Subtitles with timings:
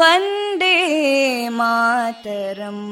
[0.00, 0.76] वन्दे
[1.58, 2.84] मातरम्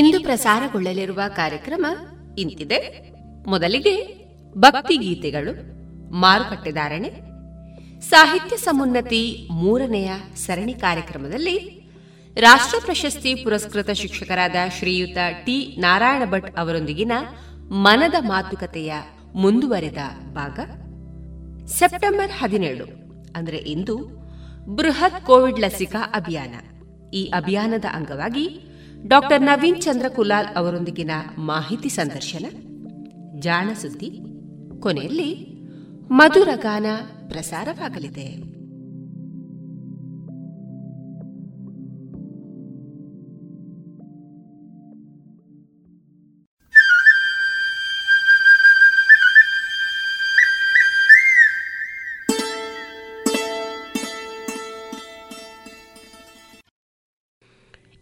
[0.00, 1.86] ಇಂದು ಪ್ರಸಾರಗೊಳ್ಳಲಿರುವ ಕಾರ್ಯಕ್ರಮ
[2.38, 2.78] ಇಂತಿದೆ.
[3.46, 3.94] ಮೊದಲಿಗೆ
[4.58, 5.52] ಭಕ್ತಿ ಗೀತೆಗಳು
[6.14, 7.10] ಮಾರುಕಟ್ಟೆದಾರಣೆ
[8.00, 11.56] ಸಾಹಿತ್ಯ ಸಮುನ್ನತಿ ಮೂರನೆಯ ಸರಣಿ ಕಾರ್ಯಕ್ರಮದಲ್ಲಿ
[12.36, 15.76] ರಾಷ್ಟ್ರ ಪ್ರಶಸ್ತಿ ಪುರಸ್ಕೃತ ಶಿಕ್ಷಕರಾದ ಶ್ರೀಯುತ ಟಿ.
[15.78, 17.12] ನಾರಾಯಣ ಭಟ್ ಅವರೊಂದಿಗಿನ
[17.86, 18.92] ಮನದ ಮಾತುಕತೆಯ
[19.34, 19.98] ಮುಂದುವರೆದ
[20.32, 20.58] ಭಾಗ.
[21.66, 22.86] ಸೆಪ್ಟೆಂಬರ್ ಹದಿನೇಳು
[23.36, 23.96] ಅಂದರೆ ಇಂದು
[24.76, 26.54] ಬೃಹತ್ ಕೋವಿಡ್ ಲಸಿಕಾ ಅಭಿಯಾನ.
[27.14, 28.46] ಈ ಅಭಿಯಾನದ ಅಂಗವಾಗಿ
[29.06, 32.44] ಡಾಕ್ಟರ್ ನವೀನ್ ಚಂದ್ರ ಕುಲಾಲ್ ಅವರೊಂದಿಗಿನ ಮಾಹಿತಿ ಸಂದರ್ಶನ
[33.38, 34.20] ಜಾಣ ಸುದ್ದಿ
[34.80, 35.34] ಕೊನೆಯಲ್ಲಿ
[36.10, 36.86] ಮಧುರ ಗಾನ
[37.28, 38.59] ಪ್ರಸಾರವಾಗಲಿದೆ.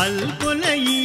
[0.00, 1.00] అల్పుల ఈ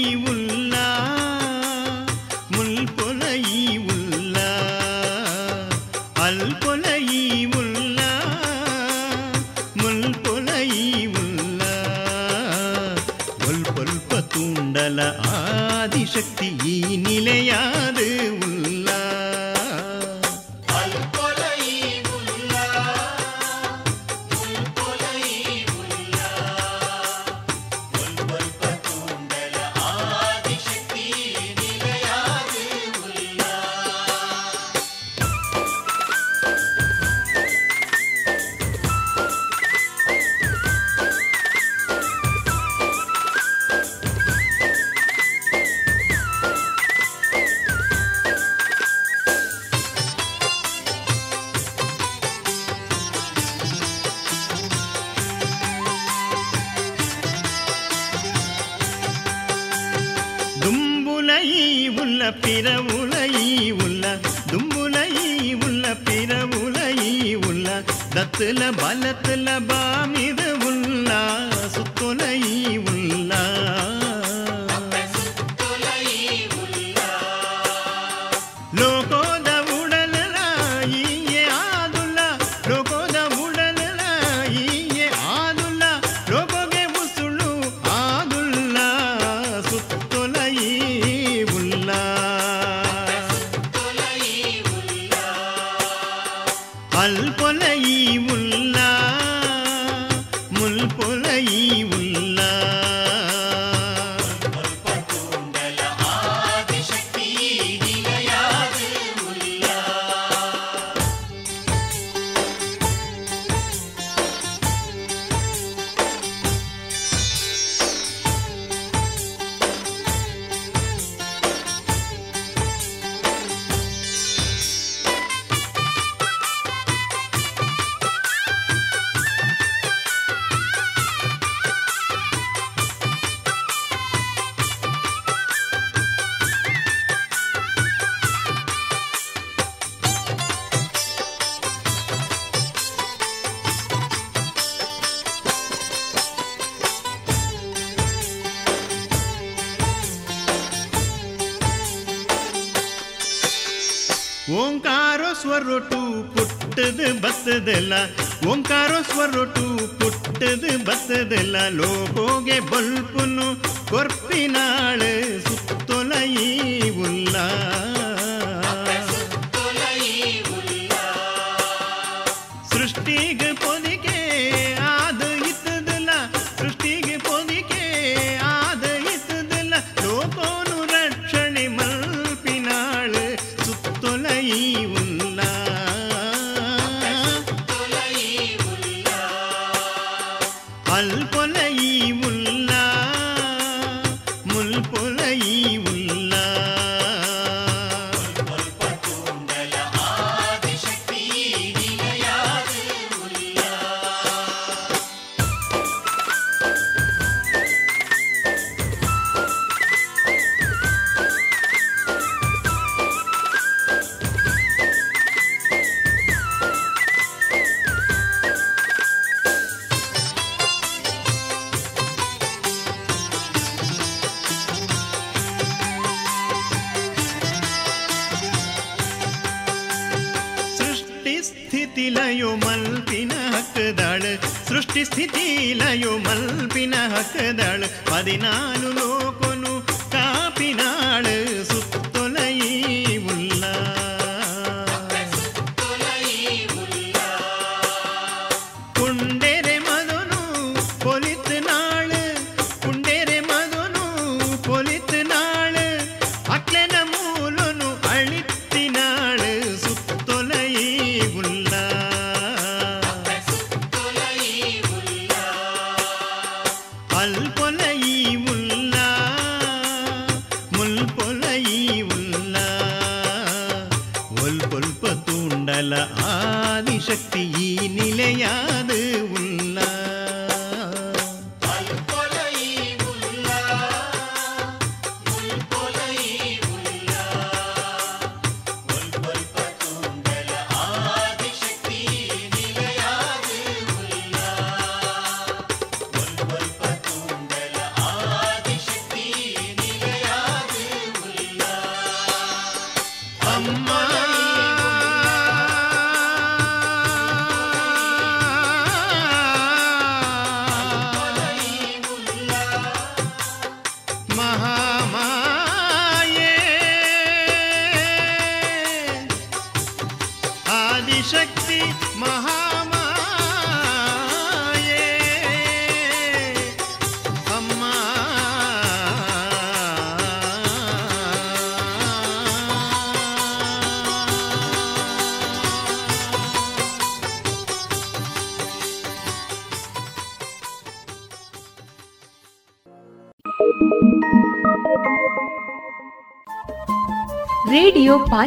[232.32, 234.38] ലയുമൽപിന ഹക്കതാൾ.
[234.70, 237.90] സൃഷ്ടിസ്ഥിതി ലയുമൽപിന ഹക്കതാൾ.
[238.12, 239.31] പതിനാലു ലോ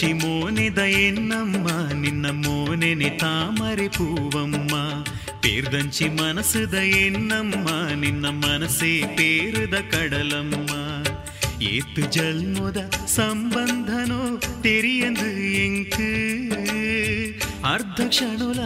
[0.00, 1.68] పిచ్చి మోనిదయన్నమ్మ
[2.00, 4.74] నిన్న మోనెని తామరి పూవమ్మ
[5.42, 7.66] పేర్దంచి మనసుదయన్నమ్మ
[8.02, 10.70] నిన్న మనసే పేరుద కడలమ్మ
[11.70, 12.84] ஏத்து ஜல்முத
[13.16, 14.20] சம்பந்தனோ
[14.62, 15.30] தெரியந்து
[15.64, 16.12] எங்கு
[17.72, 18.60] அர்த்தக்ஷணுல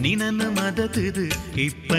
[0.00, 1.26] நினன மதத்துது
[1.64, 1.97] இப்ப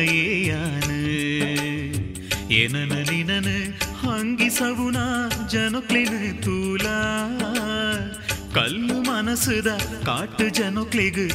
[10.39, 11.25] പാട്ട് ജനുക്ലിക്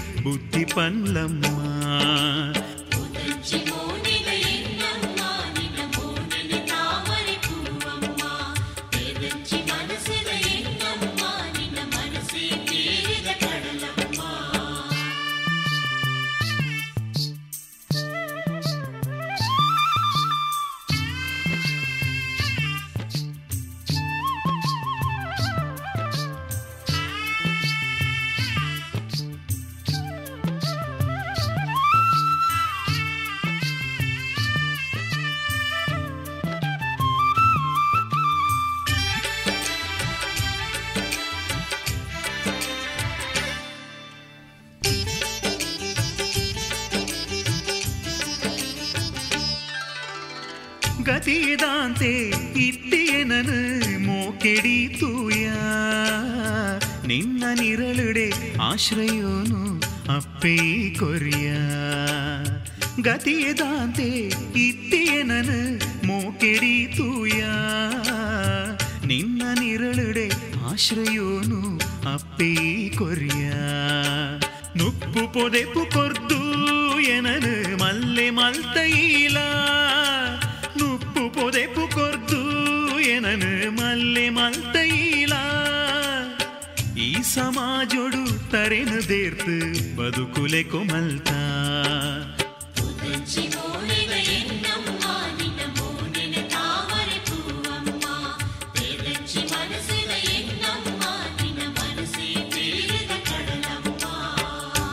[54.44, 55.44] ಮೋಕೆಡಿ ತೂಯ
[57.06, 58.32] ನಿನ್ನ ನಿರಳುಡೆ
[58.62, 59.60] ಆಶ್ರಯೋನು
[60.16, 60.56] ಅಪ್ಪೇ
[60.98, 61.52] ಕೊರಿಯ?
[63.00, 64.08] ಗತಿಯದಾಂತೆ
[64.58, 67.40] ಇತ್ತಿಯನನು ನನ ಮೂಕೆಡೀತೂಯ
[69.06, 70.28] ನಿನ್ನ ನಿರಳುಡೆ
[70.72, 71.78] ಆಶ್ರಯೋನು
[72.14, 72.52] ಅಪ್ಪೇ
[72.98, 73.46] ಕೊರಿಯ?
[74.76, 76.13] ನುಪ್ಪು ಪೊದೆಪು ಕೊರ್ದು
[89.03, 89.55] ದೇರ್ತು
[89.95, 91.39] ಬದುಕುಲೆ ಕೊಮಲ್ತಾ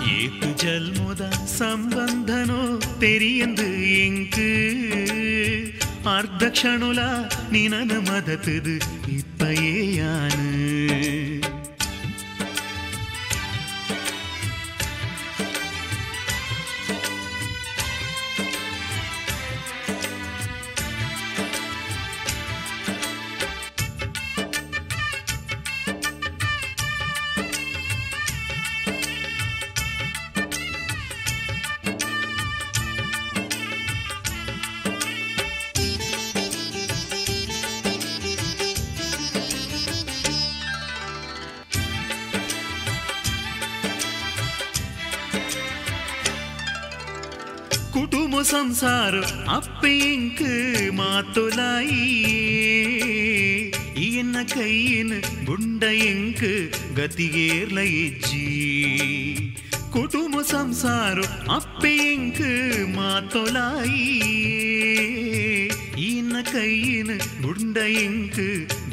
[0.09, 1.29] ஏத்து ஜல்முத
[1.59, 4.51] சம்பந்தனோ தெரியந்து எங்கு
[6.05, 7.01] அர்த்த க்ஷணுல
[7.51, 8.01] நினன
[57.02, 58.48] ಗತಿಗೇರ್ಲ ಇಜ್ಜಿ
[59.92, 61.20] ಕುಟುಂಬ ಸಂಸಾರ
[61.52, 62.42] ಅಪ್ಪೆಂಕ್
[62.96, 64.10] ಮಾತೊಲಾಯಿ
[66.02, 68.42] ಈನ ಕೈಯಿನ ಗುಂಡ ಎಂಕ್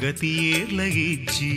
[0.01, 1.53] ಗತಿಯೇರ್ಲ ಇಜ್ಜಿ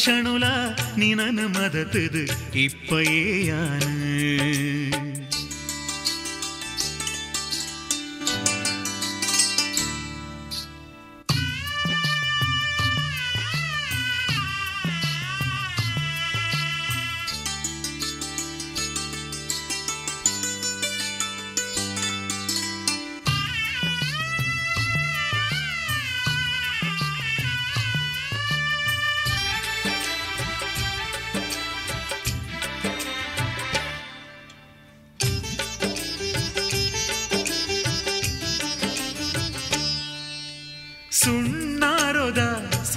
[0.00, 0.44] ಕ್ಷಣುಲ
[0.96, 2.22] ನಿನನು ಮದತದು
[2.62, 3.89] ಇಪ್ಪಯೇಯಾನ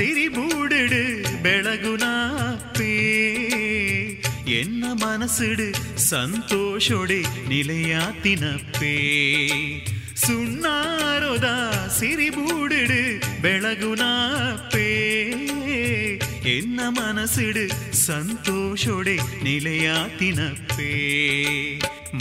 [0.03, 1.03] ಸಿರಿಬೂಡಿಡು
[1.43, 2.93] ಬೆಳಗುನಾಪೇ
[4.59, 5.69] ಎನ್ನ ಮನಸ್ಸಿಡು
[6.09, 8.95] ಸಂತೋಷೊಡೆ ನಿಲೆಯಾತಿನಪ್ಪೇ
[10.25, 11.49] ಸುಣ್ಣಾರೊದ
[11.99, 13.01] ಸಿರಿಬೂಡಿಡು
[13.43, 14.89] ಬೆಳಗುನಾಪೇ
[16.51, 17.65] ಎನ್ನ ಮನಸ್ಸಿಡು
[18.03, 20.93] ಸಂತೋಷೊಡೆ ನಿಲೆಯಾತಿನಪ್ಪೇ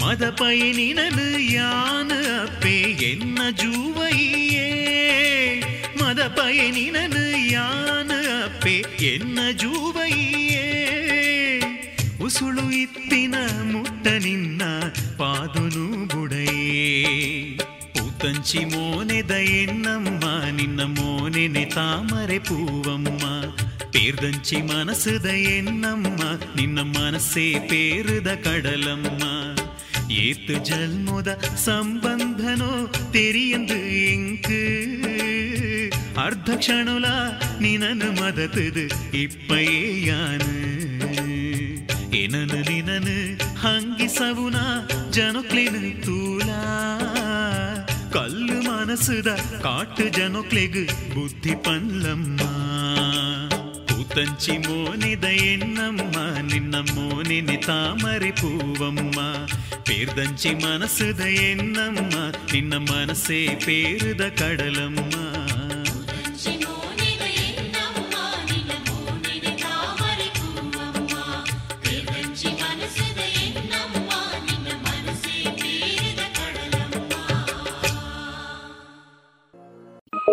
[0.02, 2.76] ಮದಪೈ ನಿನನು ಯಾನ ಅಪ್ಪೇ
[3.12, 4.68] ಎನ್ನ ಜೂವೈಯೇ
[6.02, 7.31] ಮದ ಪಯನಿನನು ಯಾನ ಅಪ್ಪೆ
[9.07, 10.67] ಎನ್ನ ಜೂವಯ್ಯೇ
[12.25, 13.37] ಉಸುಳು ಇತ್ತಿನ
[13.73, 14.63] ಮುಟ್ಟ ನಿನ್ನ
[15.17, 16.93] ಪಾದುನು ಬುಡಯೇ
[17.97, 23.25] ಪೂತಂಚಿ ಮೋನೆದ ಎನ್ನಮ್ಮ ನಿನ್ನ ಮೋನೆನೆ ತಾಮರೆ ಪೂವಮ್ಮ
[23.95, 29.33] தேர்தஞ்சி மனசுத என்னம்மா நின்ன மனசே பேருத கடலம்மா
[30.23, 31.29] ஏத்து ஜல்முத
[31.67, 32.73] சம்பந்தனோ
[33.13, 34.63] தெரியந்து இங்கு
[36.19, 37.07] അർദ്ധ ക്ഷണുല
[37.61, 38.85] നിനന് മതത്തത്
[39.23, 40.53] ഇപ്പയേയാണ്
[42.15, 43.17] എനന് നിനന്
[43.63, 44.59] ഹങ്കി സവുന
[45.11, 46.51] ജനൊക്ലിന് തൂല
[48.15, 49.29] കല്ല് മനസ്സുത
[49.65, 50.85] കാട്ട് ജനൊക്ലെഗ്
[51.15, 52.41] ബുദ്ധി പല്ലമ്മ
[53.89, 56.17] పూతంచి మోనిద ఎన్నమ్మ
[56.51, 59.19] నిన్న మోనిని తామరి పూవమ్మ
[59.89, 62.15] పేర్దంచి మనసుద ఎన్నమ్మ
[62.53, 65.15] నిన్న మనసే పేరుద కడలమ్మ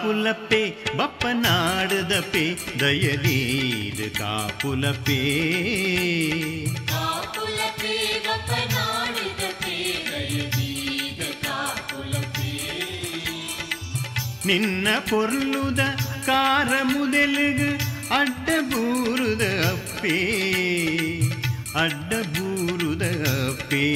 [0.00, 0.60] ಕಾಪುಲಪ್ಪೆ
[0.96, 2.42] ಬಪ್ಪನಾಡದಪ್ಪೆ
[2.80, 5.16] ದಯಲೀದು ಕಾಪುಲಪ್ಪೆ
[14.46, 15.80] ನಿನ್ನ ಪೊರ್ಲುದ
[16.26, 17.70] ಕಾರ ಮುದೆಲುಗು
[18.14, 20.16] ಅಡ್ಡ ಬೂರುದ ಅಪ್ಪೇ
[21.76, 23.04] ಅಡ್ಡ ಬೂರುದ
[23.42, 23.86] ಅಪ್ಪೇ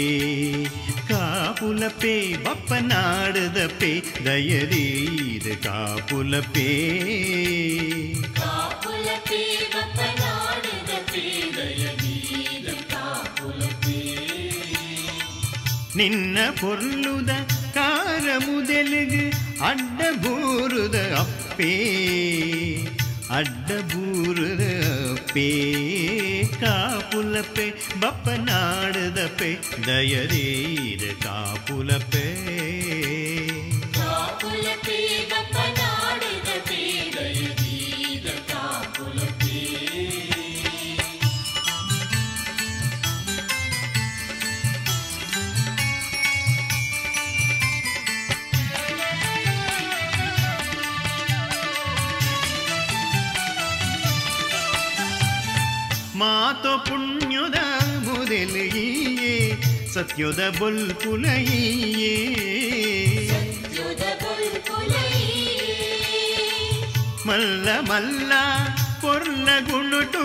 [1.09, 3.93] காப்புலப்பே பப்ப நாடுதப்பே
[4.25, 6.69] தயரீது காப்புலப்பே
[15.97, 17.31] ನಿನ್ನ ಪೊರ್ಲುದ
[17.73, 19.23] ಕಾರ ಮುದೆಲುಗು
[19.65, 21.71] ಅಡ್ಡ ಬೂರುದ ಅಪ್ಪೇ
[23.31, 24.63] ಅಡ್ಡ ಬೂರುದ
[25.11, 25.47] ಅಪ್ಪೇ
[26.61, 27.67] ಕಾಪುಲಪೆ
[27.99, 29.51] ಬಪ್ಪ ನಾಡದಪೆ
[29.87, 32.27] ದಯರೀರ ಕಾಪುಲಪೆ
[34.11, 34.49] ಆತೋ
[59.93, 61.63] ಸತ್ಯದ ಬೊಲ್ಪುಲಯೇ
[67.27, 68.33] ಮಲ್ಲ ಮಲ್ಲ
[69.01, 70.23] ಪೊರ್ಲ ಗುಣುಟು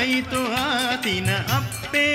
[0.00, 2.08] ಐತು ಆತಿನ ಅಪ್ಪೇ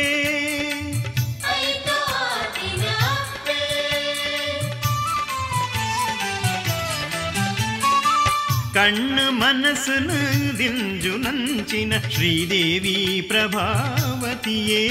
[8.75, 10.17] ಕಣ್ಣು ಮನಸ್ಸನು
[10.59, 12.97] ದಿಂಜು ನಂಚಿನ ಶ್ರೀದೇವಿ
[13.29, 14.83] ಪ್ರಭಾವತಿಯೇ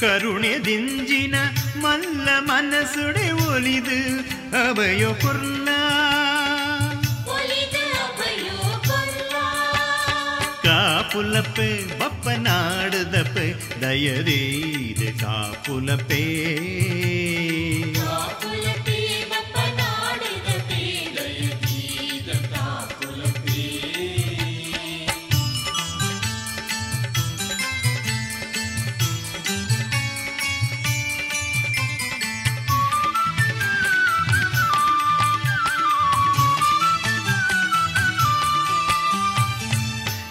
[0.00, 1.36] ಕರುಣೆ ದಿಂಜಿನ
[1.76, 4.00] ಮಲ್ಲ ಮನಸ್ಸುಡೆ ಒಲಿದು
[4.62, 5.68] ಅಭಯ ಪುರ್ಲ
[10.66, 13.46] ಕಾಪುಲಪ್ಪೆ ಬಪ್ಪ ನಾಡದಪ್ಪೆ
[13.80, 16.22] ದಯದೀದ ಕಾಪುಲಪ್ಪೇ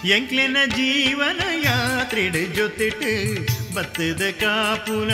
[0.08, 3.06] ಎಂಕ್ಲೆನ ಜೀವನ ಯಾತ್ರೆಡ್ ಜೊತೆಟ್
[3.74, 5.12] ಬತ್ತದ ಕಾಪುಲ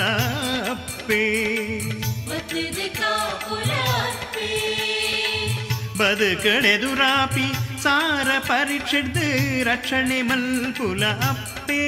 [0.71, 1.23] ಅಪ್ಪೇ
[6.01, 7.47] ಬದುಕಡೆದುರಾಪಿ
[7.83, 9.19] ಸಾರ ಪರೀಕ್ಷೆಡ್
[9.65, 11.83] ರಕ್ಷಣೆ ಮಲ್ಪುಲ ಅಪ್ಪೇ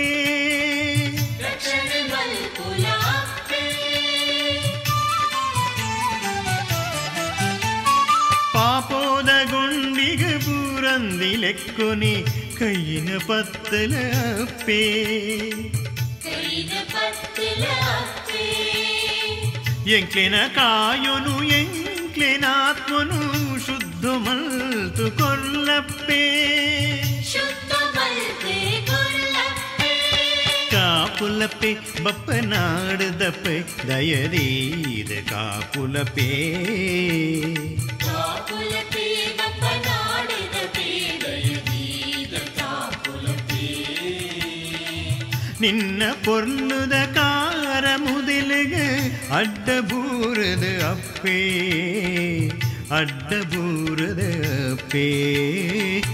[8.54, 12.14] ಪಾಪೋದ ಗುಂಡಿಗ ಪೂರಂದಿ ಲೆಕ್ಕೊನಿ
[12.58, 13.94] ಕೈಯಿನ ಪತ್ತಲ
[14.42, 14.80] ಅಪ್ಪೇ
[19.94, 23.20] ಎಂಕ್ಲೆನ ಕಾಯೊನು ಎಂಕ್ಲೆನಾತ್ಮನು
[23.66, 26.22] ಶುದ್ಧ ಮಲ್ತು ಕೊಲ್ಲಪ್ಪೇ
[30.72, 31.72] ಕಾಪುಲಪ್ಪೆ
[32.02, 33.56] ಬಪ್ಪನಾಡದಪ್ಪೆ
[33.88, 36.30] ದಯದೀದ ಕಾಪುಲಪೇ
[45.61, 48.75] ನಿನ್ನ ಪೊರ್ಲುದ ಕಾರ ಮುದಲಿಗ
[49.31, 51.39] ಅಡ್ಡ ಬೂರದ ಅಪ್ಪೇ
[52.91, 54.21] ಅಡ್ಡ ಬೂರದ
[54.71, 55.05] ಅಪ್ಪೇ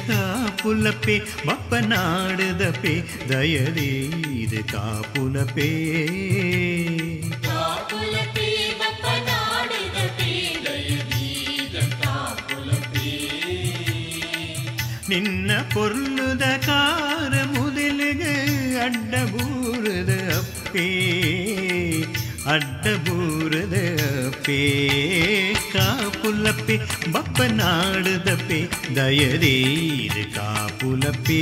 [0.07, 1.15] ಕಾಪುಲಪೇ
[1.47, 2.95] ಬಪ್ಪನಾಡದಪೇ
[3.29, 5.71] ದಯದೀದ ಕಾಪುಲಪೇ
[15.09, 17.34] ನಿನ್ನ ಪೊರ್ಲುದ ಕಾರ ಮುದಲಿಗ
[18.83, 20.85] ಅಡ್ಡ ಬೂರದ ಅಪ್ಪೇ
[22.47, 23.75] ಅಡ್ಡ ಬೂರದ
[24.27, 24.59] ಅಪ್ಪೇ
[25.73, 26.75] ಕಾಪುಲಪ್ಪೆ
[27.11, 28.59] ಬಪ್ಪನಾಡದಪ್ಪೆ
[28.95, 31.41] ದಯದೀದ ಕಾಪುಲಪ್ಪೇ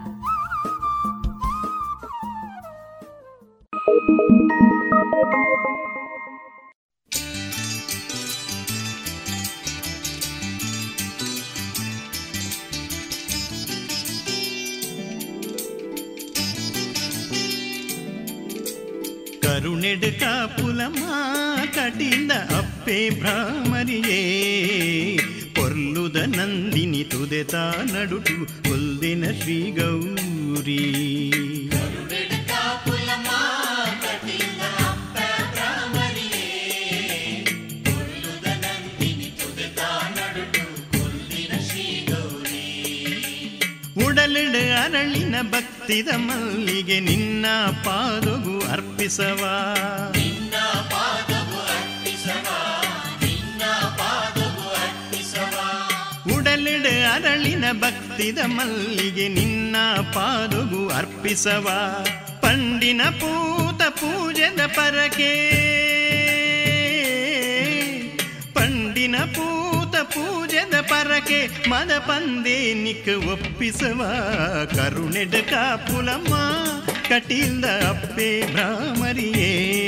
[22.91, 24.17] ಅಪ್ಪೆ ಭ್ರಾಮರಿಯೇ
[25.55, 27.55] ಪೊರ್ಲುದ ನಂದಿನಿ ತುದೆತ
[27.93, 28.35] ನಡುಟು
[28.69, 30.79] ಹುಲ್ದಿನ ಶ್ರೀ ಗೌರಿ
[44.81, 47.45] ಅರಳಿನ ಭಕ್ತಿದ ಮಲ್ಲಿಗೆ ನಿನ್ನ
[47.83, 49.55] ಪಾದಗು ಅರ್ಪಿಸವಾ.
[58.11, 59.75] ಅರಳಿನ ಮಲ್ಲಿಗೆ ನಿನ್ನ
[60.13, 61.69] ಪಾದುಗು ಅರ್ಪಿಸವ.
[62.39, 65.33] ಪಂಡಿನ ಪೂತ ಪೂಜದ ಪರಕೆ.
[68.53, 74.13] ಪಂಡಿನ ಪೂತ ಪೂಜದ ಪರಕೆ, ಮದ ಪಂದೇ ನಿಕ್ ಒಪ್ಪಿಸವ.
[74.75, 76.35] ಕರುಣೆಡ ಕಾಪುಲಮ್ಮ,
[77.09, 79.80] ಕಟಿಲ್ದ ಅಪ್ಪೆ ಭ್ರಾಮರಿಯೇ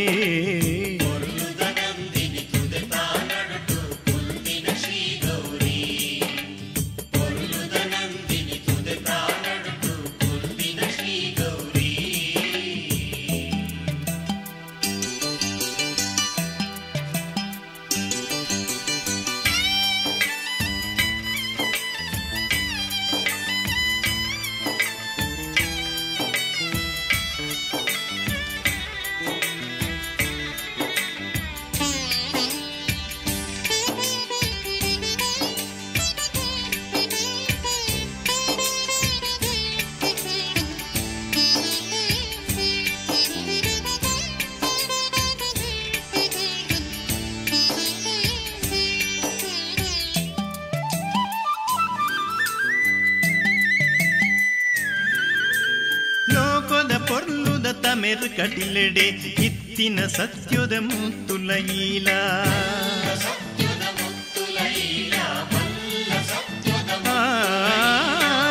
[58.02, 59.06] ತಮೆರ್ ಕಟಿಲೆಡೆ
[59.46, 61.50] ಇತ್ತಿನ ಸತ್ಯದ ಮುತ್ತುಲ
[61.82, 62.08] ಈಲ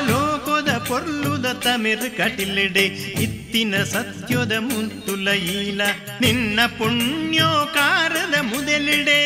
[0.10, 2.86] ಲೋಕದ ಪೊರ್ಲುದ ತಮೆರ್ ಕಟಿಲೆಡೆ
[3.26, 5.82] ಇತ್ತಿನ ಸತ್ಯದ ಮುತ್ತುಲ ಈಲ
[6.22, 9.22] ನಿನ್ನ ಪುಣ್ಯೋಕಾರದ ಮುದಲಿಡೆ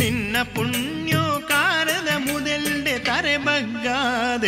[0.00, 0.89] ನಿನ್ನ ಪುಣ್ಯೋಕಾರದ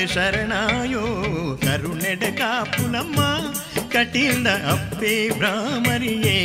[0.08, 1.04] ಶರಣಾಯೋ
[1.56, 3.20] ಕರುಣೆಡ ಕಾಪುಲಮ್ಮ
[3.92, 6.40] ಕಟಿಲ್ದ ಅಪ್ಪೆ ಭ್ರಾಮರಿಯೇ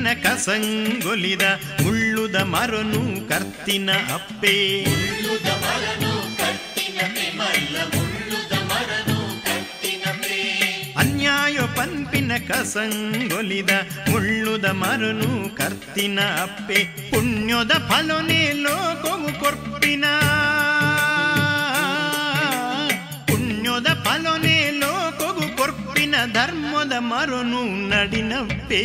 [0.00, 1.42] ಪನ್ಪಿನ ಕಸಂಗೊಲಿದ
[1.82, 4.84] ಮುಳ್ಳುದ ಮರನು ಕರ್ತಿನ ಅಪ್ಪೆ.
[10.98, 13.70] ಅನ್ಯಾಯ ಪನ್ಪಿನ ಕಸಂಗೊಲಿದ
[14.10, 17.10] ಮುಳ್ಳುದ ಮರನು ಕರ್ತಿನ ಅಪ್ಪೆ.
[17.10, 20.04] ಪುಣ್ಯದ ಫಲನೆ ಲೋಕವು ಕೊರ್ಪಿನ.
[23.26, 24.49] ಪುಣ್ಯದ ಫಲನೆ
[26.26, 28.82] ಧರ್ಮದ ಮರನು ನಡಿನಪ್ಪೆ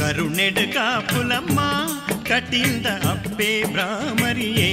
[0.00, 1.60] ಕರುಣೆಡ ಕಾಪುಲಮ್ಮ
[2.22, 4.70] ಕಟಿಲ್ದ ಅಪ್ಪೆ ಭ್ರಾಮರಿಯೇ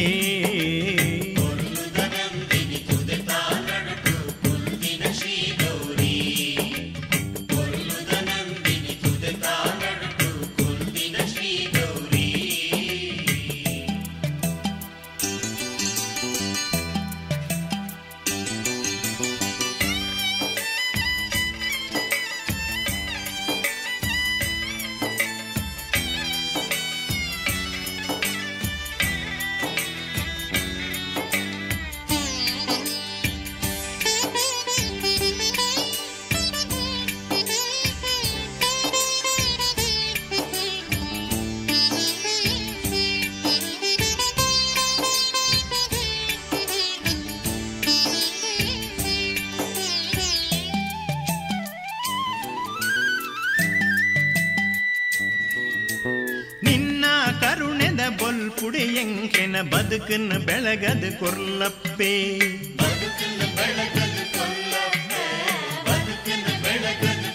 [60.12, 61.12] ಬದುಕನ್ನು ಬೆಳಗದು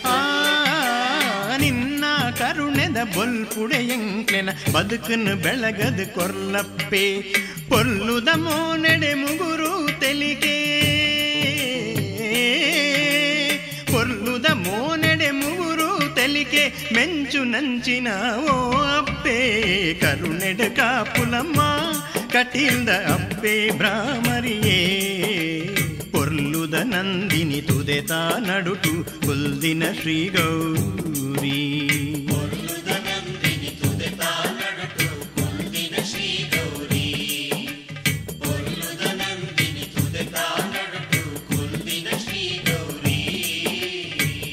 [0.04, 0.16] ಆ,
[1.56, 2.04] ನಿನ್ನ
[2.38, 7.04] ಕರುಣೆದ ಬೊಲ್ಪುಡೆಯಂಕ್ಲೆನ ಬದುಕನ್ನು ಬೆಳಗದು ಕೊರ್ಲಪ್ಪೆ.
[7.68, 10.56] ಪೊಲ್ಲುದ ಮೋನೆಡೆ ಮುಗುರು ತೆಲಿಗೆ.
[13.92, 19.38] ಪೊಲ್ಲುದ ಮೋನೆಡೆ ಮುಗುರು ತೆಲಿಕೆ ಮೆಂಚು ನಂಚಿನ ಓ ಅಪ್ಪೆ.
[20.00, 21.60] ಕರುಣೆಡ ಕಾಪುಲಮ್ಮ
[22.36, 24.80] ಕಟಿಲ್ದ ಅಪ್ಪೆ ಭ್ರಾಮರಿಯೇ
[26.12, 28.12] ಪೊರ್ಲುದ ನಂದಿನಿ ತುದೆತ
[28.48, 28.92] ನಡುಟು
[29.26, 31.60] ಕುಲ್ದಿನ ಶ್ರೀ ಗೌರಿ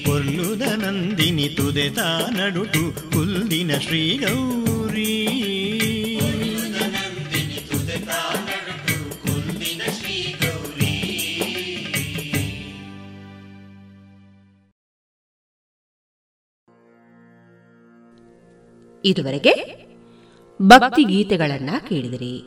[0.05, 1.99] ಪೊರ್ಲುದ ನಂದಿನಿ ತುದೆತ
[2.37, 5.11] ನಡುಟು ಕುಲ್ದಿನ ಶ್ರೀ ಗೌರಿ
[19.05, 19.83] ಇದುವರೆಗೆ
[20.61, 22.41] ಭಕ್ತಿ ಗೀತೆಗಳನ್ನ ಕೇಳಿದಿರಿ.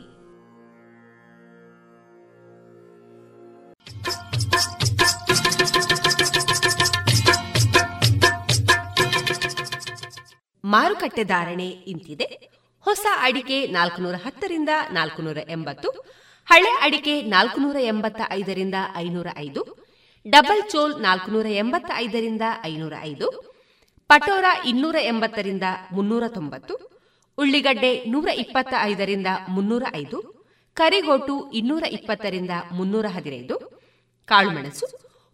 [10.63, 12.57] ಮಾರುಕಟ್ಟೆ ಧಾರಣೆ ಇಂತಿದೆ.
[12.79, 15.89] ಹೊಸ ಅಡಿಕೆ ನಾಲ್ಕುನೂರ ಹತ್ತರಿಂದ ನಾಲ್ಕುನೂರ ಎಂಬತ್ತು
[16.45, 19.87] ಹಳೆ ಅಡಿಕೆ ನಾಲ್ಕುನೂರ ಎಂಬತ್ತ ಐದರಿಂದ ಐನೂರ ಐದು
[20.29, 23.46] ಡಬಲ್ ಚೋಲ್ ನಾಲ್ಕುನೂರ ಎಂಬತ್ತ ಐದರಿಂದ ಐನೂರ ಐದು
[24.09, 26.73] ಪಟೋರ ಇನ್ನೂರ ಎಂಬತ್ತರಿಂದ ಮುನ್ನೂರ ತೊಂಬತ್ತು,
[27.37, 30.17] ಉಳ್ಳಿಗಡ್ಡೆ ನೂರ ಇಪ್ಪತ್ತ ಐದರಿಂದ ಮುನ್ನೂರ ಐದು,
[30.77, 33.55] ಕರಿಗೋಟು ಇನ್ನೂರ ಇಪ್ಪತ್ತರಿಂದ ಮುನ್ನೂರ ಹದಿನೈದು,
[34.27, 34.87] ಕಾಳುಮೆಣಸು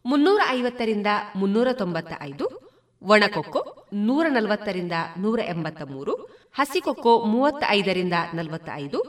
[0.05, 2.45] ಮುನ್ನೂರ ಐವತ್ತರಿಂದ ಮುನ್ನೂರ ತೊಂಬತ್ತ ಐದು
[3.01, 3.61] ಒಣಕೊಕ್ಕೋ
[3.93, 6.13] ನೂರ ನಲವತ್ತರಿಂದ ನೂರ ಎಂಬತ್ತ ಮೂರು
[6.53, 8.99] ಹಸಿಕೊಕ್ಕೋ ಮೂವತ್ತ ಐದರಿಂದ ನಲವತ್ತ ಐದು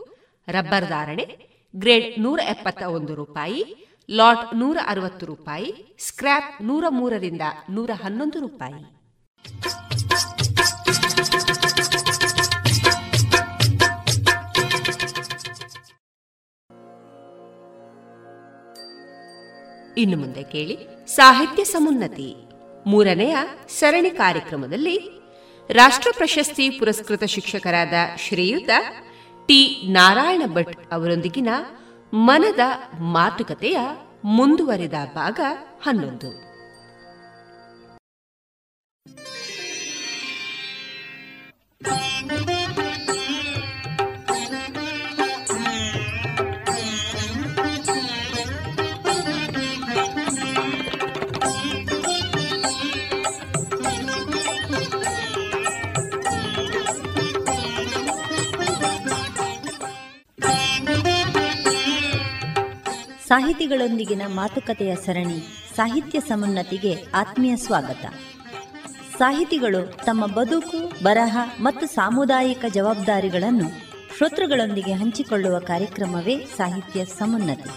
[0.49, 1.27] ರಬ್ಬರ್ ಧಾರಣೆ
[1.75, 3.61] ಗ್ರೇಡ್ ನೂರ ಎಪ್ಪತ್ತ ಒಂದು ರೂಪಾಯಿ,
[4.09, 9.04] ಲಾಟ್ ನೂರ ಅರವತ್ತು ರೂಪಾಯಿ, ಸ್ಕ್ರ್ಯಾಪ್ ನೂರ ಮೂರರಿಂದ ನೂರ ಹನ್ನೊಂದು ರೂಪಾಯಿ.
[19.97, 22.35] ಇನ್ನು ಮುಂದೆ ಕೇಳಿ ಸಾಹಿತ್ಯ ಸಮುನ್ನತಿ,
[22.87, 23.37] ಮೂರನೆಯ
[23.69, 25.23] ಸರಣಿ ಕಾರ್ಯಕ್ರಮದಲ್ಲಿ
[25.71, 28.71] ರಾಷ್ಟ್ರ ಪ್ರಶಸ್ತಿ ಪುರಸ್ಕೃತ ಶಿಕ್ಷಕರಾದ ಶ್ರೀಯುತ
[29.47, 29.83] ಟಿ.
[29.93, 31.49] ನಾರಾಯಣ ಭಟ್ ಅವರೊಂದಿಗಿನ
[32.15, 32.61] ಮನದ
[33.01, 33.79] ಮಾತುಕತೆಯ
[34.25, 35.41] ಮುಂದುವರೆದ ಭಾಗ
[35.83, 36.54] ಹನ್ನೊಂದು.
[63.29, 65.39] ಸಾಹಿತಿಗಳೊಂದಿಗಿನ ಮಾತುಕತೆಯ ಸರಣಿ
[65.77, 68.05] ಸಾಹಿತ್ಯ ಸಮುನ್ನತಿಗೆ ಆತ್ಮೀಯ ಸ್ವಾಗತ.
[69.19, 73.69] ಸಾಹಿತಿಗಳು ತಮ್ಮ ಬದುಕು, ಬರಹ ಮತ್ತು ಸಾಮುದಾಯಿಕ ಜವಾಬ್ದಾರಿಗಳನ್ನು
[74.17, 77.71] ಶ್ರೋತೃಗಳೊಂದಿಗೆ ಹಂಚಿಕೊಳ್ಳುವ ಕಾರ್ಯಕ್ರಮವೇ ಸಾಹಿತ್ಯ ಸಮುನ್ನತಿ.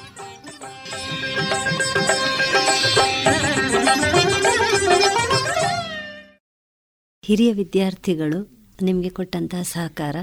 [7.24, 8.40] ಹಿರಿಯ ವಿದ್ಯಾರ್ಥಿಗಳು
[8.82, 10.16] ನಿಮಗೆ ಕೊಟ್ಟಂತಹ ಸಹಕಾರ,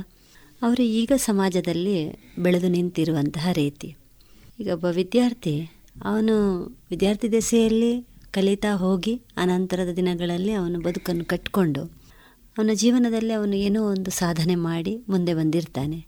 [0.62, 1.97] ಅವರು ಈಗ ಸಮಾಜದಲ್ಲಿ
[2.39, 3.89] ಬೆಳೆದು ನಿಂತಿರುವಂತಹ ರೀತಿ.
[4.61, 5.55] ಈಗ ಒಬ್ಬ ವಿದ್ಯಾರ್ಥಿ,
[6.05, 6.37] ಅವನು
[6.91, 7.93] ವಿದ್ಯಾರ್ಥಿ ದೆಸೆಯಲ್ಲಿ
[8.35, 11.85] ಕಲಿತಾ ಹೋಗಿ ಅನಂತರದ ದಿನಗಳಲ್ಲಿ ಅವನು ಬದುಕನ್ನು ಕಟ್ಟಿಕೊಂಡು
[12.59, 16.07] ಅವನ ಜೀವನದಲ್ಲಿ ಅವನು ಏನೋ ಒಂದು ಸಾಧನೆ ಮಾಡಿ ಮುಂದೆ ಬಂದಿರ್ತಾನೆ.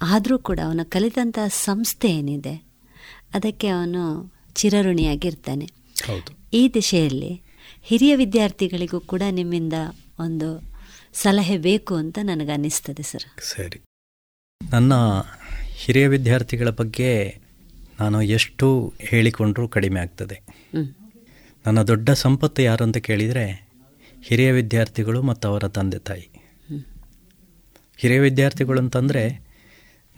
[0.00, 2.54] ಆದರೂ ಕೂಡ ಅವನ ಕಲಿತಂಥ ಸಂಸ್ಥೆ ಏನಿದೆ
[3.34, 5.66] ಅದಕ್ಕೆ ಅವನು ಚಿರಋಣಿಯಾಗಿರ್ತಾನೆ.
[6.52, 7.42] ಈ ದಿಶೆಯಲ್ಲಿ
[7.82, 9.72] ಹಿರಿಯ ವಿದ್ಯಾರ್ಥಿಗಳಿಗೂ ಕೂಡ ನಿಮ್ಮಿಂದ
[10.18, 10.62] ಒಂದು
[11.12, 13.24] ಸಲಹೆ ಬೇಕು ಅಂತ ನನಗನ್ನಿಸ್ತದೆ ಸರ್.
[13.42, 13.80] ಸರಿ.
[14.70, 14.92] ನನ್ನ
[15.64, 17.38] ಹಿರಿಯ ವಿದ್ಯಾರ್ಥಿಗಳ ಬಗ್ಗೆ
[18.00, 20.42] ನಾನು ಎಷ್ಟು ಹೇಳಿಕೊಂಡರೂ ಕಡಿಮೆ ಆಗ್ತದೆ.
[21.66, 23.68] ನನ್ನ ದೊಡ್ಡ ಸಂಪತ್ತು ಯಾರು ಅಂತ ಕೇಳಿದರೆ
[24.22, 26.28] ಹಿರಿಯ ವಿದ್ಯಾರ್ಥಿಗಳು ಮತ್ತು ಅವರ ತಂದೆ ತಾಯಿ.
[27.96, 29.48] ಹಿರಿಯ ವಿದ್ಯಾರ್ಥಿಗಳು ಅಂತಂದರೆ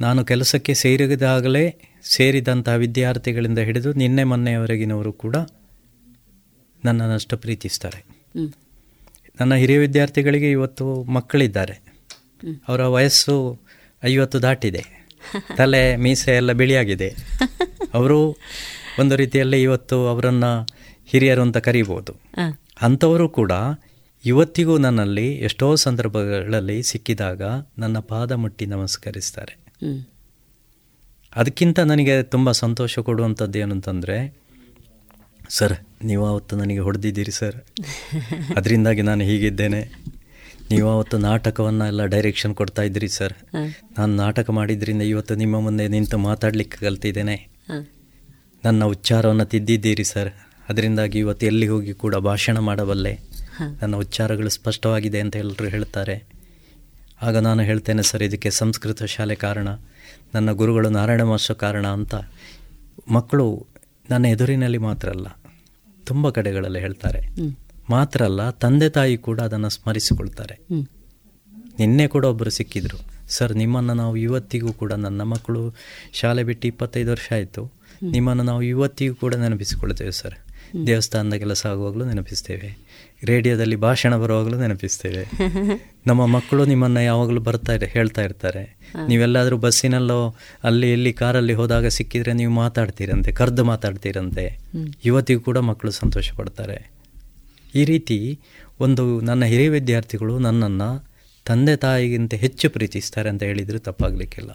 [0.01, 5.37] ನಾನು ಕೆಲಸಕ್ಕೆ ಸೇರಿದಾಗಲೇ ಸೇರಿದಂಥ ವಿದ್ಯಾರ್ಥಿಗಳಿಂದ ಹಿಡಿದು ನಿನ್ನೆ ಮೊನ್ನೆಯವರೆಗಿನವರು ಕೂಡ
[6.85, 8.05] ನನ್ನನ್ನಷ್ಟು ಪ್ರೀತಿಸ್ತಾರೆ.
[9.41, 11.81] ನನ್ನ ಹಿರಿಯ ವಿದ್ಯಾರ್ಥಿಗಳಿಗೆ ಇವತ್ತು ಮಕ್ಕಳಿದ್ದಾರೆ.
[12.69, 13.61] ಅವರ ವಯಸ್ಸು
[14.05, 14.85] ಐವತ್ತು ದಾಟಿದೆ.
[15.57, 17.15] ತಲೆ, ಮೀಸೆ ಎಲ್ಲ ಬಿಳಿಯಾಗಿದೆ.
[17.95, 18.37] ಅವರು
[18.99, 20.80] ಒಂದು ರೀತಿಯಲ್ಲಿ ಇವತ್ತು ಅವರನ್ನು
[21.11, 22.13] ಹಿರಿಯರು ಅಂತ ಕರೀಬೋದು.
[22.83, 23.53] ಅಂಥವರು ಕೂಡ
[24.25, 27.43] ಇವತ್ತಿಗೂ ನನ್ನಲ್ಲಿ ಎಷ್ಟೋ ಸಂದರ್ಭಗಳಲ್ಲಿ ಸಿಕ್ಕಿದಾಗ
[27.79, 29.55] ನನ್ನ ಪಾದ ಮುಟ್ಟಿ ನಮಸ್ಕರಿಸ್ತಾರೆ.
[31.37, 34.17] ಅದಕ್ಕಿಂತ ನನಗೆ ತುಂಬ ಸಂತೋಷ ಕೊಡುವಂಥದ್ದು ಏನು ಅಂತಂದರೆ
[35.49, 37.57] ಸರ್ ನೀವು ಆವತ್ತು ನನಗೆ ಹೊಡೆದಿದ್ದೀರಿ ಸರ್.
[38.57, 39.81] ಅದರಿಂದಾಗಿ ನಾನು ಹೀಗಿದ್ದೇನೆ.
[40.71, 43.35] ನೀವು ಅವತ್ತು ನಾಟಕವನ್ನು ಎಲ್ಲ ಡೈರೆಕ್ಷನ್ ಕೊಡ್ತಾ ಇದ್ರಿ ಸರ್.
[43.99, 47.37] ನಾನು ನಾಟಕ ಮಾಡಿದ್ರಿಂದ ಇವತ್ತು ನಿಮ್ಮ ಮುಂದೆ ನಿಂತು ಮಾತಾಡಲಿಕ್ಕೆ ಕಲ್ತಿದ್ದೇನೆ.
[48.65, 50.31] ನನ್ನ ಉಚ್ಚಾರವನ್ನು ತಿದ್ದಿದ್ದೀರಿ ಸರ್.
[50.71, 53.13] ಅದರಿಂದಾಗಿ ಇವತ್ತು ಎಲ್ಲಿ ಹೋಗಿ ಕೂಡ ಭಾಷಣ ಮಾಡಬಲ್ಲೆ.
[53.83, 56.17] ನನ್ನ ಉಚ್ಚಾರಗಳು ಸ್ಪಷ್ಟವಾಗಿದೆ ಅಂತ ಎಲ್ಲರೂ ಹೇಳ್ತಾರೆ.
[57.23, 59.69] ಆಗ ನಾನು ಹೇಳ್ತೇನೆ ಸರ್ ಇದಕ್ಕೆ ಸಂಸ್ಕೃತ ಶಾಲೆ ಕಾರಣ
[60.35, 62.15] ನನ್ನ ಗುರುಗಳು ನಾರಾಯಣ ಮಾಸ್ಟರ್ ಕಾರಣ ಅಂತ.
[63.09, 63.47] ಮಕ್ಕಳು
[64.11, 65.29] ನನ್ನ ಎದುರಿನಲ್ಲಿ ಮಾತ್ರ ಅಲ್ಲ
[66.07, 67.21] ತುಂಬ ಕಡೆಗಳಲ್ಲಿ ಹೇಳ್ತಾರೆ.
[67.91, 70.57] ಮಾತ್ರ ಅಲ್ಲ ತಂದೆ ತಾಯಿ ಕೂಡ ಅದನ್ನು ಸ್ಮರಿಸಿಕೊಳ್ತಾರೆ.
[71.79, 72.99] ನಿನ್ನೆ ಕೂಡ ಒಬ್ಬರು ಸಿಕ್ಕಿದ್ರು.
[73.29, 75.63] ಸರ್ ನಿಮ್ಮನ್ನು ನಾವು ಇವತ್ತಿಗೂ ಕೂಡ ನನ್ನ ಮಕ್ಕಳು
[76.13, 77.63] ಶಾಲೆ ಬಿಟ್ಟು ಇಪ್ಪತ್ತೈದು ವರ್ಷ ಆಯಿತು.
[78.03, 80.35] ನಿಮ್ಮನ್ನು ನಾವು ಇವತ್ತಿಗೂ ಕೂಡ ನೆನಪಿಸಿಕೊಳ್ತೇವೆ ಸರ್.
[80.87, 82.79] ದೇವಸ್ಥಾನದ ಕೆಲಸ ಆಗುವಾಗಲೂ ನೆನಪಿಸ್ತೇವೆ.
[83.25, 85.25] ರೇಡಿಯೋದಲ್ಲಿ ಭಾಷಣ ಬರುವಾಗಲೂ ನೆನಪಿಸ್ತೇವೆ.
[86.07, 88.77] ನಮ್ಮ ಮಕ್ಕಳು ನಿಮ್ಮನ್ನು ಯಾವಾಗಲೂ ಬರ್ತಾ ಇರ ಹೇಳ್ತಾ ಇರ್ತಾರೆ.
[89.09, 94.59] ನೀವೆಲ್ಲಾದರೂ ಬಸ್ಸಿನಲ್ಲೋ ಅಲ್ಲಿ ಇಲ್ಲಿ ಕಾರಲ್ಲಿ ಹೋದಾಗ ಸಿಕ್ಕಿದ್ರೆ ನೀವು ಮಾತಾಡ್ತೀರಂತೆ ಕರೆದು ಮಾತಾಡ್ತೀರಂತೆ.
[95.05, 96.91] ಇವತ್ತಿಗೂ ಕೂಡ ಮಕ್ಕಳು ಸಂತೋಷ ಪಡ್ತಾರೆ
[97.75, 98.39] ಈ ರೀತಿ
[98.81, 101.11] ಒಂದು ನನ್ನ ಹಿರಿಯ ವಿದ್ಯಾರ್ಥಿಗಳು ನನ್ನನ್ನು
[101.47, 104.51] ತಂದೆ ತಾಯಿಗಿಂತ ಹೆಚ್ಚು ಪ್ರೀತಿಸ್ತಾರೆ ಅಂತ ಹೇಳಿದರೆ ತಪ್ಪಾಗಲಿಕ್ಕಿಲ್ಲ.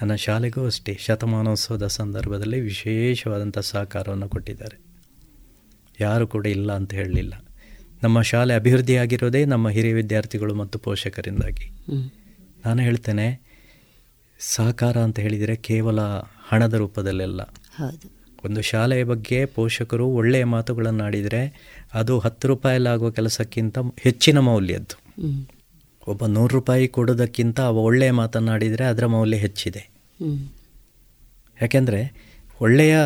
[0.00, 4.80] ನನ್ನ ಶಾಲೆಗೂ ಅಷ್ಟೇ ಶತಮಾನೋತ್ಸವದ ಸಂದರ್ಭದಲ್ಲಿ ವಿಶೇಷವಾದಂಥ ಸಹಕಾರವನ್ನು ಕೊಟ್ಟಿದ್ದಾರೆ.
[6.00, 7.44] ಯಾರು ಕೂಡ ಇಲ್ಲ ಅಂತ ಹೇಳಲಿಲ್ಲ.
[8.02, 11.70] ನಮ್ಮ ಶಾಲೆ ಅಭಿವೃದ್ಧಿಯಾಗಿರೋದೇ ನಮ್ಮ ಹಿರಿಯ ವಿದ್ಯಾರ್ಥಿಗಳು ಮತ್ತು ಪೋಷಕರಿಂದಾಗಿ.
[12.66, 13.40] ನಾನು ಹೇಳ್ತೇನೆ
[14.38, 16.00] ಸಹಕಾರ ಅಂತ ಹೇಳಿದರೆ ಕೇವಲ
[16.48, 17.40] ಹಣದ ರೂಪದಲ್ಲೆಲ್ಲ.
[18.44, 25.00] ಒಂದು ಶಾಲೆಯ ಬಗ್ಗೆ ಪೋಷಕರು ಒಳ್ಳೆಯ ಮಾತುಗಳನ್ನು ಆಡಿದರೆ ಅದು ಹತ್ತು ರೂಪಾಯಲ್ಲಾಗುವ ಕೆಲಸಕ್ಕಿಂತ ಹೆಚ್ಚಿನ ಮೌಲ್ಯದ್ದು.
[26.08, 29.90] ಒಬ್ಬ ನೂರು ರೂಪಾಯಿ ಕೊಡೋದಕ್ಕಿಂತ ಅವ ಒಳ್ಳೆಯ ಮಾತನ್ನಾಡಿದರೆ ಅದರ ಮೌಲ್ಯ ಹೆಚ್ಚಿದೆ.
[31.62, 32.14] ಯಾಕೆಂದರೆ
[32.60, 32.98] ಒಳ್ಳೆಯ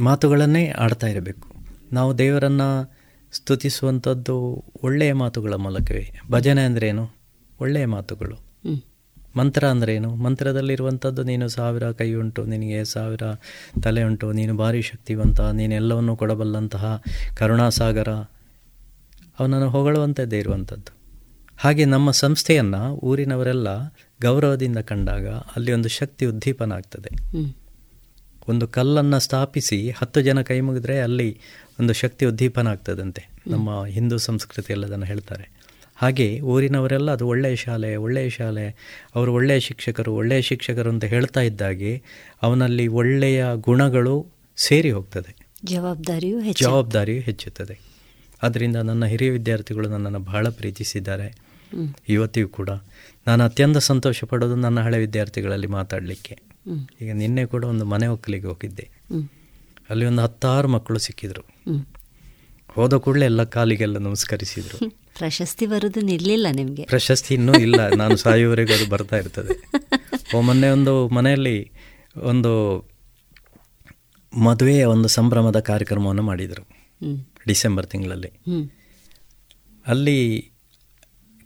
[0.00, 1.48] ಮಾತುಗಳನ್ನೇ ಆಡ್ತಾ ಇರಬೇಕು.
[1.92, 2.94] ನಾವು ದೇವರನ್ನು
[3.32, 6.10] ಸ್ತುತಿಸುವಂಥದ್ದು ಒಳ್ಳೆಯ ಮಾತುಗಳ ಮೂಲಕವೇ.
[6.30, 7.10] ಭಜನೆ ಅಂದ್ರೇನು?
[7.60, 8.48] ಒಳ್ಳೆಯ ಮಾತುಗಳು.
[9.36, 10.14] ಮಂತ್ರ ಅಂದ್ರೇನು?
[10.14, 13.22] ಮಂತ್ರದಲ್ಲಿರುವಂಥದ್ದು ನೀನು ಸಾವಿರ ಕೈ ಉಂಟು ನಿನಗೆ ಸಾವಿರ
[13.82, 17.02] ತಲೆ ಉಂಟು ನೀನು ಭಾರಿ ಶಕ್ತಿವಂತ ನೀನೆಲ್ಲವನ್ನೂ ಕೊಡಬಲ್ಲಂತಹ
[17.36, 18.08] ಕರುಣಾಸಾಗರ.
[19.38, 20.97] ಅವನನ್ನು ಹೊಗಳುವಂಥದ್ದೇ ಇರುವಂಥದ್ದು.
[21.58, 23.86] ಹಾಗೆ ನಮ್ಮ ಸಂಸ್ಥೆಯನ್ನು ಊರಿನವರೆಲ್ಲ
[24.22, 27.08] ಗೌರವದಿಂದ ಕಂಡಾಗ ಅಲ್ಲಿ ಒಂದು ಶಕ್ತಿ ಉದ್ದೀಪನ ಆಗ್ತದೆ.
[28.48, 31.40] ಒಂದು ಕಲ್ಲನ್ನು ಸ್ಥಾಪಿಸಿ ಹತ್ತು ಜನ ಕೈ ಮುಗಿದ್ರೆ ಅಲ್ಲಿ
[31.80, 33.28] ಒಂದು ಶಕ್ತಿ ಉದ್ದೀಪನ ಆಗ್ತದಂತೆ.
[33.46, 35.50] ನಮ್ಮ ಹಿಂದೂ ಸಂಸ್ಕೃತಿ ಎಲ್ಲದನ್ನು ಹೇಳ್ತಾರೆ.
[35.96, 38.76] ಹಾಗೆ ಊರಿನವರೆಲ್ಲ ಅದು ಒಳ್ಳೆಯ ಶಾಲೆ ಒಳ್ಳೆಯ ಶಾಲೆ
[39.14, 42.02] ಅವರು ಒಳ್ಳೆಯ ಶಿಕ್ಷಕರು ಒಳ್ಳೆಯ ಶಿಕ್ಷಕರು ಅಂತ ಹೇಳ್ತಾ ಇದ್ದಾಗೆ
[42.42, 45.36] ಅವನಲ್ಲಿ ಒಳ್ಳೆಯ ಗುಣಗಳು ಸೇರಿ ಹೋಗ್ತದೆ.
[45.64, 47.78] ಜವಾಬ್ದಾರಿಯು ಜವಾಬ್ದಾರಿಯು ಹೆಚ್ಚುತ್ತದೆ.
[48.42, 51.47] ಆದ್ದರಿಂದ ನನ್ನ ಹಿರಿಯ ವಿದ್ಯಾರ್ಥಿಗಳು ನನ್ನನ್ನು ಬಹಳ ಪ್ರೀತಿಸಿದ್ದಾರೆ.
[52.08, 52.70] ಇವತ್ತಿಗೂ ಕೂಡ.
[53.26, 56.38] ನಾನು ಅತ್ಯಂತ ಸಂತೋಷ ಪಡೋದು ನನ್ನ ಹಳೆ ವಿದ್ಯಾರ್ಥಿಗಳಲ್ಲಿ ಮಾತಾಡಲಿಕ್ಕೆ.
[57.00, 58.90] ಈಗ ನಿನ್ನೆ ಕೂಡ ಒಂದು ಮನೆ ಒಕ್ಕಲಿಗೆ ಹೋಗಿದ್ದೆ.
[59.90, 61.42] ಅಲ್ಲಿ ಒಂದು ಹತ್ತಾರು ಮಕ್ಕಳು ಸಿಕ್ಕಿದ್ರು.
[62.68, 64.90] ಹೋದ ಕೂಡಲೇ ಎಲ್ಲ ಕಾಲಿಗೆಲ್ಲ ನಮಸ್ಕರಿಸಿದ್ರು.
[65.18, 66.84] ಪ್ರಶಸ್ತಿ ಬರೋದು ನಿಲ್ಲಲಿಲ್ಲ ನಿಮಗೆ.
[66.84, 67.88] ಪ್ರಶಸ್ತಿ ಇನ್ನೂ ಇಲ್ಲ.
[67.88, 69.70] ನಾನು ಸಾಯುವವರೆಗೂ ಅದು ಬರ್ತಾ ಇರ್ತದೆ.
[70.36, 71.72] ಓ ಮೊನ್ನೆ ಒಂದು ಮನೆಯಲ್ಲಿ
[72.16, 72.84] ಒಂದು
[74.36, 76.68] ಮದುವೆಯ ಒಂದು ಸಂಭ್ರಮದ ಕಾರ್ಯಕ್ರಮವನ್ನು ಮಾಡಿದರು.
[77.46, 78.32] ಡಿಸೆಂಬರ್ ತಿಂಗಳಲ್ಲಿ.
[79.86, 80.50] ಅಲ್ಲಿ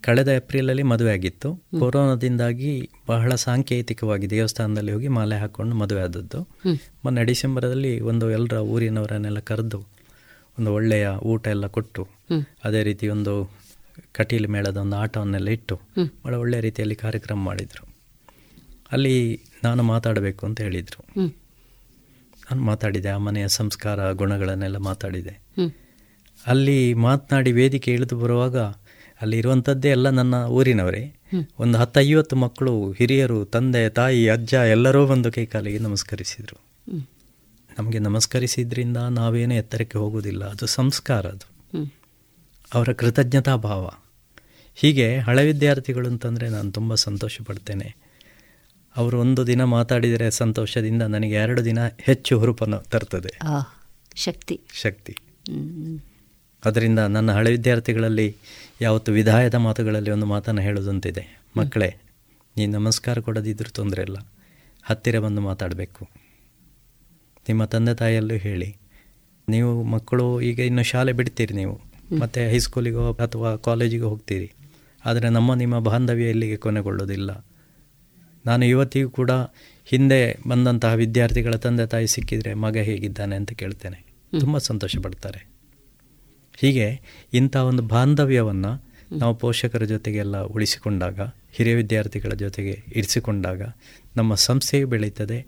[0.02, 1.62] ಕಳೆದ ಏಪ್ರಿಲಲ್ಲಿ ಮದುವೆ ಆಗಿತ್ತು.
[1.78, 6.48] ಕೊರೋನಾದಿಂದಾಗಿ ಬಹಳ ಸಾಂಕೇತಿಕವಾಗಿ ದೇವಸ್ಥಾನದಲ್ಲಿ ಹೋಗಿ ಮಾಲೆ ಹಾಕ್ಕೊಂಡು ಮದುವೆ ಆದದ್ದು.
[7.04, 9.78] ಮೊನ್ನೆ ಡಿಸೆಂಬರಲ್ಲಿ ಒಂದು ಎಲ್ಲರ ಊರಿನವರನ್ನೆಲ್ಲ ಕರೆದು
[10.58, 12.08] ಒಂದು ಒಳ್ಳೆಯ ಊಟ ಎಲ್ಲ ಕೊಟ್ಟು
[12.64, 13.50] ಅದೇ ರೀತಿ ಒಂದು
[14.12, 15.80] ಕಟೀಲು ಮೇಳದ ಒಂದು ಆಟವನ್ನೆಲ್ಲ ಇಟ್ಟು
[16.24, 17.94] ಬಹಳ ಒಳ್ಳೆಯ ರೀತಿಯಲ್ಲಿ ಕಾರ್ಯಕ್ರಮ ಮಾಡಿದರು.
[18.92, 21.04] ಅಲ್ಲಿ ನಾನು ಮಾತಾಡಬೇಕು ಅಂತ ಹೇಳಿದರು.
[22.50, 25.40] ನಾನು ಮಾತಾಡಿದೆ ಆ ಮನೆಯ ಸಂಸ್ಕಾರ ಗುಣಗಳನ್ನೆಲ್ಲ ಮಾತಾಡಿದೆ.
[26.46, 28.56] ಅಲ್ಲಿ ಮಾತನಾಡಿ ವೇದಿಕೆ ಇಳಿದು ಬರುವಾಗ
[29.22, 31.16] ಅಲ್ಲಿ ಇರುವಂಥದ್ದೇ ಎಲ್ಲ ನನ್ನ ಊರಿನವರೇ.
[31.58, 36.60] ಒಂದು ಹತ್ತೈವತ್ತು ಮಕ್ಕಳು ಹಿರಿಯರು ತಂದೆ ತಾಯಿ ಅಜ್ಜ ಎಲ್ಲರೂ ಬಂದು ಕೈಕಾಲಿಗೆ ನಮಸ್ಕರಿಸಿದರು.
[37.78, 40.50] ನಮಗೆ ನಮಸ್ಕರಿಸಿದ್ರಿಂದ ನಾವೇನೇ ಎತ್ತರಕ್ಕೆ ಹೋಗುವುದಿಲ್ಲ.
[40.50, 41.52] ಅದು ಸಂಸ್ಕಾರ ಅದು.
[42.74, 43.90] ಅವರ ಕೃತಜ್ಞತಾ ಭಾವ.
[44.74, 47.96] ಹೀಗೆ ಹಳೆ ವಿದ್ಯಾರ್ಥಿಗಳು ಅಂತಂದರೆ ನಾನು ತುಂಬ ಸಂತೋಷ ಪಡ್ತೇನೆ.
[48.96, 53.38] ಅವರು ಒಂದು ದಿನ ಮಾತಾಡಿದರೆ ಸಂತೋಷದಿಂದ ನನಗೆ ಎರಡು ದಿನ ಹೆಚ್ಚು ಹುರುಪನ್ನು ತರ್ತದೆ.
[54.16, 54.60] ಶಕ್ತಿ.
[54.82, 55.16] ಶಕ್ತಿ.
[56.64, 58.36] ಅದರಿಂದ ನನ್ನ ಹಳೆ ವಿದ್ಯಾರ್ಥಿಗಳಲ್ಲಿ
[58.80, 61.94] ಯಾವತ್ತು ವಿಧಾಯದ ಮಾತುಗಳಲ್ಲಿ ಒಂದು ಮಾತನ್ನು ಹೇಳೋದಂತಿದೆ ಮಕ್ಕಳೇ
[62.56, 64.16] ನೀ ನಮಸ್ಕಾರ ಕೊಡದಿದ್ರೂ ತೊಂದರೆ ಇಲ್ಲ.
[64.82, 66.08] ಹತ್ತಿರ ಬಂದು ಮಾತಾಡಬೇಕು.
[67.48, 68.76] ನಿಮ್ಮ ತಂದೆ ತಾಯಿಯಲ್ಲೂ ಹೇಳಿ.
[69.48, 71.80] ನೀವು ಮಕ್ಕಳು ಈಗ ಇನ್ನು ಶಾಲೆ ಬಿಡ್ತೀರಿ ನೀವು.
[72.20, 74.52] ಮತ್ತು ಹೈಸ್ಕೂಲಿಗೋ ಅಥವಾ ಕಾಲೇಜಿಗೆ ಹೋಗ್ತೀರಿ.
[75.06, 77.44] ಆದರೆ ನಮ್ಮ ನಿಮ್ಮ ಬಾಂಧವ್ಯ ಇಲ್ಲಿಗೆ ಕೊನೆಗೊಳ್ಳೋದಿಲ್ಲ
[78.46, 79.30] ನಾನು ಇವತ್ತಿಗೂ ಕೂಡ
[79.84, 84.04] ಹಿಂದೆ ಬಂದಂತಹ ವಿದ್ಯಾರ್ಥಿಗಳ ತಂದೆ ತಾಯಿ ಸಿಕ್ಕಿದರೆ ಮಗ ಹೇಗಿದ್ದಾನೆ ಅಂತ ಕೇಳ್ತೇನೆ.
[84.40, 85.51] ತುಂಬ ಸಂತೋಷ ಪಡ್ತಾರೆ.
[86.56, 87.00] ಹೀಗೆ
[87.32, 91.20] ಇಂಥ ಒಂದು ಬಾಂಧವ್ಯವನ್ನು ನಾವು ಪೋಷಕರ ಜೊತೆಗೆಲ್ಲ ಉಳಿಸಿಕೊಂಡಾಗ
[91.52, 93.62] ಹಿರಿಯ ವಿದ್ಯಾರ್ಥಿಗಳ ಜೊತೆಗೆ ಇರಿಸಿಕೊಂಡಾಗ
[94.16, 95.46] ನಮ್ಮ ಸಂಸ್ಥೆಯು ಬೆಳೀತದೆ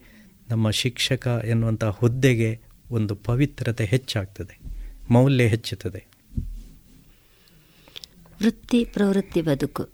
[0.50, 4.58] ನಮ್ಮ ಶಿಕ್ಷಕ ಎನ್ನುವಂಥ ಹುದ್ದೆಗೆ ಒಂದು ಪವಿತ್ರತೆ ಹೆಚ್ಚಾಗ್ತದೆ
[5.10, 6.06] ಮೌಲ್ಯ ಹೆಚ್ಚುತ್ತದೆ.
[8.42, 9.88] ವೃತ್ತಿ ಪ್ರವೃತ್ತಿ ಬದುಕು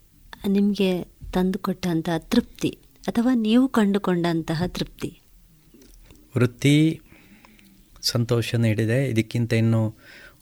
[0.48, 5.20] ನಿಮಗೆ ತಂದುಕೊಟ್ಟಂತಹ ತೃಪ್ತಿ ಅಥವಾ ನೀವು ಕಂಡುಕೊಂಡಂತಹ ತೃಪ್ತಿ?
[6.36, 7.00] ವೃತ್ತಿ
[8.02, 9.94] ಸಂತೋಷ ನೀಡಿದೆ ಇದಕ್ಕಿಂತ ಇನ್ನು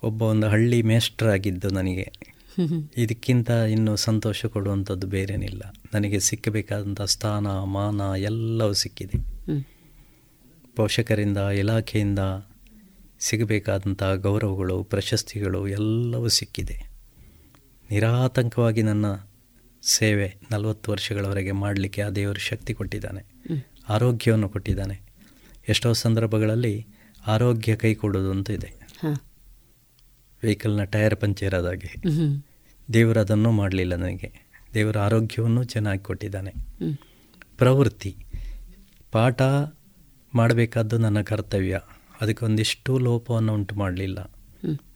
[0.02, 2.12] ಒಬ್ಬ ಒಂದು ಹಳ್ಳಿ ಮೇಷ್ಟ್ರಾಗಿದ್ದು ನನಗೆ.
[2.96, 5.74] ಇದಕ್ಕಿಂತ ಇನ್ನು ಸಂತೋಷ ಕೊಡುವಂಥದ್ದು ಬೇರೇನಿಲ್ಲ.
[5.94, 9.18] ನನಗೆ ಸಿಕ್ಕಬೇಕಾದಂಥ ಸ್ಥಾನ ಮಾನ ಎಲ್ಲವೂ ಸಿಕ್ಕಿದೆ.
[10.76, 12.18] ಪೋಷಕರಿಂದ ಇಲಾಖೆಯಿಂದ
[13.20, 16.90] ಸಿಗಬೇಕಾದಂಥ ಗೌರವಗಳು ಪ್ರಶಸ್ತಿಗಳು ಎಲ್ಲವೂ ಸಿಕ್ಕಿದೆ.
[17.90, 19.06] ನಿರಾತಂಕವಾಗಿ ನನ್ನ
[19.82, 23.24] ಸೇವೆ ನಲವತ್ತು ವರ್ಷಗಳವರೆಗೆ ಮಾಡಲಿಕ್ಕೆ ಆ ದೇವರು ಶಕ್ತಿ ಕೊಟ್ಟಿದ್ದಾನೆ.
[23.88, 25.00] ಆರೋಗ್ಯವನ್ನು ಕೊಟ್ಟಿದ್ದಾನೆ.
[25.68, 26.86] ಎಷ್ಟೋ ಸಂದರ್ಭಗಳಲ್ಲಿ
[27.26, 28.72] ಆರೋಗ್ಯ ಕೈ ಕೊಡೋದು ಅಂತ ಇದೆ.
[30.44, 31.94] ವೆಹಿಕಲ್ನ ಟೈರ್ ಪಂಚರ್ ಆದಾಗೆ.
[32.92, 34.48] ದೇವರು ಅದನ್ನು ಮಾಡಲಿಲ್ಲ ನನಗೆ.
[34.74, 36.52] ದೇವರ ಆರೋಗ್ಯವನ್ನು ಚೆನ್ನಾಗಿ ಕೊಟ್ಟಿದ್ದಾನೆ.
[37.58, 38.16] ಪ್ರವೃತ್ತಿ.
[39.12, 39.42] ಪಾಠ
[40.34, 41.80] ಮಾಡಬೇಕಾದ್ದು ನನ್ನ ಕರ್ತವ್ಯ.
[42.20, 44.30] ಅದಕ್ಕೆ ಒಂದಿಷ್ಟು ಲೋಪವನ್ನು ಉಂಟು ಮಾಡಲಿಲ್ಲ.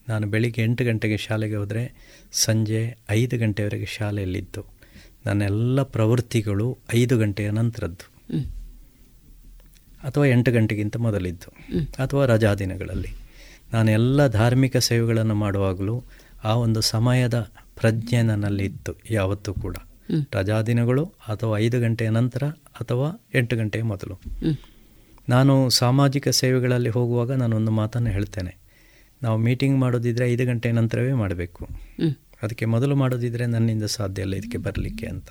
[0.09, 1.95] ನಾನು ಬೆಳಿಗ್ಗೆ ಎಂಟು ಗಂಟೆಗೆ ಶಾಲೆಗೆ ಹೋದರೆ
[2.33, 4.65] ಸಂಜೆ ಐದು ಗಂಟೆವರೆಗೆ ಶಾಲೆಯಲ್ಲಿದ್ದು.
[5.27, 8.13] ನನ್ನೆಲ್ಲ ಪ್ರವೃತ್ತಿಗಳು ಐದು ಗಂಟೆಯ ನಂತರದ್ದು.
[10.03, 11.51] ಅಥವಾ ಎಂಟು ಗಂಟೆಗಿಂತ ಮೊದಲಿದ್ದು.
[12.03, 13.09] ಅಥವಾ ರಜಾ ದಿನಗಳಲ್ಲಿ.
[13.73, 16.05] ನಾನು ಎಲ್ಲ ಧಾರ್ಮಿಕ ಸೇವೆಗಳನ್ನು ಮಾಡುವಾಗಲೂ
[16.45, 19.77] ಆ ಒಂದು ಸಮಯದ ಪ್ರಜ್ಞೆ ನನ್ನಲ್ಲಿ ಇತ್ತು ಯಾವತ್ತೂ ಕೂಡ.
[20.35, 22.43] ರಜಾದಿನಗಳು ಅಥವಾ ಐದು ಗಂಟೆಯ ನಂತರ
[22.81, 24.21] ಅಥವಾ ಎಂಟು ಗಂಟೆಯ ಮೊದಲು.
[25.29, 28.57] ನಾನು ಸಾಮಾಜಿಕ ಸೇವೆಗಳಲ್ಲಿ ಹೋಗುವಾಗ ನಾನೊಂದು ಮಾತನ್ನು ಹೇಳ್ತೇನೆ.
[29.23, 31.69] ನಾವು ಮೀಟಿಂಗ್ ಮಾಡೋದಿದ್ರೆ ಐದು ಗಂಟೆಯ ನಂತರವೇ ಮಾಡಬೇಕು.
[32.43, 35.29] ಅದಕ್ಕೆ ಮೊದಲು ಮಾಡೋದಿದ್ರೆ ನನ್ನಿಂದ ಸಾಧ್ಯ ಇಲ್ಲ ಇದಕ್ಕೆ ಬರಲಿಕ್ಕೆ ಅಂತ.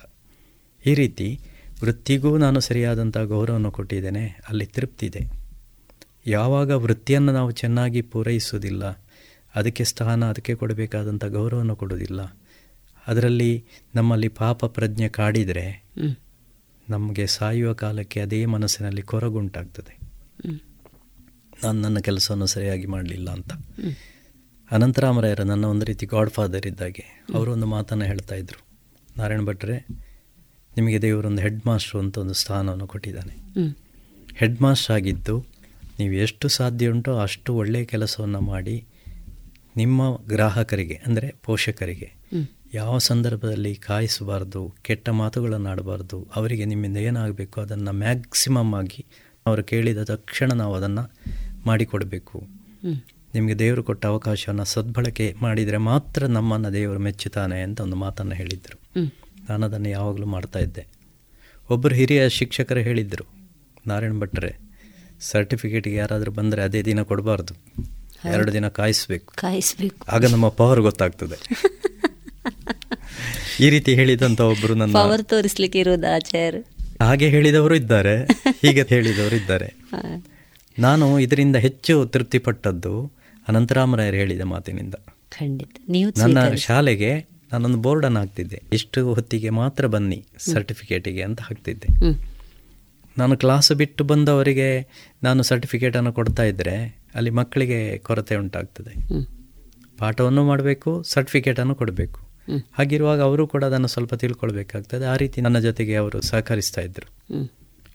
[0.86, 1.40] ಈ ರೀತಿ
[1.82, 4.40] ವೃತ್ತಿಗೂ ನಾನು ಸರಿಯಾದಂಥ ಗೌರವವನ್ನು ಕೊಟ್ಟಿದ್ದೇನೆ.
[4.48, 5.41] ಅಲ್ಲಿ ತೃಪ್ತಿ ಇದೆ.
[6.26, 8.84] ಯಾವಾಗ ವೃತ್ತಿಯನ್ನು ನಾವು ಚೆನ್ನಾಗಿ ಪೂರೈಸುವುದಿಲ್ಲ
[9.54, 12.36] ಅದಕ್ಕೆ ಸ್ಥಾನ ಅದಕ್ಕೆ ಕೊಡಬೇಕಾದಂಥ ಗೌರವವನ್ನು ಕೊಡೋದಿಲ್ಲ
[13.06, 13.64] ಅದರಲ್ಲಿ
[13.94, 15.84] ನಮ್ಮಲ್ಲಿ ಪಾಪ ಪ್ರಜ್ಞೆ ಕಾಡಿದರೆ
[16.88, 19.98] ನಮಗೆ ಸಾಯುವ ಕಾಲಕ್ಕೆ ಅದೇ ಮನಸ್ಸಿನಲ್ಲಿ ಕೊರಗುಂಟಾಗ್ತದೆ.
[21.64, 23.52] ನಾನು ನನ್ನ ಕೆಲಸವನ್ನು ಸರಿಯಾಗಿ ಮಾಡಲಿಲ್ಲ ಅಂತ.
[24.70, 27.04] ಅನಂತರಾಮರಾಯರ ನನ್ನ ಒಂದು ರೀತಿ ಗಾಡ್ ಫಾದರ್ ಇದ್ದಾಗೆ
[27.34, 28.64] ಅವರು ಒಂದು ಮಾತನ್ನು ಹೇಳ್ತಾ ಇದ್ರು.
[29.16, 29.86] ನಾರಾಯಣ ಭಟ್ರೆ
[30.76, 33.34] ನಿಮಗೆ ದೇವರೊಂದು ಹೆಡ್ ಮಾಸ್ಟ್ರು ಅಂತ ಒಂದು ಸ್ಥಾನವನ್ನು ಕೊಟ್ಟಿದ್ದಾನೆ.
[34.34, 35.51] ಹೆಡ್ ಮಾಸ್ಟರ್ ಆಗಿದ್ದು
[35.98, 38.84] ನೀವು ಎಷ್ಟು ಸಾಧ್ಯ ಉಂಟೋ ಅಷ್ಟು ಒಳ್ಳೆಯ ಕೆಲಸವನ್ನು ಮಾಡಿ
[39.76, 42.12] ನಿಮ್ಮ ಗ್ರಾಹಕರಿಗೆ ಅಂದರೆ ಪೋಷಕರಿಗೆ
[42.74, 49.04] ಯಾವ ಸಂದರ್ಭದಲ್ಲಿ ಕಾಯಿಸಬಾರ್ದು ಕೆಟ್ಟ ಮಾತುಗಳನ್ನು ಆಡಬಾರ್ದು ಅವರಿಗೆ ನಿಮ್ಮಿಂದ ಏನಾಗಬೇಕು ಅದನ್ನು ಮ್ಯಾಕ್ಸಿಮಮ್ ಆಗಿ
[49.46, 51.04] ಅವರು ಕೇಳಿದ ತಕ್ಷಣ ನಾವು ಅದನ್ನು
[51.66, 52.46] ಮಾಡಿಕೊಡಬೇಕು.
[53.34, 58.78] ನಿಮಗೆ ದೇವರು ಕೊಟ್ಟ ಅವಕಾಶವನ್ನು ಸದ್ಬಳಕೆ ಮಾಡಿದರೆ ಮಾತ್ರ ನಮ್ಮನ್ನು ದೇವರು ಮೆಚ್ಚುತ್ತಾನೆ ಅಂತ ಒಂದು ಮಾತನ್ನು ಹೇಳಿದ್ದರು
[59.48, 60.86] ನಾನು ಅದನ್ನು ಯಾವಾಗಲೂ ಮಾಡ್ತಾ ಇದ್ದೆ.
[61.70, 63.26] ಒಬ್ಬರು ಹಿರಿಯ ಶಿಕ್ಷಕರು ಹೇಳಿದ್ದರು
[63.86, 64.71] ನಾರಾಯಣ ಭಟ್ರೆ
[65.22, 67.54] ಸರ್ಟಿಫಿಕೇಟಿಗೆ ಯಾರಾದರೂ ಬಂದರೆ ಅದೇ ದಿನ ಕೊಡಬಾರ್ದು.
[68.28, 69.34] ಎರಡು ದಿನ ಕಾಯಿಸ್ಬೇಕು.
[69.36, 70.06] ಕಾಯಿಸ್ಬೇಕು.
[70.12, 71.36] ಆಗ ನಮ್ಮ ಪವರ್ ಗೊತ್ತಾಗ್ತದೆ.
[73.60, 76.58] ಈ ರೀತಿ ಹೇಳಿದಂತ ಒಬ್ರು ನನ್ನ ಪವರ್ ತೋರಿಸ್ಲಿಕ್ಕೆ ಇರೋದು ಆಚಾರ್ಯ
[77.00, 78.24] ಹಾಗೆ ಹೇಳಿದವರು ಇದ್ದಾರೆ
[78.62, 79.74] ಹೀಗೆ ಹೇಳಿದವರು ಇದ್ದಾರೆ.
[80.78, 83.12] ನಾನು ಇದರಿಂದ ಹೆಚ್ಚು ತೃಪ್ತಿಪಟ್ಟದ್ದು
[83.48, 84.94] ಅನಂತರಾಮರಾಯರು ಹೇಳಿದ ಮಾತಿನಿಂದ.
[85.28, 85.76] ಖಂಡಿತ.
[85.88, 87.18] ನೀವು ನನ್ನ ಶಾಲೆಗೆ
[87.52, 88.62] ನಾನೊಂದು ಬೋರ್ಡನ್ನು ಹಾಕ್ತಿದ್ದೆ.
[88.72, 91.86] ಇಷ್ಟು ಹೊತ್ತಿಗೆ ಮಾತ್ರ ಬನ್ನಿ ಸರ್ಟಿಫಿಕೇಟಿಗೆ ಅಂತ ಹಾಕ್ತಿದ್ದೆ.
[93.18, 94.86] ನಾನು ಕ್ಲಾಸ್ ಬಿಟ್ಟು ಬಂದವರಿಗೆ
[95.22, 98.94] ನಾನು ಸರ್ಟಿಫಿಕೇಟನ್ನು ಕೊಡ್ತಾ ಇದ್ದರೆ ಅಲ್ಲಿ ಮಕ್ಕಳಿಗೆ ಕೊರತೆ ಉಂಟಾಗ್ತದೆ.
[99.98, 102.20] ಪಾಠವನ್ನು ಮಾಡಬೇಕು ಸರ್ಟಿಫಿಕೇಟನ್ನು ಕೊಡಬೇಕು.
[102.72, 105.04] ಹಾಗಿರುವಾಗ ಅವರು ಕೂಡ ಅದನ್ನು ಸ್ವಲ್ಪ ತಿಳ್ಕೊಳ್ಬೇಕಾಗ್ತದೆ.
[105.04, 107.12] ಆ ರೀತಿ ನನ್ನ ಜೊತೆಗೆ ಅವರು ಸಹಕರಿಸ್ತಾ ಇದ್ದರು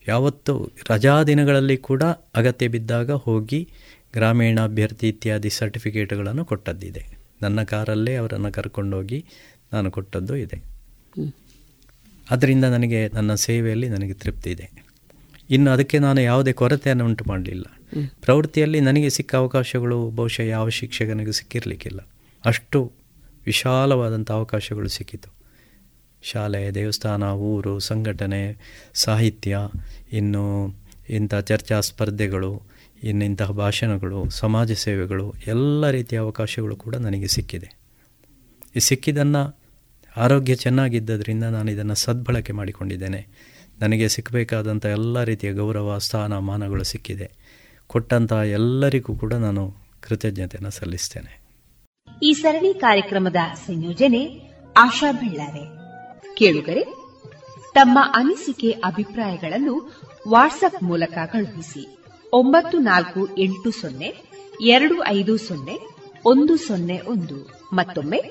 [0.08, 2.04] ಯಾವತ್ತು ರಜಾ ದಿನಗಳಲ್ಲಿ ಕೂಡ
[2.36, 3.70] ಅಗತ್ಯ ಬಿದ್ದಾಗ ಹೋಗಿ
[4.14, 7.18] ಗ್ರಾಮೀಣ ಅಭ್ಯರ್ಥಿ ಇತ್ಯಾದಿ ಸರ್ಟಿಫಿಕೇಟ್ಗಳನ್ನು ಕೊಟ್ಟದ್ದಿದೆ.
[7.42, 9.26] ನನ್ನ ಕಾರಲ್ಲೇ ಅವರನ್ನು ಕರ್ಕೊಂಡೋಗಿ
[9.74, 10.64] ನಾನು ಕೊಟ್ಟದ್ದು ಇದೆ.
[12.30, 14.87] ಅದರಿಂದ ನನಗೆ ನನ್ನ ಸೇವೆಯಲ್ಲಿ ನನಗೆ ತೃಪ್ತಿ ಇದೆ.
[15.50, 17.64] ಇನ್ನು ಅದಕ್ಕೆ ನಾನು ಯಾವುದೇ ಕೊರತೆಯನ್ನು ಉಂಟು ಮಾಡಲಿಲ್ಲ.
[18.22, 22.08] ಪ್ರವೃತ್ತಿಯಲ್ಲಿ ನನಗೆ ಸಿಕ್ಕ ಅವಕಾಶಗಳು ಬಹುಶಃ ಯಾವ ಶಿಕ್ಷಕನಿಗೂ ಸಿಕ್ಕಿರಲಿಕ್ಕಿಲ್ಲ.
[22.46, 22.92] ಅಷ್ಟು
[23.46, 25.30] ವಿಶಾಲವಾದಂಥ ಅವಕಾಶಗಳು ಸಿಕ್ಕಿತು.
[26.24, 28.58] ಶಾಲೆ ದೇವಸ್ಥಾನ ಊರು ಸಂಘಟನೆ
[28.94, 29.60] ಸಾಹಿತ್ಯ
[30.14, 30.76] ಇನ್ನು
[31.10, 32.62] ಇಂಥ ಚರ್ಚಾ ಸ್ಪರ್ಧೆಗಳು
[33.04, 37.78] ಇನ್ನಿಂತಹ ಭಾಷಣಗಳು ಸಮಾಜ ಸೇವೆಗಳು ಎಲ್ಲ ರೀತಿಯ ಅವಕಾಶಗಳು ಕೂಡ ನನಗೆ ಸಿಕ್ಕಿದೆ.
[38.76, 39.58] ಈ ಸಿಕ್ಕಿದ್ದನ್ನು
[40.18, 43.28] ಆರೋಗ್ಯ ಚೆನ್ನಾಗಿದ್ದರಿಂದ ನಾನು ಇದನ್ನು ಸದ್ಬಳಕೆ ಮಾಡಿಕೊಂಡಿದ್ದೇನೆ.
[43.82, 47.32] ನನಗೆ ಸಿಕ್ಕಬೇಕಾದಂಥ ಎಲ್ಲ ರೀತಿಯ ಗೌರವ, ಸ್ಥಾನ, ಮಾನಗಳು ಸಿಕ್ಕಿದೆ.
[47.88, 51.42] ಕೊಟ್ಟಂತಹ ಎಲ್ಲರಿಗೂ ಕೂಡ ನಾನು ಕೃತಜ್ಞತೆಯನ್ನು ಸಲ್ಲಿಸ್ತೇನೆ.
[52.24, 53.36] ಈ ಸರಣಿ ಕಾರ್ಯಕ್ರಮದ
[53.68, 55.78] ಸಂಯೋಜನೆ ಆಶಾ ಬೆಳ್ಳಾರೆ.
[56.36, 56.84] ಕೇಳುಗರೆ,
[57.74, 61.98] ತಮ್ಮ ಅನಿಸಿಕೆ, ಅಭಿಪ್ರಾಯಗಳನ್ನು ವಾಟ್ಸ್ಆಪ್ ಮೂಲಕ ಕಳುಹಿಸಿ.
[62.34, 64.14] ಒಂಬತ್ತು ನಾಲ್ಕು ಎಂಟು ಸೊನ್ನೆ,
[64.62, 65.80] ಎರಡು ಐದು ಸೊನ್ನೆ,
[66.26, 67.60] ಒಂದು ಸೊನ್ನೆ ಒಂದು.
[67.74, 68.24] ಮತ್ತೊಮ್ಮೆ,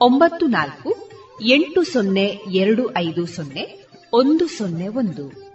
[0.00, 1.10] ಒಂಬತ್ತು ನಾಲ್ಕು
[1.44, 5.48] ಎಂಟು ಸೊನ್ನೆ, ಎರಡು ಐದು ಸೊನ್ನೆ ಒಂದು ಸೊನ್ನೆ ಒಂದು.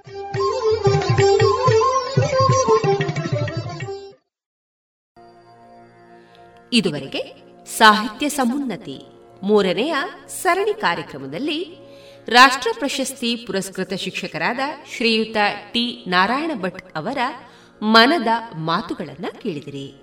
[6.73, 9.01] ಇದುವರೆಗೆ ಸಾಹಿತ್ಯ ಸಮುನ್ನತಿ
[9.43, 9.95] ಮೂರನೆಯ
[10.27, 11.77] ಸರಣಿ ಕಾರ್ಯಕ್ರಮದಲ್ಲಿ
[12.27, 14.59] ರಾಷ್ಟ್ರ ಪ್ರಶಸ್ತಿ ಪುರಸ್ಕೃತ ಶಿಕ್ಷಕರಾದ
[14.95, 15.37] ಶ್ರೀಯುತ
[15.71, 17.17] ಟಿ ನಾರಾಯಣ ಭಟ್ ಅವರ
[17.83, 19.93] ಮನದ ಮಾತುಗಳನ್ನು ಕೇಳಿದಿರಿ.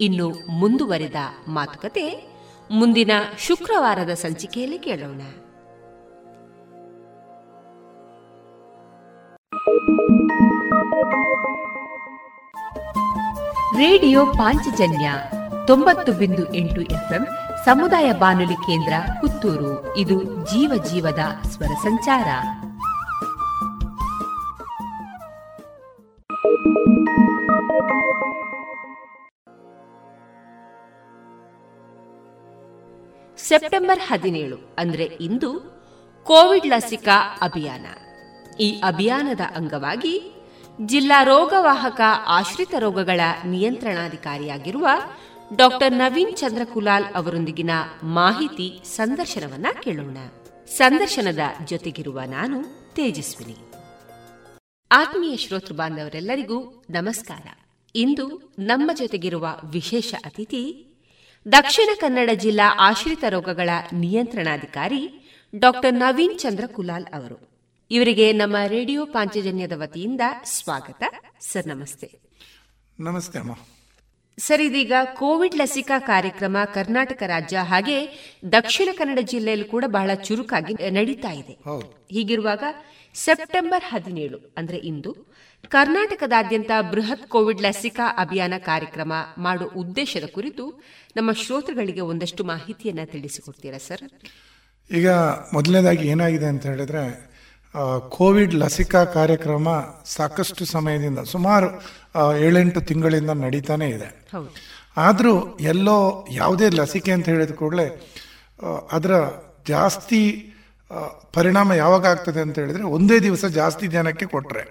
[0.00, 1.16] ಇನ್ನು ಮುಂದುವರೆದ
[1.48, 2.36] ಮಾತುಕತೆ
[2.70, 5.20] ಮುಂದಿನ ಶುಕ್ರವಾರದ ಸಂಚಿಕೆಯಲ್ಲಿ ಕೇಳೋಣ.
[13.76, 15.12] ರೇಡಿಯೋ ಪಾಂಚಜನ್ಯ
[15.66, 17.26] ತೊಂಬತ್ತು ಬಿಂದು ಎಂಟು ಎಫ್ಎಂ
[17.64, 19.96] ಸಮುದಾಯ ಬಾನುಲಿ ಕೇಂದ್ರ ಪುತ್ತೂರು.
[19.96, 22.28] ಇದು ಜೀವ ಜೀವದ ಸ್ವರ ಸಂಚಾರ.
[33.36, 35.60] ಸೆಪ್ಟೆಂಬರ್ ಹದಿನೇಳು ಅಂದ್ರೆ ಇಂದು
[36.24, 37.86] ಕೋವಿಡ್ ಲಸಿಕಾ ಅಭಿಯಾನ.
[38.60, 40.32] ಈ ಅಭಿಯಾನದ ಅಂಗವಾಗಿ
[40.86, 44.88] ಜಿಲ್ಲಾ ರೋಗವಾಹಕ ಆಶ್ರಿತ ರೋಗಗಳ ನಿಯಂತ್ರಣಾಧಿಕಾರಿಯಾಗಿರುವ
[45.56, 47.70] ಡಾಕ್ಟರ್ ನವೀನ್ ಚಂದ್ರಕುಲಾಲ್ ಅವರೊಂದಿಗಿನ
[48.02, 50.16] ಮಾಹಿತಿ ಸಂದರ್ಶನವನ್ನ ಕೇಳೋಣ.
[50.66, 52.62] ಸಂದರ್ಶನದ ಜೊತೆಗಿರುವ ನಾನು
[52.94, 53.56] ತೇಜಸ್ವಿನಿ.
[54.92, 57.46] ಆತ್ಮೀಯ ಶ್ರೋತೃ ಬಾಂಧವರೆಲ್ಲರಿಗೂ ನಮಸ್ಕಾರ.
[57.94, 60.94] ಇಂದು ನಮ್ಮ ಜೊತೆಗಿರುವ ವಿಶೇಷ ಅತಿಥಿ
[61.52, 67.51] ದಕ್ಷಿಣ ಕನ್ನಡ ಜಿಲ್ಲಾ ಆಶ್ರಿತ ರೋಗಗಳ ನಿಯಂತ್ರಣಾಧಿಕಾರಿ ಡಾಕ್ಟರ್ ನವೀನ್ ಚಂದ್ರ ಕುಲಾಲ್ ಅವರು.
[67.92, 71.02] ಇವರಿಗೆ ನಮ್ಮ ರೇಡಿಯೋ ಪಾಂಚಜನ್ಯದ ವತಿಯಿಂದ ಸ್ವಾಗತ.
[71.40, 72.20] ಸರ್ ನಮಸ್ತೆ.
[73.00, 73.52] ನಮಸ್ತೆ ಅಮ್ಮ
[74.38, 78.08] ಸರ್ ಇದೀಗ ಕೋವಿಡ್ ಲಸಿಕಾ ಕಾರ್ಯಕ್ರಮ ಕರ್ನಾಟಕ ರಾಜ್ಯ ಹಾಗೆ
[78.52, 81.52] ದಕ್ಷಿಣ ಕನ್ನಡ ಜಿಲ್ಲೆಯಲ್ಲಿ ಕೂಡ ಬಹಳ ಚುರುಕಾಗಿ ನಡೀತಾ ಇದೆ.
[82.10, 82.62] ಹೀಗಿರುವಾಗ
[83.14, 85.16] ಸೆಪ್ಟೆಂಬರ್ ಹದಿನೇಳು ಅಂದ್ರೆ ಇಂದು
[85.68, 90.82] ಕರ್ನಾಟಕದಾದ್ಯಂತ ಬೃಹತ್ ಕೋವಿಡ್ ಲಸಿಕಾ ಅಭಿಯಾನ ಕಾರ್ಯಕ್ರಮ ಮಾಡುವ ಉದ್ದೇಶದ ಕುರಿತು
[91.16, 94.02] ನಮ್ಮ ಶ್ರೋತೃಗಳಿಗೆ ಒಂದಷ್ಟು ಮಾಹಿತಿಯನ್ನ ತಿಳಿಸಿಕೊಡ್ತೀರಾ ಸರ್?
[94.92, 95.10] ಈಗ
[95.52, 97.31] ಮೊದಲನೇದಾಗಿ ಏನಾಗಿದೆ ಅಂತ ಹೇಳಿದ್ರೆ
[98.08, 99.68] ಕೋವಿಡ್ ಲಸಿಕಾ ಕಾರ್ಯಕ್ರಮ
[100.06, 101.68] ಸಾಕಷ್ಟು ಸಮಯದಿಂದ ಸುಮಾರು
[102.36, 104.08] ಏಳೆಂಟು ತಿಂಗಳಿಂದ ನಡೀತಾನೆ ಇದೆ.
[104.96, 107.86] ಆದರೂ ಎಲ್ಲೋ ಯಾವುದೇ ಲಸಿಕೆ ಅಂತ ಹೇಳಿದ ಕೂಡಲೇ
[108.92, 109.12] ಅದರ
[109.68, 110.48] ಜಾಸ್ತಿ
[111.32, 114.64] ಪರಿಣಾಮ ಯಾವಾಗ ಆಗ್ತದೆ ಅಂತ ಹೇಳಿದ್ರೆ ಒಂದೇ ದಿವಸ ಜಾಸ್ತಿ ಜನಕ್ಕೆ ಕೊಟ್ಟರೆ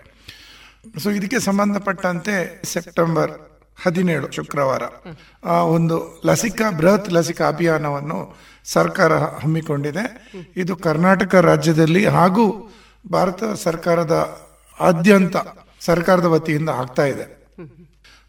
[1.04, 3.32] ಸೊ ಇದಕ್ಕೆ ಸಂಬಂಧಪಟ್ಟಂತೆ ಸೆಪ್ಟೆಂಬರ್
[3.84, 4.84] ಹದಿನೇಳು ಶುಕ್ರವಾರ
[5.48, 10.04] ಒಂದು ಲಸಿಕಾ ಬೃಹತ್ ಲಸಿಕಾ ಅಭಿಯಾನವನ್ನು ಸರ್ಕಾರ ಹಮ್ಮಿಕೊಂಡಿದೆ.
[10.56, 12.46] ಇದು ಕರ್ನಾಟಕ ರಾಜ್ಯದಲ್ಲಿ ಹಾಗೂ
[13.10, 14.42] ಭಾರತ ಸರ್ಕಾರದ
[14.80, 15.36] ಆದ್ಯಂತ
[15.82, 17.42] ಸರ್ಕಾರದ ವತಿಯಿಂದ ಆಗ್ತಾ ಇದೆ.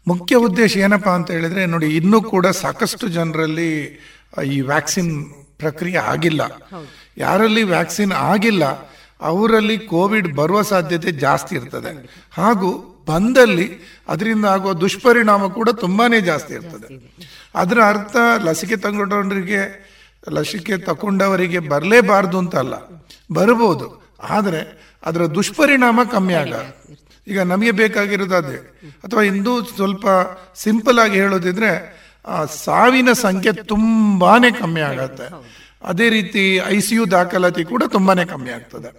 [0.07, 3.99] ಮುಖ್ಯ ಉದ್ದೇಶ ಏನಪ್ಪ ಅಂತ ಹೇಳಿದ್ರೆ, ನೋಡಿ, ಇನ್ನೂ ಕೂಡ ಸಾಕಷ್ಟು ಜನರಲ್ಲಿ
[4.45, 5.25] ಈ ವ್ಯಾಕ್ಸಿನ್
[5.57, 6.41] ಪ್ರಕ್ರಿಯೆ ಆಗಿಲ್ಲ.
[7.17, 8.65] ಯಾರಲ್ಲಿ ವ್ಯಾಕ್ಸಿನ್ ಆಗಿಲ್ಲ,
[9.21, 12.25] ಅವರಲ್ಲಿ ಕೋವಿಡ್ ಬರುವ ಸಾಧ್ಯತೆ ಜಾಸ್ತಿ ಇರ್ತದೆ.
[12.37, 17.19] ಹಾಗೂ ಬಂದಲ್ಲಿ ಅದರಿಂದ ಆಗುವ ದುಷ್ಪರಿಣಾಮ ಕೂಡ ತುಂಬಾನೇ ಜಾಸ್ತಿ ಇರ್ತದೆ.
[17.55, 19.93] ಅದರ ಅರ್ಥ ಲಸಿಕೆ ತಗೊಂಡವರಿಗೆ
[20.29, 22.73] ಲಸಿಕೆ ತಗೊಂಡವರಿಗೆ ಬರಲೇಬಾರ್ದು ಅಂತ ಅಲ್ಲ.
[23.33, 24.02] ಬರಬಹುದು
[24.35, 24.61] ಆದರೆ
[25.03, 26.53] ಅದರ ದುಷ್ಪರಿಣಾಮ ಕಮ್ಮಿ ಆಗ.
[27.27, 28.59] ಈಗ ನಮಗೆ ಬೇಕಾಗಿರೋದು ಅದೇ
[29.03, 30.05] ಅಥವಾ ಇಂದು ಸ್ವಲ್ಪ
[30.55, 31.71] ಸಿಂಪಲ್ ಆಗಿ ಹೇಳೋದಿದ್ರೆ
[32.65, 35.27] ಸಾವಿನ ಸಂಖ್ಯೆ ತುಂಬಾನೇ ಕಮ್ಮಿ ಆಗತ್ತೆ.
[35.91, 38.89] ಅದೇ ರೀತಿ ಐ ಸಿ ಯು ದಾಖಲಾತಿ ಕೂಡ ತುಂಬಾ ಕಮ್ಮಿ ಆಗ್ತದೆ.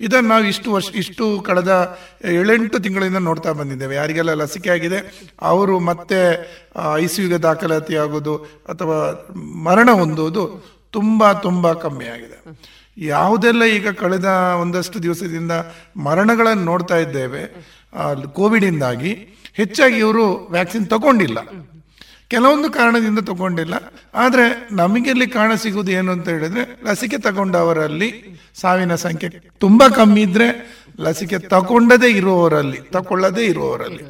[0.00, 1.72] ಇದನ್ನು ನಾವು ಇಷ್ಟು ವರ್ಷ, ಇಷ್ಟು ಕಳೆದ
[2.24, 3.94] ಏಳೆಂಟು ತಿಂಗಳಿಂದ ನೋಡ್ತಾ ಬಂದಿದ್ದೇವೆ.
[3.94, 4.98] ಯಾರಿಗೆಲ್ಲ ಲಸಿಕೆ ಆಗಿದೆ,
[5.42, 6.18] ಅವರು ಮತ್ತೆ
[7.02, 8.36] ಐ ಸಿ ಯುಗೆ ದಾಖಲಾತಿ ಆಗೋದು
[8.68, 8.98] ಅಥವಾ
[9.68, 10.44] ಮರಣ ಹೊಂದುವುದು
[10.90, 12.38] ತುಂಬಾ ತುಂಬಾ ಕಮ್ಮಿ ಆಗಿದೆ.
[12.96, 14.24] ಯಾವುದೆಲ್ಲ ಈಗ ಕಳೆದ
[14.60, 15.52] ಒಂದಷ್ಟು ದಿವಸದಿಂದ
[15.96, 17.42] ಮರಣಗಳನ್ನು ನೋಡ್ತಾ ಇದ್ದೇವೆ
[18.32, 19.12] ಕೋವಿಡಿಂದಾಗಿ
[19.54, 21.38] ಹೆಚ್ಚಾಗಿ ಇವರು ವ್ಯಾಕ್ಸಿನ್ ತಗೊಂಡಿಲ್ಲ.
[22.28, 23.74] ಕೆಲವೊಂದು ಕಾರಣದಿಂದ ತಗೊಂಡಿಲ್ಲ.
[24.14, 29.28] ಆದರೆ ನಮಗೆಲ್ಲಿ ಕಾಣ ಸಿಗುವುದು ಏನು ಅಂತ ಹೇಳಿದ್ರೆ, ಲಸಿಕೆ ತಗೊಂಡವರಲ್ಲಿ ಸಾವಿನ ಸಂಖ್ಯೆ
[29.58, 30.48] ತುಂಬ ಕಮ್ಮಿ ಇದ್ರೆ
[31.00, 34.04] ಲಸಿಕೆ ತಗೊಂಡದೇ ಇರುವವರಲ್ಲಿ ತಗೊಳ್ಳದೇ ಇರುವವರಲ್ಲಿ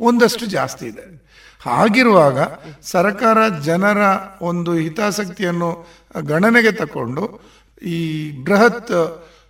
[0.00, 1.22] ಒಂದಷ್ಟು ಜಾಸ್ತಿ ಇದೆ.
[1.66, 2.38] ಹಾಗಿರುವಾಗ
[2.82, 3.98] ಸರ್ಕಾರ ಜನರ
[4.42, 5.86] ಒಂದು ಹಿತಾಸಕ್ತಿಯನ್ನು
[6.20, 7.51] ಗಣನೆಗೆ ತಕೊಂಡು
[7.84, 8.92] ಈ ಬೃಹತ್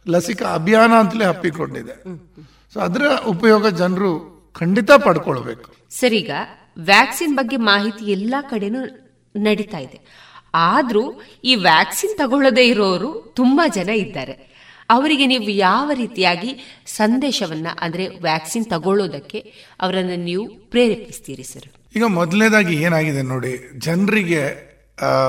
[0.08, 2.02] ಲಸಿಕಾ ಅಭಿಯಾನ ಅಂತಲೇ ಹಪ್ಪಿಕೊಂಡಿದೆ.
[2.74, 4.10] ಸೊ ಅದರ ಉಪಯೋಗ ಜನರು
[4.52, 5.74] ಖಂಡಿತ ಪಡ್ಕೊಳ್ಬೇಕು.
[5.90, 6.30] ಸರಿಗ
[6.78, 8.80] ವ್ಯಾಕ್ಸಿನ್ ಬಗ್ಗೆ ಮಾಹಿತಿ ಎಲ್ಲಾ ಕಡೆನೂ
[9.36, 10.00] ನಡೀತಾ ಇದೆ.
[10.54, 14.52] ಆದ್ರೂ ಈ ವ್ಯಾಕ್ಸಿನ್ ತಗೊಳ್ಳದೇ ಇರೋರು ತುಂಬಾ ಜನ ಇದ್ದಾರೆ.
[14.90, 19.38] ಅವರಿಗೆ ನೀವು ಯಾವ ರೀತಿಯಾಗಿ ಸಂದೇಶವನ್ನ ಅಂದ್ರೆ ವ್ಯಾಕ್ಸಿನ್ ತಗೊಳ್ಳೋದಕ್ಕೆ
[19.80, 21.68] ಅವರನ್ನು ನೀವು ಪ್ರೇರೇಪಿಸ್ತೀರಿ ಸರ್?
[21.96, 24.71] ಈಗ ಮೊದಲನೇದಾಗಿ ಏನಾಗಿದೆ ನೋಡಿ ಜನರಿಗೆ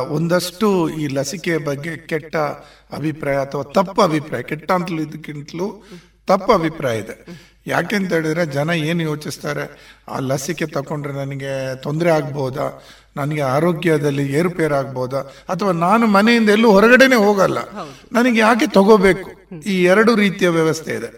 [0.09, 2.35] ಒಂದಷ್ಟು ಈ ಲಸಿಕೆ ಬಗ್ಗೆ ಕೆಟ್ಟ
[2.93, 5.83] ಅಭಿಪ್ರಾಯ ಅಥವಾ ತಪ್ಪು ಅಭಿಪ್ರಾಯ, ಕೆಟ್ಟ ಅಂತಲೂ ಇದಕ್ಕಿಂತಲೂ
[6.27, 7.25] ತಪ್ಪು ಅಭಿಪ್ರಾಯ ಇದೆ.
[7.67, 9.97] ಯಾಕೆಂತ ಹೇಳಿದ್ರೆ ಜನ ಏನು ಯೋಚಿಸ್ತಾರೆ?
[10.07, 12.83] ಆ ಲಸಿಕೆ ತಗೊಂಡ್ರೆ ನನಗೆ ತೊಂದರೆ ಆಗ್ಬೋದಾ?
[13.17, 15.17] ನನಗೆ ಆರೋಗ್ಯದಲ್ಲಿ ಏರುಪೇರಾಗ್ಬೋದಾ?
[15.49, 17.57] ಅಥವಾ ನಾನು ಮನೆಯಿಂದ ಎಲ್ಲೂ ಹೊರಗಡೆನೆ ಹೋಗಲ್ಲ?
[18.11, 19.29] ನನಗೆ ಯಾಕೆ ತಗೋಬೇಕು?
[19.65, 21.09] ಈ ಎರಡು ರೀತಿಯ ವ್ಯವಸ್ಥೆ ಇದೆ.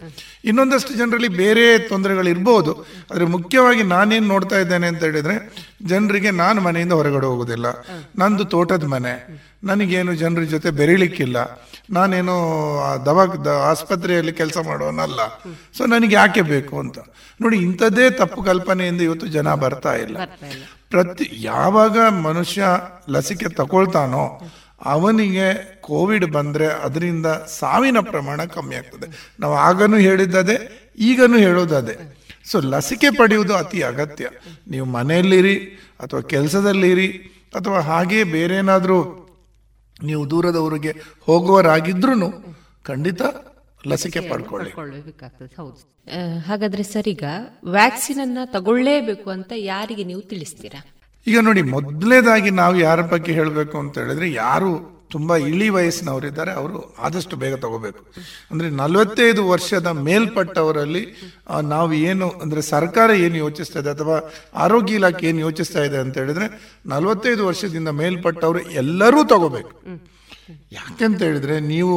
[0.45, 2.71] ಇನ್ನೊಂದಷ್ಟು ಜನರಲ್ಲಿ ಬೇರೆ ತೊಂದರೆಗಳು ಇರ್ಬೋದು
[3.11, 5.35] ಆದರೆ ಮುಖ್ಯವಾಗಿ ನಾನೇನು ನೋಡ್ತಾ ಇದ್ದೇನೆ ಅಂತ ಹೇಳಿದ್ರೆ,
[5.85, 7.65] ಜನರಿಗೆ ನಾನು ಮನೆಯಿಂದ ಹೊರಗಡೆ ಹೋಗೋದಿಲ್ಲ
[8.19, 9.45] ನಂದು ತೋಟದ ಮನೆ.
[9.63, 11.37] ನನಗೇನು ಜನರ ಜೊತೆ ಬೆರೀಲಿಕ್ಕಿಲ್ಲ.
[11.89, 12.35] ನಾನೇನು
[13.05, 15.19] ದವಾ ಆಸ್ಪತ್ರೆಯಲ್ಲಿ ಕೆಲಸ ಮಾಡೋನಲ್ಲ.
[15.77, 16.99] ಸೊ ನನಗೆ ಯಾಕೆ ಬೇಕು ಅಂತ.
[17.41, 20.17] ನೋಡಿ, ಇಂಥದ್ದೇ ತಪ್ಪು ಕಲ್ಪನೆಯಿಂದ ಇವತ್ತು ಜನ ಬರ್ತಾ ಇಲ್ಲ.
[20.95, 21.97] ಪ್ರತಿ ಯಾವಾಗ
[22.27, 22.65] ಮನುಷ್ಯ
[23.09, 24.25] ಲಸಿಕೆ ತಗೊಳ್ತಾನೋ
[24.85, 25.47] ಅವನಿಗೆ
[25.81, 27.27] ಕೋವಿಡ್ ಬಂದರೆ ಅದರಿಂದ
[27.59, 29.07] ಸಾವಿನ ಪ್ರಮಾಣ ಕಮ್ಮಿ ಆಗ್ತದೆ.
[29.39, 30.55] ನಾವು ಆಗನೂ ಹೇಳಿದ್ದದೆ,
[31.09, 31.95] ಈಗನೂ ಹೇಳೋದದೆ.
[32.51, 34.25] ಸೊ ಲಸಿಕೆ ಪಡೆಯುವುದು ಅತಿ ಅಗತ್ಯ.
[34.67, 35.55] ನೀವು ಮನೆಯಲ್ಲಿರಿ,
[35.99, 37.07] ಅಥವಾ ಕೆಲಸದಲ್ಲಿರಿ,
[37.55, 38.99] ಅಥವಾ ಹಾಗೇ ಬೇರೆ ಏನಾದರೂ
[40.03, 40.93] ನೀವು ದೂರದವರಿಗೆ
[41.25, 42.29] ಹೋಗುವರಾಗಿದ್ರೂ
[42.87, 43.21] ಖಂಡಿತ
[43.87, 44.71] ಲಸಿಕೆ ಪಡ್ಕೊಳ್ಳಿ.
[45.57, 45.79] ಹೌದು.
[46.47, 47.25] ಹಾಗಾದ್ರೆ ಸರ್ ಈಗ
[47.77, 50.81] ವ್ಯಾಕ್ಸಿನ್ ಅನ್ನ ತಗೊಳ್ಳೇಬೇಕು ಅಂತ ಯಾರಿಗೆ ನೀವು ತಿಳಿಸ್ತೀರಾ?
[51.27, 54.71] ಈಗ ನೋಡಿ ಮೊದಲನೇದಾಗಿ ನಾವು ಯಾರ ಬಗ್ಗೆ ಹೇಳಬೇಕು ಅಂತ ಹೇಳಿದ್ರೆ ಯಾರು
[55.11, 58.01] ತುಂಬಾ ಇಳಿ ವಯಸ್ಸಿನವರಿದ್ದಾರೆ ಅವರು ಆದಷ್ಟು ಬೇಗ ತಗೋಬೇಕು.
[58.51, 61.03] ಅಂದ್ರೆ ನಲವತ್ತೈದು ವರ್ಷದ ಮೇಲ್ಪಟ್ಟವರಲ್ಲಿ
[61.61, 64.17] ನಾವು ಏನು ಅಂದ್ರೆ ಸರ್ಕಾರ ಏನು ಯೋಚಿಸ್ತಾ ಇದೆ ಅಥವಾ
[64.55, 66.47] ಆರೋಗ್ಯ ಇಲಾಖೆ ಏನು ಯೋಚಿಸ್ತಾ ಇದೆ ಅಂತ ಹೇಳಿದ್ರೆ
[66.85, 69.73] ನಲವತ್ತೈದು ವರ್ಷದಿಂದ ಮೇಲ್ಪಟ್ಟವರು ಎಲ್ಲರೂ ತಗೋಬೇಕು.
[70.71, 71.95] ಯಾಕೆಂತ ಹೇಳಿದ್ರೆ ನೀವು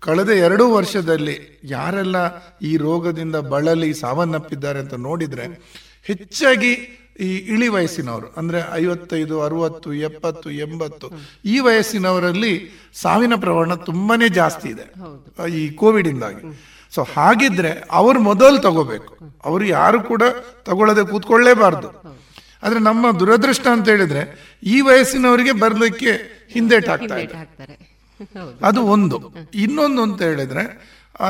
[0.00, 2.16] ಕಳೆದ ಎರಡು ವರ್ಷದಲ್ಲಿ ಯಾರೆಲ್ಲ
[2.62, 5.46] ಈ ರೋಗದಿಂದ ಬಳಲಿ ಸಾವನ್ನಪ್ಪಿದ್ದಾರೆ ಅಂತ ನೋಡಿದ್ರೆ
[6.02, 6.72] ಹೆಚ್ಚಾಗಿ
[7.20, 11.06] ಈ ಇಳಿ ವಯಸ್ಸಿನವರು ಅಂದ್ರೆ ಐವತ್ತೈದು ಅರವತ್ತು ಎಪ್ಪತ್ತು ಎಂಬತ್ತು
[11.44, 12.52] ಈ ವಯಸ್ಸಿನವರಲ್ಲಿ
[12.94, 14.86] ಸಾವಿನ ಪ್ರಮಾಣ ತುಂಬಾನೇ ಜಾಸ್ತಿ ಇದೆ
[15.56, 16.42] ಈ ಕೋವಿಡ್ ಇಂದಾಗಿ
[16.94, 19.12] ಸೊ ಹಾಗಿದ್ರೆ ಅವರು ಮೊದಲು ತಗೋಬೇಕು.
[19.44, 20.22] ಅವರು ಯಾರು ಕೂಡ
[20.64, 21.88] ತಗೊಳ್ಳದೆ ಕೂತ್ಕೊಳ್ಳೇಬಾರ್ದು.
[22.62, 24.22] ಆದ್ರೆ ನಮ್ಮ ದುರದೃಷ್ಟ ಅಂತ ಹೇಳಿದ್ರೆ
[24.62, 26.12] ಈ ವಯಸ್ಸಿನವರಿಗೆ ಬರಲಿಕ್ಕೆ
[26.52, 27.36] ಹಿಂದೇಟಾಗ್ತಾ ಇದೆ.
[28.62, 29.16] ಅದು ಒಂದು.
[29.54, 30.64] ಇನ್ನೊಂದು ಅಂತ ಹೇಳಿದ್ರೆ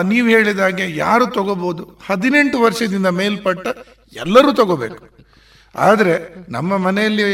[0.08, 3.66] ನೀವು ಹೇಳಿದ ಹಾಗೆ ಯಾರು ತಗೋಬಹುದು ಹದಿನೆಂಟು ವರ್ಷದಿಂದ ಮೇಲ್ಪಟ್ಟ
[4.16, 5.00] ಎಲ್ಲರೂ ತಗೋಬೇಕು.
[5.74, 6.14] ಆದರೆ
[6.48, 7.26] ನಮ್ಮ ಮನೆಯಲ್ಲಿ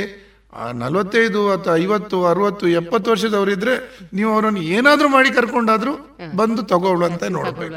[0.74, 3.74] ನಲವತ್ತೈದು ಅಥವಾ ಐವತ್ತು ಅರವತ್ತು ಎಪ್ಪತ್ತು ವರ್ಷದವರಿದ್ರೆ
[4.12, 5.92] ನೀವು ಅವರನ್ನು ಏನಾದರೂ ಮಾಡಿ ಕರ್ಕೊಂಡಾದ್ರೂ
[6.36, 7.72] ಬಂದು ತಗೊಳ್ಳುವಂತ ಅಂತ ನೋಡಬೇಕು.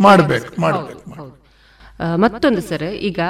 [0.00, 1.26] ಮಾಡಬೇಕು ಮಾಡಬೇಕು
[2.24, 3.20] ಮತ್ತೊಂದು ಸರ್ ಈಗ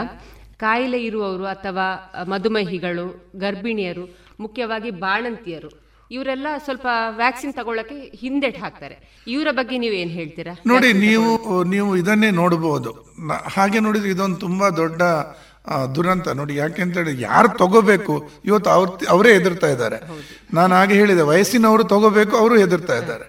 [0.57, 1.87] ಕಾಯಿಲೆ ಇರುವವರು ಅಥವಾ
[2.29, 3.05] ಮಧುಮೇಹಿಗಳು
[3.37, 4.05] ಗರ್ಭಿಣಿಯರು
[4.41, 5.71] ಮುಖ್ಯವಾಗಿ ಬಾಣಂತಿಯರು
[6.11, 6.87] ಇವರೆಲ್ಲ ಸ್ವಲ್ಪ
[7.17, 8.97] ವ್ಯಾಕ್ಸಿನ್ ತಗೊಳ್ಳಕ್ಕೆ ಹಿಂದೆಟ್ ಹಾಕ್ತಾರೆ.
[9.35, 10.55] ಇವರ ಬಗ್ಗೆ ನೀವು ಏನ್ ಹೇಳ್ತೀರಾ?
[10.67, 11.29] ನೋಡಿ ನೀವು
[11.75, 12.91] ನೀವು ಇದನ್ನೇ ನೋಡಬಹುದು
[13.57, 15.03] ಹಾಗೆ ನೋಡಿದ್ರೆ ಇದೊಂದು ತುಂಬಾ ದೊಡ್ಡ
[15.97, 16.29] ದುರಂತ.
[16.39, 18.15] ನೋಡಿ ಯಾಕೆಂತ ಹೇಳಿ ಯಾರು ತಗೋಬೇಕು?
[18.45, 19.99] ಇವತ್ತು ಅವ್ರ ಅವರೇ ಹೆದರ್ತಾ ಇದ್ದಾರೆ.
[20.59, 23.27] ನಾನು ಹಾಗೆ ಹೇಳಿದೆ ವಯಸ್ಸಿನವರು ತಗೋಬೇಕು ಅವರು ಹೆದರ್ತಾ ಇದ್ದಾರೆ.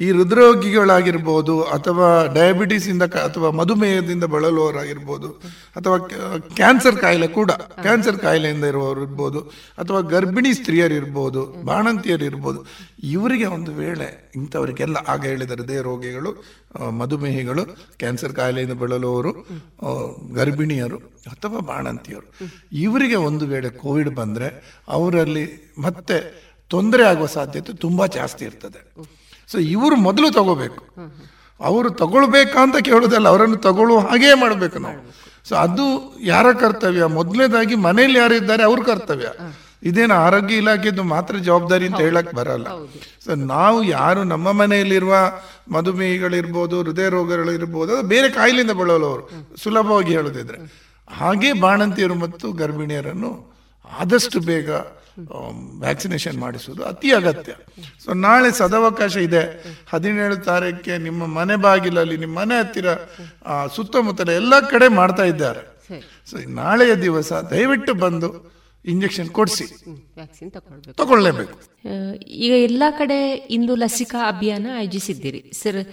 [0.00, 5.28] ಈ ಹೃದ್ರೋಗಿಗಳಾಗಿರ್ಬೋದು ಅಥವಾ ಡಯಾಬಿಟಿಸ್ ಇಂದ ಅಥವಾ ಮಧುಮೇಹದಿಂದ ಬಳಲುವವರಾಗಿರ್ಬೋದು
[5.76, 5.98] ಅಥವಾ
[6.56, 9.40] ಕ್ಯಾನ್ಸರ್ ಕಾಯಿಲೆ ಕೂಡ ಕ್ಯಾನ್ಸರ್ ಕಾಯಿಲೆಯಿಂದ ಇರುವವರು ಇರ್ಬೋದು
[9.78, 11.32] ಅಥವಾ ಗರ್ಭಿಣಿ ಸ್ತ್ರೀಯರು
[11.64, 12.66] ಬಾಣಂತಿಯರಿರ್ಬೋದು,
[13.02, 16.32] ಇವರಿಗೆ ಒಂದು ವೇಳೆ ಇಂಥವರಿಗೆಲ್ಲ ಆಗ ಹೇಳಿದ ಹೃದಯ ರೋಗಿಗಳು
[16.90, 17.64] ಮಧುಮೇಹಿಗಳು
[17.98, 19.32] ಕ್ಯಾನ್ಸರ್ ಕಾಯಿಲೆಯಿಂದ ಬಳಲುವವರು
[20.34, 20.96] ಗರ್ಭಿಣಿಯರು
[21.30, 22.26] ಅಥವಾ ಬಾಣಂತಿಯರು,
[22.72, 24.48] ಇವರಿಗೆ ಒಂದು ವೇಳೆ ಕೋವಿಡ್ ಬಂದರೆ
[24.88, 26.18] ಅವರಲ್ಲಿ ಮತ್ತೆ
[26.68, 28.80] ತೊಂದರೆ ಆಗುವ ಸಾಧ್ಯತೆ ತುಂಬಾ ಜಾಸ್ತಿ ಇರ್ತದೆ.
[29.48, 30.82] ಸೊ ಇವರು ಮೊದಲು ತಗೋಬೇಕು.
[31.60, 35.16] ಅವರು ತಗೊಳ್ಬೇಕಂತ ಅಂತ ಕೇಳೋದಲ್ಲ ಅವರನ್ನು ತಗೊಳ್ಳುವ ಹಾಗೇ ಮಾಡಬೇಕು ನಾವು.
[35.48, 37.04] ಸೊ ಅದು ಯಾರ ಕರ್ತವ್ಯ?
[37.04, 39.26] ಮೊದಲನೇದಾಗಿ ಮನೆಯಲ್ಲಿ ಯಾರಿದ್ದಾರೆ ಅವ್ರ ಕರ್ತವ್ಯ.
[39.82, 42.68] ಇದೇನು ಆರೋಗ್ಯ ಇಲಾಖೆದು ಮಾತ್ರ ಜವಾಬ್ದಾರಿ ಅಂತ ಹೇಳಕ್ ಬರಲ್ಲ.
[43.24, 45.14] ಸೊ ನಾವು ಯಾರು ನಮ್ಮ ಮನೆಯಲ್ಲಿರುವ
[45.70, 49.30] ಮಧುಮೇಹಿಗಳಿರ್ಬೋದು ಹೃದಯ ರೋಗಗಳಿರ್ಬೋದು ಅದು ಬೇರೆ ಕಾಯಿಲೆಯಿಂದ ಬಳಲವರು
[49.62, 50.58] ಸುಲಭವಾಗಿ ಹೇಳೋದಿದ್ರೆ.
[51.10, 53.56] ಹಾಗೆ ಬಾಣಂತಿಯರು ಮತ್ತು ಗರ್ಭಿಣಿಯರನ್ನು
[53.98, 54.70] ಆದಷ್ಟು ಬೇಗ
[55.80, 57.52] ವ್ಯಾಕ್ಸಿನೇಷನ್ ಮಾಡಿಸೋದು ಅತಿ ಅಗತ್ಯ.
[58.04, 59.64] ಸೊ ನಾಳೆ ಸದವಕಾಶ ಇದೆ.
[59.88, 62.86] ಹದಿನೇಳು ತಾರೀಕಿಗೆ ನಿಮ್ಮ ಮನೆ ಬಾಗಿಲಲ್ಲಿ ನಿಮ್ಮ ಮನೆ ಹತ್ತಿರ
[63.46, 65.62] ಆ, ಸುತ್ತಮುತ್ತಲ ಎಲ್ಲ ಕಡೆ ಮಾಡ್ತಾ ಇದ್ದಾರೆ.
[66.30, 69.64] ಸೊ ನಾಳೆಯ ದಿವಸ ದಯವಿಟ್ಟು ಬಂದು ಇಂಜೆಕ್ಷನ್ ಕೊಡಿಸಿ.
[70.92, 71.58] ತಗೊಳ್ಳೇಬೇಕು.
[72.26, 75.52] ಈಗ ಎಲ್ಲ ಕಡೆ ಇಂದು ಲಸಿಕಾ ಅಭಿಯಾನ ಆಯೋಜಿಸಿದ್ದೀರಿ.
[75.62, 75.88] ಸರ್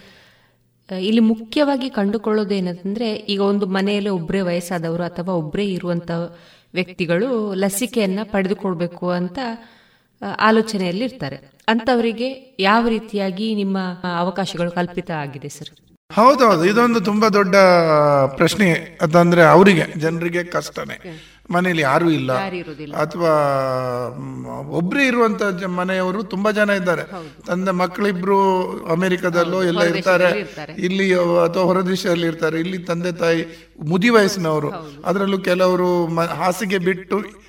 [1.01, 6.11] ಇಲ್ಲಿ ಮುಖ್ಯವಾಗಿ ಕಂಡುಕೊಳ್ಳೋದು ಕಂಡುಕೊಳ್ಳೋದೇನಂದ್ರೆ ಈಗ ಒಂದು ಮನೆಯಲ್ಲಿ ಒಬ್ಬರೇ ವಯಸ್ಸಾದವರು ಅಥವಾ ಒಬ್ಬರೇ ಇರುವಂತ
[6.73, 9.39] ವ್ಯಕ್ತಿಗಳು ಲಸಿಕೆಯನ್ನ ಪಡೆದುಕೊಳ್ಬೇಕು ಅಂತ
[10.39, 11.37] ಆಲೋಚನೆಯಲ್ಲಿ ಇರ್ತಾರೆ
[11.67, 13.77] ಅಂತವರಿಗೆ ಯಾವ ರೀತಿಯಾಗಿ ನಿಮ್ಮ
[14.17, 15.71] ಅವಕಾಶಗಳು ಕಲ್ಪಿತ ಆಗಿದೆ ಸರ್?
[16.11, 17.55] ಹೌದೌದು ಇದೊಂದು ತುಂಬಾ ದೊಡ್ಡ
[18.35, 20.97] ಪ್ರಶ್ನೆ ಅದಂದ್ರೆ ಅವರಿಗೆ ಜನರಿಗೆ ಕಷ್ಟನೇ.
[21.51, 22.31] ಮನೇಲಿ ಯಾರು ಇಲ್ಲ.
[22.93, 23.31] ಅಥವಾ
[24.69, 27.01] ಒಬ್ಬರೇ ಇರುವಂತ ಮನೆಯವರು ತುಂಬಾ ಜನ ಇದ್ದಾರೆ.
[27.47, 28.39] ತಂದೆ ಮಕ್ಕಳಿಬ್ರು
[28.85, 30.29] ಅಮೆರಿಕದಲ್ಲೋ ಎಲ್ಲ ಇರ್ತಾರೆ.
[30.77, 32.59] ಇಲ್ಲಿ ಅಥವಾ ಹೊರದೇಶದಲ್ಲಿ ಇರ್ತಾರೆ.
[32.59, 34.71] ಇಲ್ಲಿ ತಂದೆ ತಾಯಿ ಮುದಿ ವಯಸ್ಸಿನವರು.
[35.05, 37.43] ಅದರಲ್ಲೂ ಕೆಲವರು ಹಾಸಿಗೆ ಬಿಟ್ಟು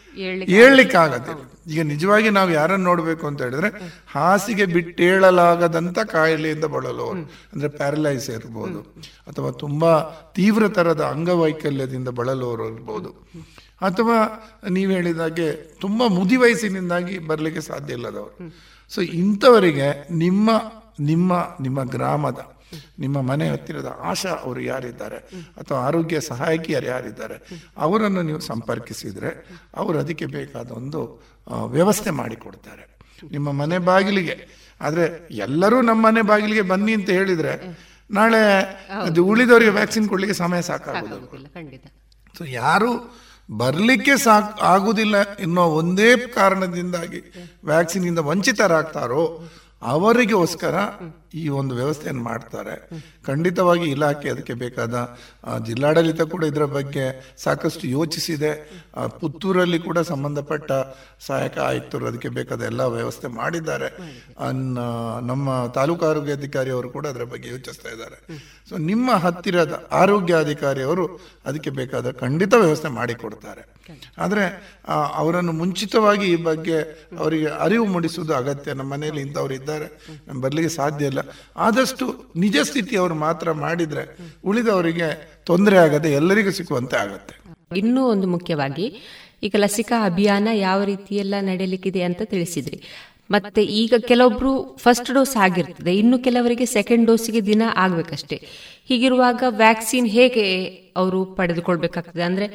[0.49, 3.69] ಏಳ್ಲಿಕ್ಕೆ ಆಗತ್ತೆ ಈಗ ನಿಜವಾಗಿ ನಾವು ಯಾರನ್ನು ನೋಡಬೇಕು ಅಂತ ಹೇಳಿದ್ರೆ
[4.13, 7.19] ಹಾಸಿಗೆ ಬಿಟ್ಟೇಳಲಾಗದಂಥ ಕಾಯಿಲೆಯಿಂದ ಬಳಲುವವರು.
[7.53, 8.81] ಅಂದ್ರೆ ಪ್ಯಾರಲೈಸ್ ಇರ್ಬೋದು.
[9.27, 9.93] ಅಥವಾ ತುಂಬಾ
[10.35, 13.25] ತೀವ್ರ ತರದ ಅಂಗವೈಕಲ್ಯದಿಂದ ಬಳಲುವವರು ಇರ್ಬೋದು.
[13.81, 14.19] ಅಥವಾ
[14.71, 18.55] ನೀವು ಹೇಳಿದಾಗೆ ತುಂಬಾ ಮುದಿ ವಯಸ್ಸಿನಿಂದಾಗಿ ಬರಲಿಕ್ಕೆ ಸಾಧ್ಯ ಇಲ್ಲದವರು.
[18.89, 20.51] ಸೊ ಇಂಥವರಿಗೆ ನಿಮ್ಮ
[21.01, 21.33] ನಿಮ್ಮ
[21.63, 22.55] ನಿಮ್ಮ ಗ್ರಾಮದ
[22.99, 25.17] ನಿಮ್ಮ ಮನೆ ಹತ್ತಿರದ ಆಶಾ ಅವರು ಯಾರಿದ್ದಾರೆ?
[25.57, 27.37] ಅಥವಾ ಆರೋಗ್ಯ ಸಹಾಯಕಿಯರು ಯಾರಿದ್ದಾರೆ?
[27.77, 29.31] ಅವರನ್ನು ನೀವು ಸಂಪರ್ಕಿಸಿದ್ರೆ
[29.77, 31.23] ಅವರು ಅದಕ್ಕೆ ಬೇಕಾದ ಒಂದು
[31.67, 32.85] ವ್ಯವಸ್ಥೆ ಮಾಡಿಕೊಡ್ತಾರೆ.
[33.31, 34.37] ನಿಮ್ಮ ಮನೆ ಬಾಗಿಲಿಗೆ.
[34.81, 37.53] ಆದರೆ ಎಲ್ಲರೂ ನಮ್ಮ ಮನೆ ಬಾಗಿಲಿಗೆ ಬನ್ನಿ ಅಂತ ಹೇಳಿದ್ರೆ
[38.11, 38.41] ನಾಳೆ
[39.03, 41.35] ಅದು ಉಳಿದವರಿಗೆ ವ್ಯಾಕ್ಸಿನ್ ಕೊಡಲಿಕ್ಕೆ ಸಮಯ ಸಾಕಾಗೋದು.
[41.35, 41.87] ಇಲ್ಲ ಖಂಡಿತ.
[42.39, 42.91] ಸೊ ಯಾರು
[43.49, 47.21] ಬರ್ಲಿಕ್ಕೆ ಸಾಕ್ ಆಗುವುದಿಲ್ಲ ಎನ್ನುವ ಒಂದೇ ಕಾರಣದಿಂದಾಗಿ
[47.65, 49.25] ವ್ಯಾಕ್ಸಿನ್ ಇಂದ ವಂಚಿತರಾಗ್ತಾರೋ
[49.83, 50.77] ಅವರಿಗೋಸ್ಕರ
[51.43, 52.75] ಈ ಒಂದು ವ್ಯವಸ್ಥೆಯನ್ನು ಮಾಡ್ತಾರೆ.
[53.27, 54.95] ಖಂಡಿತವಾಗಿ ಇಲಾಖೆ ಅದಕ್ಕೆ ಬೇಕಾದ
[55.67, 57.05] ಜಿಲ್ಲಾಡಳಿತ ಕೂಡ ಇದರ ಬಗ್ಗೆ
[57.43, 58.53] ಸಾಕಷ್ಟು ಯೋಚಿಸಿದೆ.
[59.21, 60.73] ಪುತ್ತೂರಲ್ಲಿ ಕೂಡ ಸಂಬಂಧಪಟ್ಟ
[61.27, 63.91] ಸಹಾಯಕ ಆಯುಕ್ತರು ಅದಕ್ಕೆ ಬೇಕಾದ ಎಲ್ಲ ವ್ಯವಸ್ಥೆ ಮಾಡಿದ್ದಾರೆ.
[65.31, 68.19] ನಮ್ಮ ತಾಲೂಕು ಆರೋಗ್ಯ ಅವರು ಕೂಡ ಅದರ ಬಗ್ಗೆ ಯೋಚಿಸ್ತಾ ಇದ್ದಾರೆ.
[68.69, 71.07] ಸೊ ನಿಮ್ಮ ಹತ್ತಿರದ ಆರೋಗ್ಯಾಧಿಕಾರಿ ಅವರು
[71.47, 73.63] ಅದಕ್ಕೆ ಬೇಕಾದ ಖಂಡಿತ ವ್ಯವಸ್ಥೆ ಮಾಡಿಕೊಡ್ತಾರೆ
[74.19, 74.45] ಆದರೆ
[75.15, 76.77] ಅವರನ್ನು ಮುಂಚಿತವಾಗಿ ಈ ಬಗ್ಗೆ
[77.19, 78.73] ಅವರಿಗೆ ಅರಿವು ಮೂಡಿಸುವುದು ಅಗತ್ಯ.
[78.73, 79.87] ನಮ್ಮ ಮನೆಯಲ್ಲಿ ಇಂಥವ್ರು ಇದ್ದಾರೆ.
[80.41, 81.24] ಬರ್ಲಿಕ್ಕೆ ಸಾಧ್ಯ ಇಲ್ಲ.
[81.57, 84.05] ಆದಷ್ಟು ನಿಜ ಸ್ಥಿತಿ ಅವರು ಮಾತ್ರ ಮಾಡಿದ್ರೆ
[84.45, 85.09] ಉಳಿದವರಿಗೆ
[85.47, 87.35] ತೊಂದರೆ ಆಗದೆ ಎಲ್ಲರಿಗೂ ಸಿಕ್ಕುವಂತೆ ಆಗುತ್ತೆ.
[87.77, 89.03] ಇನ್ನೂ ಒಂದು ಮುಖ್ಯವಾಗಿ,
[89.43, 92.83] ಈಗ ಲಸಿಕಾ ಅಭಿಯಾನ ಯಾವ ರೀತಿಯೆಲ್ಲ ನಡೆಯಲಿಕ್ಕಿದೆ ಅಂತ ತಿಳಿಸಿದ್ರಿ.
[93.31, 98.37] ಮತ್ತೆ ಈಗ ಕೆಲವೊಬ್ರು ಫಸ್ಟ್ ಡೋಸ್ ಆಗಿರ್ತದೆ, ಇನ್ನು ಕೆಲವರಿಗೆ ಸೆಕೆಂಡ್ ಡೋಸ್ಗೆ ದಿನ ಆಗ್ಬೇಕಷ್ಟೇ.
[98.89, 100.65] ಹೀಗಿರುವಾಗ ವ್ಯಾಕ್ಸಿನ್ ಹೇಗೆ
[100.97, 102.23] ಅವರು ಪಡೆದುಕೊಳ್ಬೇಕಾಗ್ತದೆ?
[102.23, 102.47] ಅಂದ್ರೆ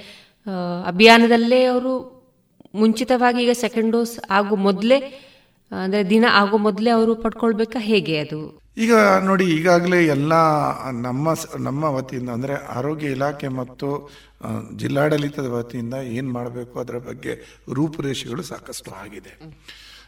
[0.85, 1.93] ಅಭಿಯಾನದಲ್ಲೇ ಅವರು
[2.75, 4.99] ಮುಂಚಿತವಾಗಿ ಈಗ ಸೆಕೆಂಡ್ ಡೋಸ್ ಆಗೋ ಮೊದಲೇ,
[5.71, 8.58] ಅಂದ್ರೆ ದಿನ ಆಗೋ ಮೊದಲೇ ಅವರು ಪಡ್ಕೊಳ್ಬೇಕಾ ಹೇಗೆ ಅದು?
[8.77, 8.93] ಈಗ
[9.27, 10.33] ನೋಡಿ ಈಗಾಗಲೇ ಎಲ್ಲ
[11.07, 11.33] ನಮ್ಮ
[11.67, 13.87] ನಮ್ಮ ವತಿಯಿಂದ ಅಂದರೆ ಆರೋಗ್ಯ ಇಲಾಖೆ ಮತ್ತು
[14.81, 17.33] ಜಿಲ್ಲಾಡಳಿತದ ವತಿಯಿಂದ ಏನು ಮಾಡಬೇಕು ಅದರ ಬಗ್ಗೆ
[17.77, 19.33] ರೂಪುರೇಷೆಗಳು ಸಾಕಷ್ಟು ಆಗಿದೆ.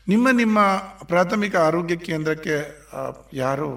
[0.08, 0.60] ನಿಮ್ಮ ನಿಮ್ಮ
[1.12, 2.56] ಪ್ರಾಥಮಿಕ ಆರೋಗ್ಯ ಕೇಂದ್ರಕ್ಕೆ
[3.34, 3.68] ಯಾರು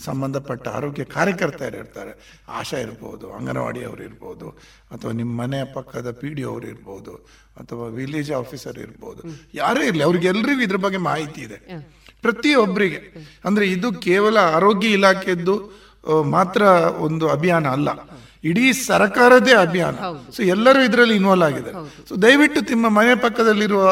[0.00, 2.12] ಸಂಬಂಧಪಟ್ಟ ಆರೋಗ್ಯ ಕಾರ್ಯಕರ್ತರು ಇರ್ತಾರೆ
[2.58, 4.46] ಆಶಾ ಇರ್ಬೋದು ಅಂಗನವಾಡಿ ಅವರು ಇರ್ಬೋದು
[4.94, 7.12] ಅಥವಾ ನಿಮ್ಮ ಮನೆಯ ಪಕ್ಕದ ಪಿ ಡಿ ಅವರು ಇರ್ಬೋದು
[7.60, 9.22] ಅಥವಾ ವಿಲೇಜ್ ಆಫೀಸರ್ ಇರ್ಬೋದು
[9.62, 11.58] ಯಾರೇ ಇರಲಿ ಅವ್ರಿಗೆಲ್ಲರಿಗೂ ಇದ್ರ ಬಗ್ಗೆ ಮಾಹಿತಿ ಇದೆ.
[12.24, 13.00] ಪ್ರತಿಯೊಬ್ಬರಿಗೆ.
[13.48, 15.56] ಅಂದರೆ ಇದು ಕೇವಲ ಆರೋಗ್ಯ ಇಲಾಖೆದ್ದು
[16.36, 16.62] ಮಾತ್ರ
[17.06, 17.90] ಒಂದು ಅಭಿಯಾನ ಅಲ್ಲ.
[18.48, 19.96] ಇಡೀ ಸರ್ಕಾರದೇ ಅಭಿಯಾನ.
[20.34, 21.78] ಸೊ ಎಲ್ಲರೂ ಇದರಲ್ಲಿ ಇನ್ವಾಲ್ವ್ ಆಗಿದ್ದಾರೆ.
[22.08, 23.84] ಸೊ ದಯವಿಟ್ಟು ನಿಮ್ಮ ಮನೆ ಪಕ್ಕದಲ್ಲಿರುವ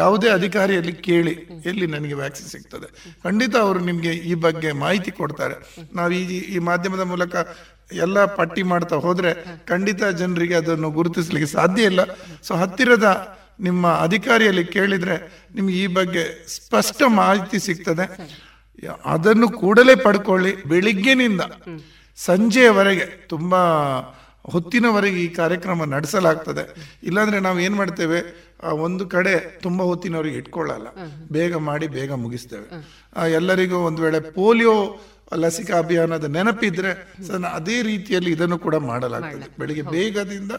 [0.00, 1.34] ಯಾವುದೇ ಅಧಿಕಾರಿಯಲ್ಲಿ ಕೇಳಿ.
[1.70, 2.88] ಎಲ್ಲಿ ನನಗೆ ವ್ಯಾಕ್ಸಿನ್ ಸಿಗ್ತದೆ?
[3.26, 5.56] ಖಂಡಿತ ಅವರು ನಿಮಗೆ ಈ ಬಗ್ಗೆ ಮಾಹಿತಿ ಕೊಡ್ತಾರೆ.
[5.98, 7.34] ನಾವು ಈ ಈ ಮಾಧ್ಯಮದ ಮೂಲಕ
[8.04, 9.32] ಎಲ್ಲ ಪಟ್ಟಿ ಮಾಡ್ತಾ ಹೋದರೆ
[9.72, 12.04] ಖಂಡಿತ ಜನರಿಗೆ ಅದನ್ನು ಗುರುತಿಸಲಿಕ್ಕೆ ಸಾಧ್ಯ ಇಲ್ಲ.
[12.48, 13.08] ಸೊ ಹತ್ತಿರದ
[13.60, 15.16] ನಿಮ್ಮ ಅಧಿಕಾರಿಯಲ್ಲಿ ಕೇಳಿದ್ರೆ
[15.54, 16.24] ನಿಮ್ಗೆ ಈ ಬಗ್ಗೆ
[16.54, 18.06] ಸ್ಪಷ್ಟ ಮಾಹಿತಿ ಸಿಗ್ತದೆ.
[19.04, 21.42] ಅದನ್ನು ಕೂಡಲೇ ಪಡ್ಕೊಳ್ಳಿ ಬೆಳಿಗ್ಗೆನಿಂದ
[22.16, 23.54] ಸಂಜೆಯವರೆಗೆ ತುಂಬ
[24.52, 26.64] ಹೊತ್ತಿನವರೆಗೆ ಈ ಕಾರ್ಯಕ್ರಮ ನಡೆಸಲಾಗ್ತದೆ.
[27.02, 28.18] ಇಲ್ಲಾಂದ್ರೆ ನಾವು ಏನು ಮಾಡ್ತೇವೆ
[28.86, 30.88] ಒಂದು ಕಡೆ ತುಂಬಾ ಹೊತ್ತಿನವರಿಗೆ ಇಟ್ಕೊಳ್ಳಲ್ಲ.
[31.32, 32.66] ಬೇಗ ಮಾಡಿ ಬೇಗ ಮುಗಿಸ್ತೇವೆ.
[33.32, 34.74] ಎಲ್ಲರಿಗೂ ಒಂದು ವೇಳೆ ಪೋಲಿಯೋ
[35.36, 36.90] ಲಸಿಕಾ ಅಭಿಯಾನದ ನೆನಪಿದ್ರೆ
[37.52, 39.46] ಅದೇ ರೀತಿಯಲ್ಲಿ ಇದನ್ನು ಕೂಡ ಮಾಡಲಾಗ್ತದೆ.
[39.58, 40.52] ಬೆಳಿಗ್ಗೆ ಬೇಗದಿಂದ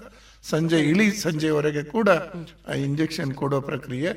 [0.50, 2.10] ಸಂಜೆ ಇಳಿ ಸಂಜೆವರೆಗೆ ಕೂಡ
[2.76, 4.12] ಇಂಜೆಕ್ಷನ್ ಕೊಡೋ ಪ್ರಕ್ರಿಯೆ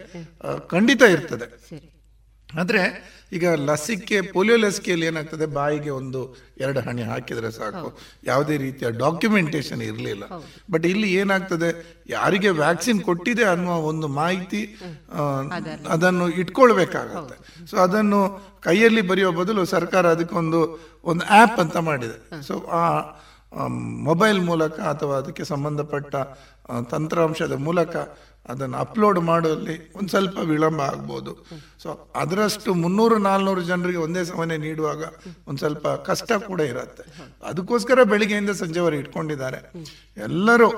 [0.68, 1.46] ಖಂಡಿತ ಇರ್ತದೆ.
[2.54, 2.82] ಆದರೆ
[3.32, 5.46] ಈಗ ಲಸಿಕೆ ಪೋಲಿಯೋ ಲಸಿಕೆಯಲ್ಲಿ ಏನಾಗ್ತದೆ?
[5.46, 7.98] ಬಾಯಿಗೆ ಒಂದು ಎರಡು ಹಣಿ ಹಾಕಿದರೆ ಸಾಕು.
[8.24, 10.24] ಯಾವುದೇ ರೀತಿಯ ಡಾಕ್ಯುಮೆಂಟೇಶನ್ ಇರಲಿಲ್ಲ.
[10.70, 11.68] ಬಟ್ ಇಲ್ಲಿ ಏನಾಗ್ತದೆ?
[12.08, 14.76] ಯಾರಿಗೆ ವ್ಯಾಕ್ಸಿನ್ ಕೊಟ್ಟಿದೆ ಅನ್ನುವ ಒಂದು ಮಾಹಿತಿ
[15.12, 15.22] ಆ,
[15.88, 16.28] ಅದನ್ನು.
[16.28, 17.66] ಇಟ್ಕೊಳ್ಬೇಕಾಗತ್ತೆ.
[17.66, 18.20] ಸೊ ಅದನ್ನು
[18.60, 20.60] ಕೈಯಲ್ಲಿ ಬರೆಯೋ ಬದಲು ಸರ್ಕಾರ ಅದಕ್ಕೊಂದು
[21.04, 22.42] ಒಂದು ಆ್ಯಪ್ ಅಂತ ಮಾಡಿದೆ.
[22.42, 22.82] ಸೊ ಆ
[24.08, 26.14] ಮೊಬೈಲ್ ಮೂಲಕ ಅಥವಾ ಅದಕ್ಕೆ ಸಂಬಂಧಪಟ್ಟ
[26.92, 27.96] ತಂತ್ರಾಂಶದ ಮೂಲಕ
[28.52, 31.32] ಅದನ್ನು ಅಪ್ಲೋಡ್ ಮಾಡೋದಲ್ಲಿ ಒಂದು ಸ್ವಲ್ಪ ವಿಳಂಬ ಆಗ್ಬೋದು.
[31.82, 31.88] ಸೊ
[32.22, 35.02] ಅದರಷ್ಟು ಮುನ್ನೂರು, ನಾಲ್ನೂರು ಜನರಿಗೆ ಒಂದೇ ಸಮನೆ ನೀಡುವಾಗ
[35.48, 37.04] ಒಂದು ಸ್ವಲ್ಪ ಕಷ್ಟ ಕೂಡ ಇರುತ್ತೆ.
[37.50, 39.60] ಅದಕ್ಕೋಸ್ಕರ ಬೆಳಿಗ್ಗೆಯಿಂದ ಸಂಜೆವರೆಗೆ ಇಟ್ಕೊಂಡಿದ್ದಾರೆ.
[40.28, 40.70] ಎಲ್ಲರೂ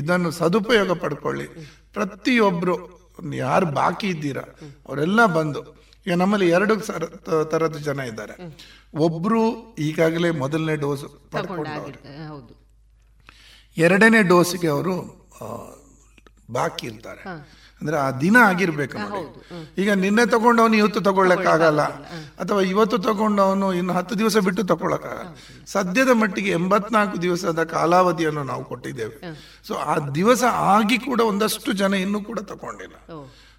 [0.00, 1.48] ಇದನ್ನು ಸದುಪಯೋಗ ಪಡ್ಕೊಳ್ಳಿ.
[1.96, 2.76] ಪ್ರತಿಯೊಬ್ಬರು
[3.46, 4.44] ಯಾರು ಬಾಕಿ ಇದ್ದೀರಾ,
[4.88, 5.60] ಅವರೆಲ್ಲ ಬಂದು,
[6.06, 6.74] ಈಗ ನಮ್ಮಲ್ಲಿ ಎರಡು
[7.52, 8.34] ಥರದ ಜನ ಇದ್ದಾರೆ.
[8.96, 9.40] ಒಬ್ರು
[9.78, 11.70] ಈಗಾಗಲೇ ಮೊದಲನೇ ಡೋಸ್ ಪಡ್ಕೊಂಡು
[12.28, 12.52] ಹೌದು.
[13.76, 14.94] ಎರಡನೇ ಡೋಸ್ಗೆ ಅವರು
[16.50, 17.22] ಬಾಕಿ ಇರ್ತಾರೆ
[17.80, 19.82] ಅಂದ್ರೆ ಆ ದಿನ ಆಗಿರ್ಬೇಕು ನೋಡಿ.
[19.82, 21.80] ಈಗ ನಿನ್ನೆ ತಗೊಂಡವನು ಇವತ್ತು ತಗೊಳ್ಳಕ್ಕಾಗಲ್ಲ.
[22.38, 25.36] ಅಥವಾ ಇವತ್ತು ತಗೊಂಡವನು ಇನ್ನು ಹತ್ತು ದಿವಸ ಬಿಟ್ಟು ತಗೊಳ್ಳಕ್ಕಾಗಲ್ಲ.
[25.66, 29.16] ಸದ್ಯದ ಮಟ್ಟಿಗೆ ಎಂಬತ್ನಾಲ್ಕು ದಿವಸದ ಕಾಲಾವಧಿಯನ್ನು ನಾವು ಕೊಟ್ಟಿದ್ದೇವೆ.
[29.66, 32.94] ಸೊ ಆ ದಿವಸ ಆಗಿ ಕೂಡ ಒಂದಷ್ಟು ಜನ ಇನ್ನೂ ಕೂಡ ತಗೊಂಡಿಲ್ಲ.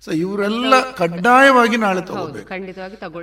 [0.06, 2.48] ಸೊ ಇವರೆಲ್ಲ ಕಡ್ಡಾಯವಾಗಿ ನಾಳೆ ತಗೋಬೇಕು.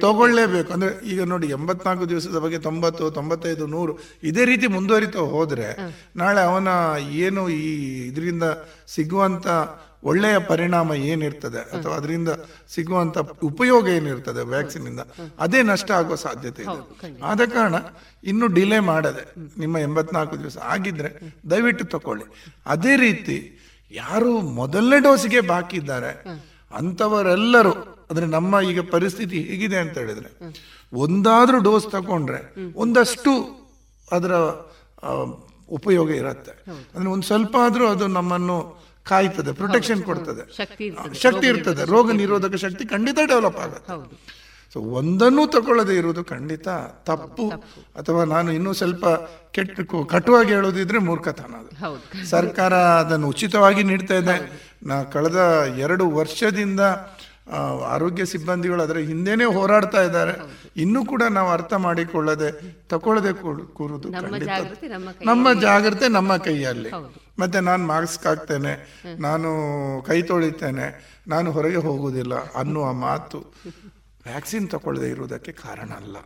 [0.01, 0.73] ತಗೊಳ್ಳೇಬೇಕು.
[0.73, 5.77] ಅಂದ್ರೆ ಈಗ ನೋಡಿ ಎಂಬತ್ನಾಲ್ಕು ದಿವಸದ ಬಗ್ಗೆ ತೊಂಬತ್ತು ತೊಂಬತ್ತೈದು ನೂರು ಇದೇ ರೀತಿ ಮುಂದುವರಿತಾ ಹೋದ್ರೆ
[6.17, 6.69] ನಾಳೆ ಅವನ
[7.11, 7.73] ಏನು ಈ
[8.07, 8.43] ಇದರಿಂದ
[8.87, 9.47] ಸಿಗುವಂತ
[10.05, 12.31] ಒಳ್ಳೆಯ ಪರಿಣಾಮ ಏನಿರ್ತದೆ ಅಥವಾ ಅದರಿಂದ
[12.75, 15.03] ಸಿಗುವಂತ ಉಪಯೋಗ ಏನಿರ್ತದೆ ವ್ಯಾಕ್ಸಿನ್ ಇಂದ
[15.39, 16.75] ಅದೇ ನಷ್ಟ ಆಗುವ ಸಾಧ್ಯತೆ ಇದೆ.
[17.23, 17.77] ಆದ ಕಾರಣ
[18.25, 19.25] ಇನ್ನು ಡಿಲೇ ಮಾಡದೆ
[19.59, 21.11] ನಿಮ್ಮ ಎಂಬತ್ನಾಲ್ಕು ದಿವಸ ಆಗಿದ್ರೆ
[21.51, 22.27] ದಯವಿಟ್ಟು ತಕೊಳ್ಳಿ.
[22.67, 23.39] ಅದೇ ರೀತಿ
[23.93, 26.13] ಯಾರು ಮೊದಲನೇ ಡೋಸಿಗೆ ಬಾಕಿ ಇದ್ದಾರೆ
[26.73, 27.75] ಅಂತವರೆಲ್ಲರೂ
[28.11, 30.31] ಅಂದ್ರೆ ನಮ್ಮ ಈಗ ಪರಿಸ್ಥಿತಿ ಹೇಗಿದೆ ಅಂತ ಹೇಳಿದ್ರೆ
[30.93, 32.41] ಒಂದಾದ್ರೂ ಡೋಸ್ ತಗೊಂಡ್ರೆ
[32.75, 33.33] ಒಂದಷ್ಟು
[34.09, 34.33] ಅದರ
[35.69, 36.53] ಉಪಯೋಗ ಇರುತ್ತೆ.
[36.95, 38.57] ಅಂದ್ರೆ ಒಂದು ಸ್ವಲ್ಪ ಆದ್ರೂ ಅದು ನಮ್ಮನ್ನು
[39.09, 40.43] ಕಾಯ್ತದೆ ಪ್ರೊಟೆಕ್ಷನ್ ಕೊಡ್ತದೆ.
[41.25, 42.85] ಶಕ್ತಿ ಇರ್ತದೆ, ರೋಗ ನಿರೋಧಕ ಶಕ್ತಿ.
[42.85, 43.93] ಖಂಡಿತ ಡೆವಲಪ್ ಆಗುತ್ತೆ.
[44.73, 46.69] ಸೊ ಒಂದನ್ನು ತಗೊಳ್ಳದೆ ಇರುವುದು ಖಂಡಿತ
[47.09, 47.45] ತಪ್ಪು.
[48.01, 49.05] ಅಥವಾ ನಾನು ಇನ್ನೂ ಸ್ವಲ್ಪ
[49.57, 51.71] ಕೆಟ್ಟ ಕಟುವಾಗಿ ಹೇಳೋದಿದ್ರೆ ಮೂರ್ಖತನ ಅದು.
[52.31, 54.37] ಸರ್ಕಾರ ಅದನ್ನು ಉಚಿತವಾಗಿ ನೀಡ್ತಾ ಇದೆ.
[54.83, 55.41] ನಾ ಕಳೆದ
[55.79, 56.81] ಎರಡು ವರ್ಷದಿಂದ
[57.95, 60.35] ಆರೋಗ್ಯ ಸಿಬ್ಬಂದಿಗಳು ಅದರ ಹಿಂದೆನೆ ಹೋರಾಡ್ತಾ ಇದ್ದಾರೆ.
[60.77, 62.49] ಇನ್ನೂ ಕೂಡ ನಾವು ಅರ್ಥ ಮಾಡಿಕೊಳ್ಳದೆ
[62.89, 63.33] ತಗೊಳ್ಳದೆ
[63.79, 64.49] ಕೂರುದು ಖಂಡಿತ.
[65.23, 66.91] ನಮ್ಮ ಜಾಗ್ರತೆ ನಮ್ಮ ಕೈಯಲ್ಲಿ.
[67.39, 68.73] ಮತ್ತೆ ನಾನು ಮಾಸ್ಕ್ ಹಾಕ್ತೇನೆ
[69.19, 69.49] ನಾನು
[70.03, 70.87] ಕೈ ತೊಳಿತೇನೆ
[71.29, 73.39] ನಾನು ಹೊರಗೆ ಹೋಗುವುದಿಲ್ಲ ಅನ್ನುವ ಮಾತು
[74.27, 76.17] ವ್ಯಾಕ್ಸಿನ್ ತಗೊಳ್ಳದೆ ಇರುವುದಕ್ಕೆ ಕಾರಣ ಅಲ್ಲ.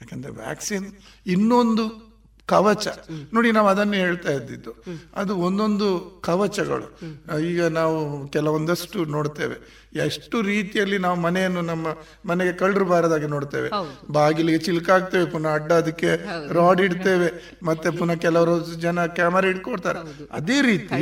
[0.00, 0.86] ಯಾಕಂದ್ರೆ ವ್ಯಾಕ್ಸಿನ್
[1.26, 2.09] ಇನ್ನೊಂದು
[2.52, 2.86] ಕವಚ.
[3.34, 4.72] ನೋಡಿ ನಾವು ಅದನ್ನೇ ಹೇಳ್ತಾ ಇದ್ದಿದ್ದು.
[5.16, 5.88] ಅದು ಒಂದೊಂದು
[6.24, 6.86] ಕವಚಗಳು.
[7.50, 7.98] ಈಗ ನಾವು
[8.28, 9.58] ಕೆಲವೊಂದಷ್ಟು ನೋಡ್ತೇವೆ.
[9.98, 11.86] ಎಷ್ಟು ರೀತಿಯಲ್ಲಿ ನಾವು ಮನೆಯನ್ನು ನಮ್ಮ
[12.30, 13.70] ಮನೆಗೆ ಕಳ್ಳರು ಬಾರದಾಗೆ ನೋಡ್ತೇವೆ.
[14.10, 16.10] ಬಾಗಿಲಿಗೆ ಚಿಲ್ಕಾಗ್ತೇವೆ ಪುನಃ ಅಡ್ಡ ಅದಕ್ಕೆ
[16.54, 17.28] ರಾಡ್ ಇಡ್ತೇವೆ
[17.62, 18.54] ಮತ್ತೆ ಪುನಃ ಕೆಲವರು
[18.84, 20.00] ಜನ ಕ್ಯಾಮರಾ ಇಟ್ಕೊಡ್ತಾರೆ
[20.30, 20.94] ಅದೇ ರೀತಿ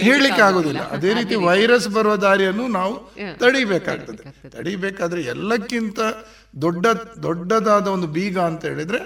[0.00, 0.82] ಹೇಳಲಿಕ್ಕೆ ಆಗುದಿಲ್ಲ.
[0.96, 2.94] ಅದೇ ರೀತಿ ವೈರಸ್ ಬರುವ ದಾರಿಯನ್ನು ನಾವು
[3.38, 4.24] ತಡಿಬೇಕಾಗ್ತದೆ.
[4.50, 6.00] ತಡಿಬೇಕಾದ್ರೆ ಎಲ್ಲಕ್ಕಿಂತ
[6.62, 6.86] ದೊಡ್ಡ
[7.22, 8.98] ದೊಡ್ಡದಾದ ಒಂದು ಬೀಗ ಅಂತ ಹೇಳಿದ್ರೆ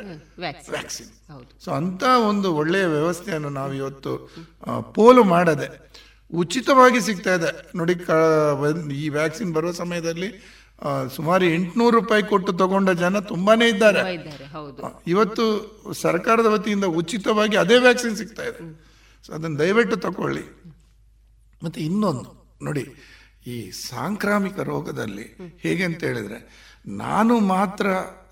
[0.71, 1.11] ವ್ಯಾಕ್ಸಿನ್
[1.65, 4.13] ಸೊ ಅಂತ ಒಂದು ಒಳ್ಳೆಯ ವ್ಯವಸ್ಥೆಯನ್ನು ನಾವು ಇವತ್ತು
[4.95, 5.69] ಪೋಲು ಮಾಡದೆ
[6.35, 7.77] ಉಚಿತವಾಗಿ ಸಿಗ್ತಾ ಇದೆ.
[7.77, 10.29] ನೋಡಿ ಕ- ಈ ವ್ಯಾಕ್ಸಿನ್ ಬರುವ ಸಮಯದಲ್ಲಿ
[11.17, 14.01] ಸುಮಾರು ಎಂಟುನೂರು ರೂಪಾಯಿ ಕೊಟ್ಟು ತಗೊಂಡ ಜನ ತುಂಬಾನೇ ಇದ್ದಾರೆ.
[15.07, 15.45] ಇವತ್ತು
[15.93, 18.61] ಸರ್ಕಾರದ ವತಿಯಿಂದ ಉಚಿತವಾಗಿ ಅದೇ ವ್ಯಾಕ್ಸಿನ್ ಸಿಗ್ತಾ ಇದೆ.
[19.27, 20.45] ಸೊ ಅದನ್ನು ದಯವಿಟ್ಟು ತಗೊಳ್ಳಿ
[21.63, 22.85] ಮತ್ತೆ ಇನ್ನೊಂದು ನೋಡಿ
[23.47, 26.39] ಈ ಸಾಂಕ್ರಾಮಿಕ ರೋಗದಲ್ಲಿ ಹೇಗೆ ಅಂತ ಹೇಳಿದ್ರೆ
[26.87, 27.87] ನಾನು ಮಾತ್ರ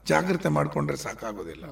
[0.07, 1.65] ಜಾಗ್ರತೆ ಮಾಡಿಕೊಂಡ್ರೆ ಸಾಕಾಗೋದಿಲ್ಲ.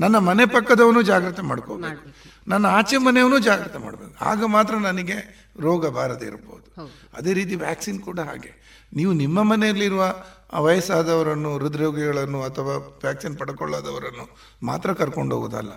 [0.00, 2.14] ನನ್ನ ಮನೆ ಪಕ್ಕದವನು ಜಾಗ್ರತೆ ಮಾಡ್ಕೋಬೇಕು.
[2.48, 4.24] ನನ್ನ ಆಚೆ ಮನೆಯವನು ಜಾಗ್ರತೆ ಮಾಡಬೇಕು.
[4.24, 6.90] ಆಗ ಮಾತ್ರ ನನಗೆ ರೋಗ ಬಾರದೇ ಇರಬಹುದು.
[7.16, 8.66] ಅದೇ ರೀತಿ ವ್ಯಾಕ್ಸಿನ್ ಕೂಡ ಹಾಗೆ.
[8.94, 10.14] ನೀವು ನಿಮ್ಮ ಮನೆಯಲ್ಲಿರುವ
[10.60, 15.70] ವಯಸ್ಸಾದವರನ್ನು ಹೃದ್ರೋಗಿಗಳನ್ನು ಅಥವಾ ವ್ಯಾಕ್ಸಿನ್ ಪಡ್ಕೊಳ್ಳೋದವರನ್ನು ಮಾತ್ರ ಕರ್ಕೊಂಡು ಹೋಗೋದಲ್ಲ.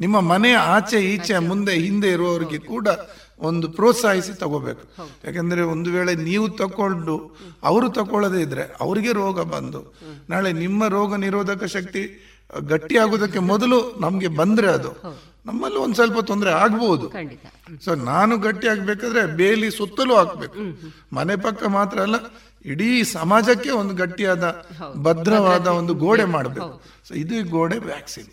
[0.00, 2.88] ನಿಮ್ಮ ಮನೆಯ ಆಚೆ ಈಚೆ ಮುಂದೆ ಹಿಂದೆ ಇರುವವರಿಗೆ ಕೂಡ
[3.38, 4.84] ಒಂದು ಪ್ರೋತ್ಸಾಹಿಸಿ ತಗೋಬೇಕು.
[5.24, 7.16] ಯಾಕೆಂದರೆ ಒಂದು ವೇಳೆ ನೀವು ತಕೊಂಡು
[7.62, 9.94] ಅವರು ತಕೊಳ್ಳದೇ ಇದ್ರೆ ಅವರಿಗೆ ರೋಗ ಬಂದು
[10.28, 12.02] ನಾಳೆ ನಿಮ್ಮ ರೋಗ ನಿರೋಧಕ ಶಕ್ತಿ
[12.60, 14.90] ಗಟ್ಟಿ ಆಗುವುದಕ್ಕೆ ಮೊದಲು ನಮಗೆ ಬಂದ್ರೆ ಅದು.
[15.46, 17.06] ನಮ್ಮಲ್ಲಿ ಒಂದು ಸ್ವಲ್ಪ ತೊಂದರೆ ಆಗ್ಬೋದು.
[17.84, 20.58] ಸೊ ನಾನು ಗಟ್ಟಿ ಆಗ್ಬೇಕಾದ್ರೆ ಬೇಲಿ ಸುತ್ತಲೂ ಹಾಕ್ಬೇಕು.
[21.12, 22.16] ಮನೆ ಪಕ್ಕ ಮಾತ್ರ ಅಲ್ಲ
[22.64, 24.44] ಇಡೀ ಸಮಾಜಕ್ಕೆ ಒಂದು ಗಟ್ಟಿಯಾದ
[24.96, 26.82] ಭದ್ರವಾದ ಒಂದು ಗೋಡೆ ಮಾಡಬೇಕು.
[27.08, 28.28] ಸೊ ಇದು ಈ ಗೋಡೆ ವ್ಯಾಕ್ಸಿನ್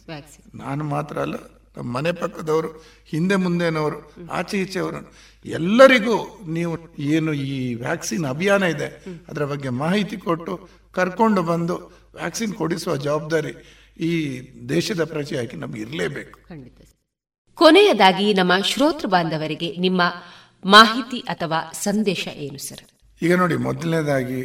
[0.55, 1.35] ನಾನು ಮಾತ್ರ ಅಲ್ಲ
[1.75, 2.69] ನಮ್ಮ ಮನೆ ಪಕ್ಕದವರು
[3.05, 3.97] ಹಿಂದೆ ಮುಂದೆನವರು
[4.31, 4.99] ಆಚೆ ಈಚೆಯವರು
[5.45, 6.15] ಎಲ್ಲರಿಗೂ
[6.47, 8.87] ನೀವು ಏನು ಈ ವ್ಯಾಕ್ಸಿನ್ ಅಭಿಯಾನ ಇದೆ
[9.27, 10.55] ಅದರ ಬಗ್ಗೆ ಮಾಹಿತಿ ಕೊಟ್ಟು
[10.91, 11.75] ಕರ್ಕೊಂಡು ಬಂದು
[12.13, 13.53] ವ್ಯಾಕ್ಸಿನ್ ಕೊಡಿಸುವ ಜವಾಬ್ದಾರಿ
[13.99, 14.11] ಈ
[14.69, 16.37] ದೇಶದ ಪ್ರಜೆಯಾಗಿ ನಮ್ಗೆ ಇರಲೇಬೇಕು.
[17.57, 20.01] ಕೊನೆಯದಾಗಿ ನಮ್ಮ ಶ್ರೋತೃ ಬಾಂಧವರಿಗೆ ನಿಮ್ಮ
[20.65, 22.83] ಮಾಹಿತಿ ಅಥವಾ ಸಂದೇಶ ಏನು ಸರ್?
[23.21, 24.41] ಈಗ ನೋಡಿ ಮೊದಲನೇದಾಗಿ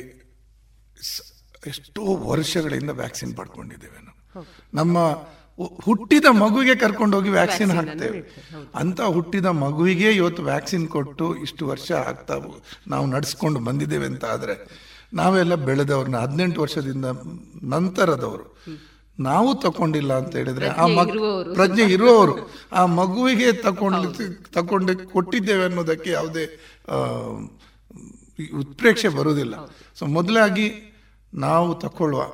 [1.67, 4.45] ಎಷ್ಟೋ ವರ್ಷಗಳಿಂದ ವ್ಯಾಕ್ಸಿನ್ ಪಡ್ಕೊಂಡಿದ್ದೇವೆ ನಾವು.
[4.75, 4.97] ನಮ್ಮ
[5.85, 8.19] ಹುಟ್ಟಿದ ಮಗುವಿಗೆ ಕರ್ಕೊಂಡೋಗಿ ವ್ಯಾಕ್ಸಿನ್ ಹಾಕ್ತೇವೆ.
[8.75, 12.35] ಅಂತ ಹುಟ್ಟಿದ ಮಗುವಿಗೆ ಇವತ್ತು ವ್ಯಾಕ್ಸಿನ್ ಕೊಟ್ಟು ಇಷ್ಟು ವರ್ಷ ಆಗ್ತಾ
[12.89, 14.55] ನಾವು ನಡೆಸ್ಕೊಂಡು ಬಂದಿದ್ದೇವೆ ಅಂತ ಆದರೆ
[15.15, 17.05] ನಾವೆಲ್ಲ ಬೆಳೆದವ್ರನ್ನ ಹದಿನೆಂಟು ವರ್ಷದಿಂದ
[17.63, 18.63] ನಂತರದವರು.
[19.21, 22.51] ನಾವು ತಕೊಂಡಿಲ್ಲ ಅಂತ ಹೇಳಿದ್ರೆ ಆ ಮಗು ಪ್ರಜ್ಞೆ ಇರುವವರು.
[22.73, 24.09] ಆ ಮಗುವಿಗೆ ತಕೊಂಡು
[24.53, 26.59] ತಕೊಂಡು ಕೊಟ್ಟಿದ್ದೇವೆ ಅನ್ನೋದಕ್ಕೆ ಯಾವುದೇ
[28.59, 29.55] ಉತ್ಪ್ರೇಕ್ಷೆ ಬರುವುದಿಲ್ಲ.
[29.99, 30.67] ಸೊ ಮೊದಲಾಗಿ
[31.35, 32.27] ನಾವು ತಕೊಳ್ಳುವ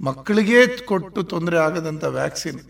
[0.00, 2.60] ಮಕ್ಕಳಿಗೆ ಕೊಟ್ಟು ತೊಂದರೆ ಆಗದಂಥ ವ್ಯಾಕ್ಸಿನ್.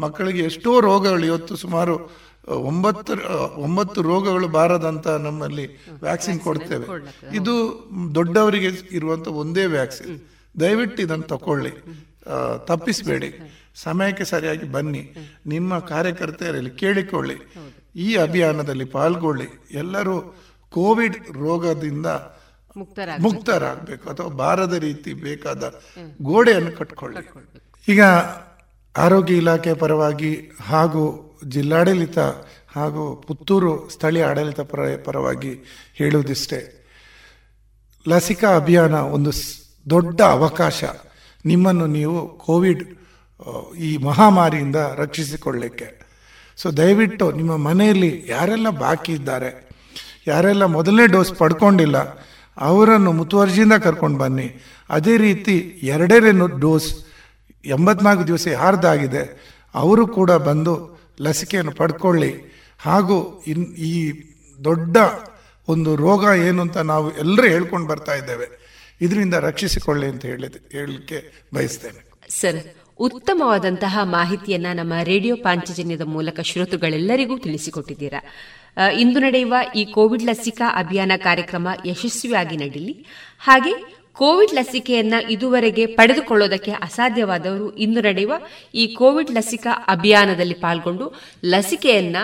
[0.00, 2.10] ಮಕ್ಕಳಿಗೆ ಎಷ್ಟೋ ರೋಗಗಳು ಇವತ್ತು ಸುಮಾರು
[2.48, 3.12] ಒಂಬತ್ತು
[3.60, 5.66] ಒಂಬತ್ತು ರೋಗಗಳು ಬಾರದಂತ ನಮ್ಮಲ್ಲಿ
[6.02, 6.86] ವ್ಯಾಕ್ಸಿನ್ ಕೊಡ್ತೇವೆ.
[7.36, 7.54] ಇದು
[8.14, 10.20] ದೊಡ್ಡವರಿಗೆ ಇರುವಂತ ಒಂದೇ ವ್ಯಾಕ್ಸಿನ್.
[10.60, 11.70] ದಯವಿಟ್ಟು ಇದನ್ನು ತಕೊಳ್ಳಿ
[12.66, 13.34] ತಪ್ಪಿಸಬೇಡಿ.
[13.74, 15.14] ಸಮಯಕ್ಕೆ ಸರಿಯಾಗಿ ಬನ್ನಿ.
[15.46, 17.34] ನಿಮ್ಮ ಕಾರ್ಯಕರ್ತೆಯರಲ್ಲಿ ಕೇಳಿಕೊಳ್ಳಿ.
[17.96, 19.46] ಈ ಅಭಿಯಾನದಲ್ಲಿ ಪಾಲ್ಗೊಳ್ಳಿ.
[19.70, 20.20] ಎಲ್ಲರೂ
[20.70, 22.06] ಕೋವಿಡ್ ರೋಗದಿಂದ
[23.22, 24.10] ಮುಕ್ತರಾಗಬೇಕು.
[24.10, 25.80] ಅಥವಾ ಬಾರದ ರೀತಿ ಬೇಕಾದ
[26.22, 27.28] ಗೋಡೆಯನ್ನು ಕಟ್ಕೊಳ್ಳಿ.
[27.92, 28.02] ಈಗ
[28.96, 32.18] ಆರೋಗ್ಯ ಇಲಾಖೆ ಪರವಾಗಿ ಹಾಗೂ ಜಿಲ್ಲಾಡಳಿತ
[32.68, 35.58] ಹಾಗೂ ಪುತ್ತೂರು ಸ್ಥಳೀಯ ಆಡಳಿತ ಪರ, ಪರವಾಗಿ
[35.94, 36.74] ಹೇಳುವುದಿಷ್ಟೇ.
[38.08, 39.30] ಲಸಿಕಾ ಅಭಿಯಾನ ಒಂದು
[39.90, 40.84] ದೊಡ್ಡ ಅವಕಾಶ.
[41.44, 42.98] ನಿಮ್ಮನ್ನು ನೀವು ಕೋವಿಡ್
[43.76, 46.00] ಈ ಮಹಾಮಾರಿಯಿಂದ ರಕ್ಷಿಸಿಕೊಳ್ಳಿಕ್ಕೆ.
[46.56, 49.68] ಸೊ, ದಯವಿಟ್ಟು ನಿಮ್ಮ ಮನೆಯಲ್ಲಿ ಯಾರೆಲ್ಲ ಬಾಕಿ ಇದ್ದಾರೆ,
[50.26, 52.27] ಯಾರೆಲ್ಲ ಮೊದಲನೇ ಡೋಸ್ ಪಡ್ಕೊಂಡಿಲ್ಲ
[52.58, 54.64] ಅವರನ್ನು ಮುತುವರ್ಜಿಯಿಂದ ಕರ್ಕೊಂಡು ಬನ್ನಿ.
[54.90, 57.04] ಅದೇ ರೀತಿ ಎರಡನೇ ಡೋಸ್.
[57.64, 62.34] ಎಂಬತ್ನಾಲ್ಕು ದಿವಸ ಯಾರ್ದಾಗಿದೆ ಅವರು ಕೂಡ ಬಂದು ಲಸಿಕೆಯನ್ನು ಪಡ್ಕೊಳ್ಳಿ.
[62.78, 64.12] ಹಾಗೂ ಇನ್ ಈ
[64.64, 64.96] ದೊಡ್ಡ
[65.68, 68.68] ಒಂದು ರೋಗ ಏನು ಅಂತ ನಾವು ಎಲ್ಲರೂ ಹೇಳ್ಕೊಂಡು ಬರ್ತಾ ಇದ್ದೇವೆ.
[69.00, 72.10] ಇದರಿಂದ ರಕ್ಷಿಸಿಕೊಳ್ಳಿ ಅಂತ ಹೇಳಿ ಹೇಳಲಿಕ್ಕೆ ಬಯಸ್ತೇನೆ.
[72.28, 72.64] ಸರ್,
[72.98, 78.22] ಉತ್ತಮವಾದಂತಹ ಮಾಹಿತಿಯನ್ನ ನಮ್ಮ ರೇಡಿಯೋ ಪಾಂಚಜನ್ಯದ ಮೂಲಕ ಶ್ರೋತೃಗಳೆಲ್ಲರಿಗೂ ತಿಳಿಸಿಕೊಟ್ಟಿದ್ದೀರಾ.
[78.98, 83.06] ಇಂದು ನಡೆಯುವ ಈ ಕೋವಿಡ್ ಲಸಿಕಾ ಅಭಿಯಾನ ಕಾರ್ಯಕ್ರಮ ಯಶಸ್ವಿಯಾಗಿ ನಡೀಲಿ.
[83.38, 88.32] ಹಾಗೆ ಕೋವಿಡ್ ಲಸಿಕೆಯನ್ನ ಇದುವರೆಗೆ ಪಡೆದುಕೊಳ್ಳೋದಕ್ಕೆ ಅಸಾಧ್ಯವಾದವರು ಇಂದು ನಡೆಯುವ
[88.74, 91.14] ಈ ಕೋವಿಡ್ ಲಸಿಕಾ ಅಭಿಯಾನದಲ್ಲಿ ಪಾಲ್ಗೊಂಡು
[91.44, 92.16] ಲಸಿಕೆಯನ್ನ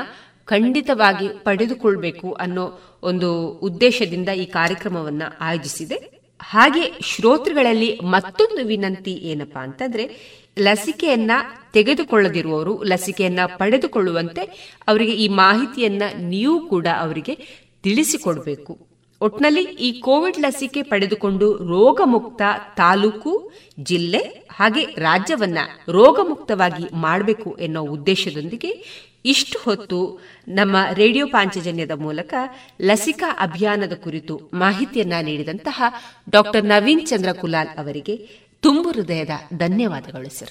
[0.45, 6.15] ಖಂಡಿತವಾಗಿ ಪಡೆದುಕೊಳ್ಬೇಕು ಅನ್ನೋ ಒಂದು ಉದ್ದೇಶದಿಂದ ಈ ಕಾರ್ಯಕ್ರಮವನ್ನ ಆಯೋಜಿಸಿದೆ.
[6.43, 11.31] ಹಾಗೆ ಶ್ರೋತೃಗಳಲ್ಲಿ ಮತ್ತೊಂದು ವಿನಂತಿ ಏನಪ್ಪಾ ಅಂತಂದ್ರೆ ಲಸಿಕೆಯನ್ನ
[11.73, 17.35] ತೆಗೆದುಕೊಳ್ಳದಿರುವವರು, ಲಸಿಕೆಯನ್ನ ಪಡೆದುಕೊಳ್ಳುವಂತೆ ಅವರಿಗೆ ಈ ಮಾಹಿತಿಯನ್ನ ನೀವು ಕೂಡ ಅವರಿಗೆ
[17.83, 18.87] ತಿಳಿಸಿಕೊಡಬೇಕು.
[19.21, 22.43] ಒಟ್ನಲ್ಲಿ ಈ ಕೋವಿಡ್ ಲಸಿಕೆ ಪಡೆದುಕೊಂಡು ರೋಗಮುಕ್ತ
[22.77, 25.59] ತಾಲೂಕು, ಜಿಲ್ಲೆ, ಹಾಗೆ ರಾಜ್ಯವನ್ನ
[25.89, 28.85] ರೋಗಮುಕ್ತವಾಗಿ ಮಾಡಬೇಕು ಎನ್ನುವ ಉದ್ದೇಶದೊಂದಿಗೆ
[29.27, 32.35] ಇಷ್ಟು ಹೊತ್ತು ನಮ್ಮ ರೇಡಿಯೋ ಪಾಂಚಜನ್ಯದ ಮೂಲಕ
[32.83, 35.83] ಲಸಿಕಾ ಅಭಿಯಾನದ ಕುರಿತು ಮಾಹಿತಿಯನ್ನ ನೀಡಿದಂತಹ
[36.31, 38.29] ಡಾಕ್ಟರ್ ನವೀನ್ ಚಂದ್ರ ಕುಲಾಲ್ ಅವರಿಗೆ
[38.65, 40.51] ತುಂಬು ಹೃದಯದ ಧನ್ಯವಾದಗಳು ಸರ್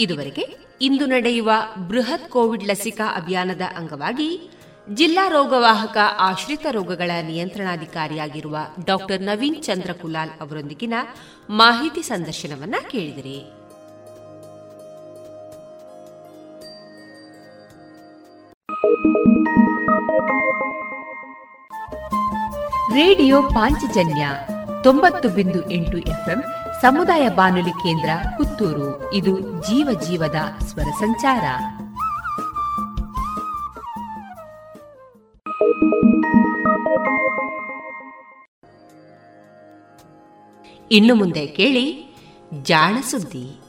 [0.00, 1.50] ಇದುವರೆಗೆ ಇಂದು ನಡೆಯುವ
[1.88, 4.50] ಬೃಹತ್ ಕೋವಿಡ್ ಲಸಿಕಾ ಅಭಿಯಾನದ ಅಂಗವಾಗಿ
[4.94, 10.94] ಜಿಲ್ಲಾ ರೋಗವಾಹಕ ಆಶ್ರಿತ ರೋಗಗಳ ನಿಯಂತ್ರಣಾಧಿಕಾರಿಯಾಗಿರುವ ಡಾಕ್ಟರ್ ನವೀನ್ ಚಂದ್ರ ಕುಲಾಲ್ ಅವರೊಂದಿಗಿನ
[11.50, 13.42] ಮಾಹಿತಿ ಸಂದರ್ಶನವನ್ನ ಕೇಳಿದಿರಿ.
[22.94, 24.28] ರೇಡಿಯೋ ಪಾಂಚಜನ್ಯ
[24.82, 26.44] ತೊಂಬತ್ತು ಬಿಂದು ಎಂಟು ಎಫ್ಎಂ
[26.82, 29.12] ಸಮುದಾಯ ಬಾನುಲಿ ಕೇಂದ್ರ ಪುತ್ತೂರು.
[29.12, 31.44] ಇದು ಜೀವ ಜೀವದ ಸ್ವರ ಸಂಚಾರ.
[40.90, 42.16] ಇನ್ನು ಮುಂದೆ ಕೇಳಿ
[42.62, 43.60] ಜಾಣ ಸುದ್ದಿ.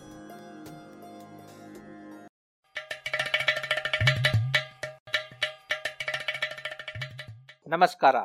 [7.67, 8.15] ನಮಸ್ಕಾರ.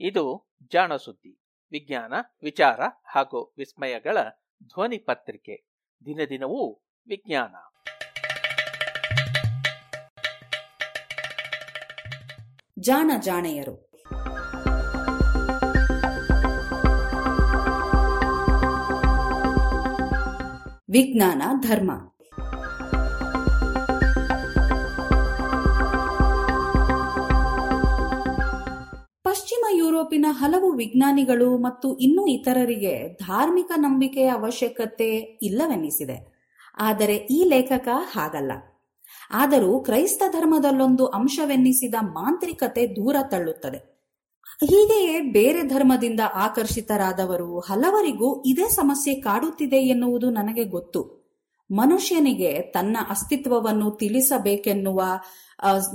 [0.00, 1.43] ಇದು ಜಾಣ ಸುದ್ದಿ.
[1.74, 4.18] ವಿಜ್ಞಾನ ವಿಚಾರ ಹಾಗೂ ವಿಸ್ಮಯಗಳ
[4.62, 5.68] ಧ್ವನಿ ಪತ್ರಿಕೆ.
[6.06, 7.54] ದಿನ ದಿನವೂ ವಿಜ್ಞಾನ.
[12.78, 13.90] ಜಾಣ ಜಾಣೆಯರು.
[20.88, 22.13] ವಿಜ್ಞಾನ ಧರ್ಮ.
[29.94, 36.16] ಯುರೋಪಿನ ಹಲವು ವಿಜ್ಞಾನಿಗಳು ಮತ್ತು ಇನ್ನೂ ಇತರರಿಗೆ ಧಾರ್ಮಿಕ ನಂಬಿಕೆಯ ಅವಶ್ಯಕತೆ ಇಲ್ಲವೆನ್ನಿಸಿದೆ
[36.78, 38.52] ಆದರೆ ಈ ಲೇಖಕ ಹಾಗಲ್ಲ.
[39.30, 43.76] ಆದರೂ ಕ್ರೈಸ್ತ ಧರ್ಮದಲ್ಲೊಂದು ಅಂಶವೆನ್ನಿಸಿದ ಮಾಂತ್ರಿಕತೆ ದೂರ ತಳ್ಳುತ್ತದೆ.
[44.60, 51.23] ಹೀಗೆಯೇ ಬೇರೆ ಧರ್ಮದಿಂದ ಆಕರ್ಷಿತರಾದವರು ಹಲವರಿಗೂ ಇದೇ ಸಮಸ್ಯೆ ಕಾಡುತ್ತಿದೆ ಎನ್ನುವುದು ನನಗೆ ಗೊತ್ತು.
[51.70, 55.02] ಮನುಷ್ಯನಿಗೆ ತನ್ನ ಅಸ್ತಿತ್ವವನ್ನು ತಿಳಿಸಬೇಕೆನ್ನುವ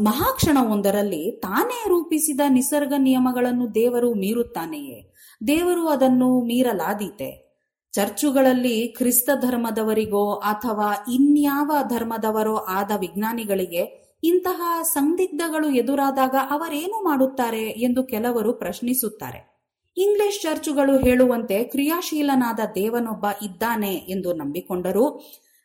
[0.02, 5.14] ಮಹಾಕ್ಷಣವೊಂದರಲ್ಲಿ ತಾನೇ ರೂಪಿಸಿದ ನಿಸರ್ಗ ನಿಯಮಗಳನ್ನು ದೇವರು ಮೀರುತ್ತಾನೆಯೇ?
[5.48, 7.50] ದೇವರು ಅದನ್ನು ಮೀರಲಾದೀತೆ.
[7.92, 18.54] ಚರ್ಚುಗಳಲ್ಲಿ ಕ್ರಿಸ್ತ ಧರ್ಮದವರಿಗೋ ಅಥವಾ ಇನ್ಯಾವ ಧರ್ಮದವರೋ ಆದ ವಿಜ್ಞಾನಿಗಳಿಗೆ ಇಂತಹ ಸಂದಿಗ್ಧಗಳು ಎದುರಾದಾಗ ಅವರೇನು ಮಾಡುತ್ತಾರೆ ಎಂದು ಕೆಲವರು
[18.54, 19.60] ಪ್ರಶ್ನಿಸುತ್ತಾರೆ.
[19.98, 25.22] ಇಂಗ್ಲಿಷ್ ಚರ್ಚುಗಳು ಹೇಳುವಂತೆ ಕ್ರಿಯಾಶೀಲನಾದ ದೇವನೊಬ್ಬ ಇದ್ದಾನೆ ಎಂದು ನಂಬಿಕೊಂಡರೂ.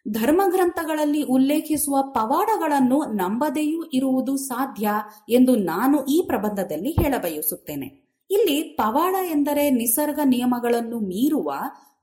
[0.09, 4.90] ಧರ್ಮಗ್ರಂಥಗಳಲ್ಲಿ ಉಲ್ಲೇಖಿಸುವ ಪವಾಡಗಳನ್ನು ನಂಬದೆಯೂ ಇರುವುದು ಸಾಧ್ಯ
[5.28, 7.86] ಎಂದು ನಾನು ಈ ಪ್ರಬಂಧದಲ್ಲಿ ಹೇಳಬಯಸುತ್ತೇನೆ.
[8.31, 11.52] ಇಲ್ಲಿ ಪವಾಡ ಎಂದರೆ ನಿಸರ್ಗ ನಿಯಮಗಳನ್ನು ಮೀರುವ,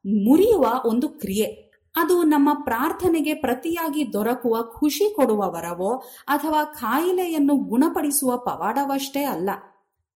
[0.05, 1.71] ಮುರಿಯುವ ಒಂದು ಕ್ರಿಯೆ.
[1.95, 9.49] ಅದು ನಮ್ಮ ಪ್ರಾರ್ಥನೆಗೆ ಪ್ರತಿಯಾಗಿ ದೊರಕುವ ಖುಷಿ ಕೊಡುವ ವರವೋ ಅಥವಾ ಕಾಯಿಲೆಯನ್ನು ಗುಣಪಡಿಸುವ ಪವಾಡವಷ್ಟೇ ಅಲ್ಲ.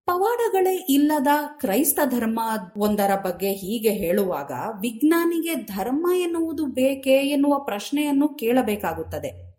[0.05, 1.27] ಪವಾಡಗಳೇ ಇಲ್ಲದ
[1.59, 2.39] ಕ್ರೈಸ್ತ ಧರ್ಮ
[2.77, 4.51] ಒಂದರ ಬಗ್ಗೆ ಹೀಗೆ ಹೇಳುವಾಗ
[4.81, 9.55] ವಿಜ್ಞಾನಿಗೆ ಧರ್ಮ ಎನ್ನುವುದು ಬೇಕೇ ಎನ್ನುವ ಪ್ರಶ್ನೆಯನ್ನು ಕೇಳಬೇಕಾಗುತ್ತದೆ.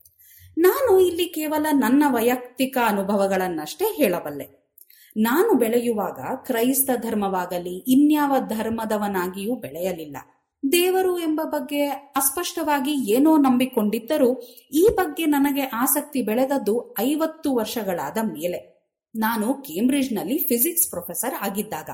[0.59, 4.75] ನಾನು ಇಲ್ಲಿ ಕೇವಲ ನನ್ನ ವೈಯಕ್ತಿಕ ಅನುಭವಗಳನ್ನಷ್ಟೇ ಹೇಳಬಲ್ಲೆ.
[5.17, 10.17] ನಾನು ಬೆಳೆಯುವಾಗ ಕ್ರೈಸ್ತ ಧರ್ಮವಾಗಲಿ, ಇನ್ಯಾವ ಧರ್ಮದವನಾಗಿಯೂ ಬೆಳೆಯಲಿಲ್ಲ.
[10.73, 14.41] ದೇವರು ಎಂಬ ಬಗ್ಗೆ ಅಸ್ಪಷ್ಟವಾಗಿ ಏನೋ ನಂಬಿಕೊಂಡಿದ್ದರೂ
[14.75, 18.76] ಈ ಬಗ್ಗೆ ನನಗೆ ಆಸಕ್ತಿ ಬೆಳೆದದ್ದು ಐವತ್ತು ವರ್ಷಗಳಾದ ಮೇಲೆ.
[19.17, 21.91] ನಾನು ಕೇಂಬ್ರಿಡ್ಜ್ನಲ್ಲಿ ಫಿಸಿಕ್ಸ್ ಪ್ರೊಫೆಸರ್ ಆಗಿದ್ದಾಗ.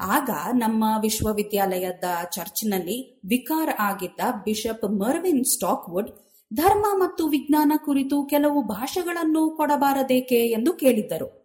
[0.00, 6.10] ಆಗ ನಮ್ಮ ವಿಶ್ವವಿದ್ಯಾಲಯದ ಚರ್ಚ್ನಲ್ಲಿ ವಿಕಾರ್ ಆಗಿದ್ದ ಬಿಷಪ್ ಮರ್ವಿನ್ ಸ್ಟಾಕ್ವುಡ್,
[6.54, 11.44] ಧರ್ಮ ಮತ್ತು ವಿಜ್ಞಾನ ಕುರಿತು ಕೆಲವು ಭಾಷೆಗಳನ್ನು ಕೊಡಬಾರದೇಕೆ ಎಂದು ಕೇಳಿದ್ದರು.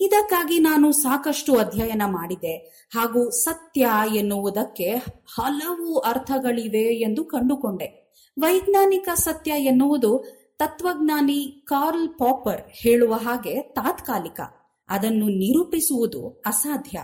[0.00, 2.56] ಇದಕ್ಕಾಗಿ ನಾನು ಸಾಕಷ್ಟು ಅಧ್ಯಯನ ಮಾಡಿದೆ
[2.94, 4.90] ಹಾಗೂ ಸತ್ಯ ಎನ್ನುವುದಕ್ಕೆ
[5.34, 8.04] ಹಲವು ಅರ್ಥಗಳಿವೆ ಎಂದು ಕಂಡುಕೊಂಡೆ.
[8.38, 14.40] ವೈಜ್ಞಾನಿಕ ಸತ್ಯ ಎನ್ನುವುದು ತತ್ವಜ್ಞಾನಿ ಕಾರ್ಲ್ ಪಾಪರ್ ಹೇಳುವ ಹಾಗೆ ತಾತ್ಕಾಲಿಕ.
[14.88, 16.98] ಅದನ್ನು ನಿರೂಪಿಸುವುದು ಅಸಾಧ್ಯ.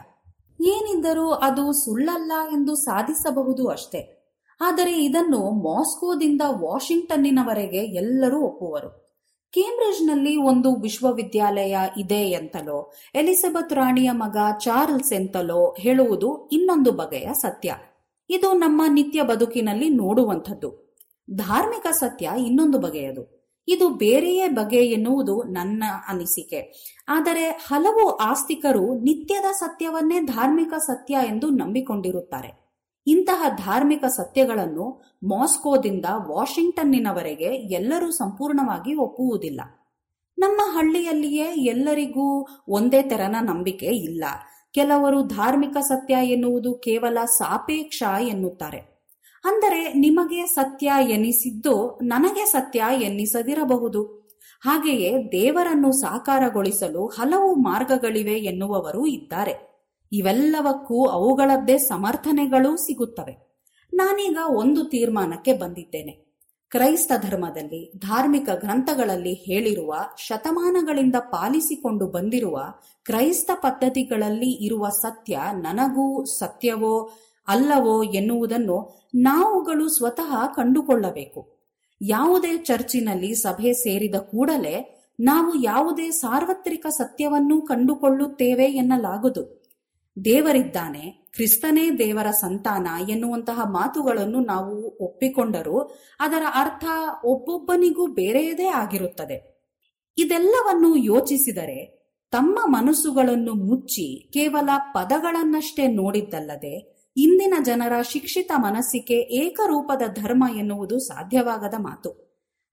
[0.60, 4.16] ಏನಿದ್ದರೂ ಅದು ಸುಳ್ಳಲ್ಲ ಎಂದು ಸಾಧಿಸಬಹುದು ಅಷ್ಟೇ.
[4.60, 9.10] ಆದರೆ ಇದನ್ನು ಮಾಸ್ಕೋದಿಂದ ವಾಷಿಂಗ್ಟನ್ನಿನವರೆಗೆ ಎಲ್ಲರೂ ಒಪ್ಪುವರು.
[9.52, 17.74] ಕೇಂಬ್ರಿಡ್ಜ್ನಲ್ಲಿ ಒಂದು ವಿಶ್ವವಿದ್ಯಾಲಯ ಇದೆ ಎಂತಲೋ ಎಲಿಜಬೆತ್ ರಾಣಿಯ ಮಗ ಚಾರ್ಲ್ಸ್ ಎಂತಲೋ ಹೇಳುವುದು ಇನ್ನೊಂದು ಬಗೆಯ ಸತ್ಯ.
[18.30, 20.96] ಇದು ನಮ್ಮ ನಿತ್ಯ ಬದುಕಿನಲ್ಲಿ ನೋಡುವಂಥದ್ದು.
[21.30, 23.39] ಧಾರ್ಮಿಕ ಸತ್ಯ ಇನ್ನೊಂದು ಬಗೆಯದು.
[23.68, 26.72] ಇದು ಬೇರೆಯೇ ಬಗೆ ಎನ್ನುವುದು ನನ್ನ ಅನಿಸಿಕೆ.
[27.08, 32.60] ಆದರೆ ಹಲವು ಆಸ್ತಿಕರು ನಿತ್ಯದ ಸತ್ಯವನ್ನೇ ಧಾರ್ಮಿಕ ಸತ್ಯ ಎಂದು ನಂಬಿಕೊಂಡಿರುತ್ತಾರೆ.
[33.06, 39.60] ಇಂತಹ ಧಾರ್ಮಿಕ ಸತ್ಯಗಳನ್ನು ಮಾಸ್ಕೋದಿಂದ ವಾಷಿಂಗ್ಟನ್ನಿನವರೆಗೆ ಎಲ್ಲರೂ ಸಂಪೂರ್ಣವಾಗಿ ಒಪ್ಪುವುದಿಲ್ಲ.
[40.38, 44.24] ನಮ್ಮ ಹಳ್ಳಿಯಲ್ಲಿಯೇ ಎಲ್ಲರಿಗೂ ಒಂದೇ ತೆರನ ನಂಬಿಕೆ ಇಲ್ಲ.
[44.72, 48.89] ಕೆಲವರು ಧಾರ್ಮಿಕ ಸತ್ಯ ಎನ್ನುವುದು ಕೇವಲ ಸಾಪೇಕ್ಷ ಎನ್ನುತ್ತಾರೆ.
[49.44, 54.02] ಅಂದರೆ ನಿಮಗೆ ಸತ್ಯ ಎನಿಸಿದ್ದು ನನಗೆ ಸತ್ಯ ಎನ್ನಿಸದಿರಬಹುದು.
[54.60, 59.70] ಹಾಗೆಯೇ ದೇವರನ್ನು ಸಾಕಾರಗೊಳಿಸಲು ಹಲವು ಮಾರ್ಗಗಳಿವೆ ಎನ್ನುವವರು ಇದ್ದಾರೆ.
[60.12, 63.50] ಇವೆಲ್ಲವಕ್ಕೂ ಅವುಗಳದ್ದೇ ಸಮರ್ಥನೆಗಳೂ ಸಿಗುತ್ತವೆ.
[63.92, 66.30] ನಾನೀಗ ಒಂದು ತೀರ್ಮಾನಕ್ಕೆ ಬಂದಿದ್ದೇನೆ.
[66.70, 72.60] ಕ್ರೈಸ್ತ ಧರ್ಮದಲ್ಲಿ ಧಾರ್ಮಿಕ ಗ್ರಂಥಗಳಲ್ಲಿ ಹೇಳಿರುವ ಶತಮಾನಗಳಿಂದ ಪಾಲಿಸಿಕೊಂಡು ಬಂದಿರುವ
[73.04, 77.10] ಕ್ರೈಸ್ತ ಪದ್ಧತಿಗಳಲ್ಲಿ ಇರುವ ಸತ್ಯ ನನಗೂ ಸತ್ಯವೋ
[77.50, 81.60] ಅಲ್ಲವೋ ಎನ್ನುವುದನ್ನು ನಾವುಗಳು ಸ್ವತಃ ಕಂಡುಕೊಳ್ಳಬೇಕು.
[82.02, 89.60] ಯಾವುದೇ ಚರ್ಚಿನಲ್ಲಿ ಸಭೆ ಸೇರಿದ ಕೂಡಲೇ ನಾವು ಯಾವುದೇ ಸಾರ್ವತ್ರಿಕ ಸತ್ಯವನ್ನು ಕಂಡುಕೊಳ್ಳುತ್ತೇವೆ ಎನ್ನಲಾಗದು
[90.24, 95.78] ದೇವರಿದ್ದಾನೆ, ಕ್ರಿಸ್ತನೇ ದೇವರ ಸಂತಾನ ಎನ್ನುವಂತಹ ಮಾತುಗಳನ್ನು ನಾವು ಒಪ್ಪಿಕೊಂಡರೂ
[96.20, 96.84] ಅದರ ಅರ್ಥ
[97.24, 99.36] ಒಬ್ಬೊಬ್ಬನಿಗೂ ಬೇರೆಯದೇ ಆಗಿರುತ್ತದೆ.
[100.18, 102.00] ಇದೆಲ್ಲವನ್ನು ಯೋಚಿಸಿದರೆ
[102.30, 112.10] ತಮ್ಮ ಮನಸ್ಸುಗಳನ್ನು ಮುಚ್ಚಿ ಕೇವಲ ಪದಗಳನ್ನಷ್ಟೇ ನೋಡಿದ್ದಲ್ಲದೆ ಇಂದಿನ ಜನರ ಶಿಕ್ಷಿತ ಮನಸ್ಸಿಗೆ ಏಕರೂಪದ ಧರ್ಮ ಎನ್ನುವುದು ಸಾಧ್ಯವಾಗದ ಮಾತು.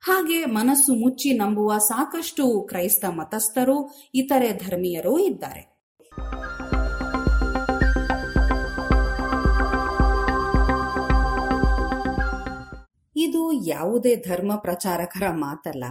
[0.01, 5.61] ಹಾಗೆ ಮನಸ್ಸು ಮುಚ್ಚಿ ನಂಬುವ ಸಾಕಷ್ಟು ಕ್ರೈಸ್ತ ಮತಸ್ಥರು, ಇತರೆ ಧರ್ಮೀಯರೂ ಇದ್ದಾರೆ.
[13.15, 15.83] ಇದು ಯಾವುದೇ ಧರ್ಮ ಪ್ರಚಾರಕರ ಮಾತಲ್ಲ.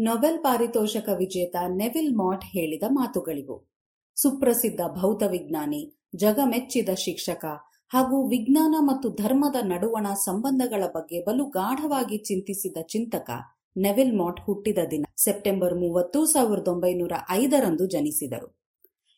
[0.00, 3.72] ನೊಬೆಲ್ ಪಾರಿತೋಷಕ ವಿಜೇತ ನೆವಿಲ್ ಮಾಟ್ ಹೇಳಿದ ಮಾತುಗಳಿವು.
[4.16, 7.44] ಸುಪ್ರಸಿದ್ಧ ಭೌತವಿಜ್ಞಾನಿ, ಜಗಮೆಚ್ಚಿದ ಶಿಕ್ಷಕ
[7.92, 13.30] ಹಾಗೂ ವಿಜ್ಞಾನ ಮತ್ತು ಧರ್ಮದ ನಡುವಣ ಸಂಬಂಧಗಳ ಬಗ್ಗೆ ಬಲು ಗಾಢವಾಗಿ ಚಿಂತಿಸಿದ ಚಿಂತಕ
[13.76, 18.58] ನೆವಿಲ್ ಮಾಟ್ ಹುಟ್ಟಿದ ದಿನ ಸೆಪ್ಟೆಂಬರ್ ಮೂವತ್ತು, ಸಾವಿರದ ಒಂಬೈನೂರ ಐದರಂದು ಜನಿಸಿದರು.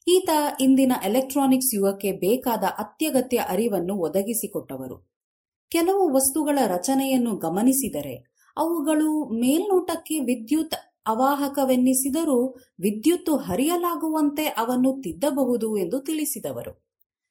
[0.09, 0.29] ಈತ
[0.61, 4.97] ಇಂದಿನ ಎಲೆಕ್ಟ್ರಾನಿಕ್ಸ್ ಯುಗಕ್ಕೆ ಬೇಕಾದ ಅತ್ಯಗತ್ಯ ಅರಿವನ್ನು ಒದಗಿಸಿಕೊಟ್ಟವರು.
[5.71, 8.17] ಕೆಲವು ವಸ್ತುಗಳ ರಚನೆಯನ್ನು ಗಮನಿಸಿದರೆ
[8.59, 10.75] ಅವುಗಳು ಮೇಲ್ನೋಟಕ್ಕೆ ವಿದ್ಯುತ್
[11.07, 16.84] ಅವಾಹಕವೆನ್ನಿಸಿದರೂ ವಿದ್ಯುತ್ತು ಹರಿಯಲಾಗುವಂತೆ ಅವನ್ನು ತಿದ್ದಬಹುದು ಎಂದು ತಿಳಿಸಿದವರು.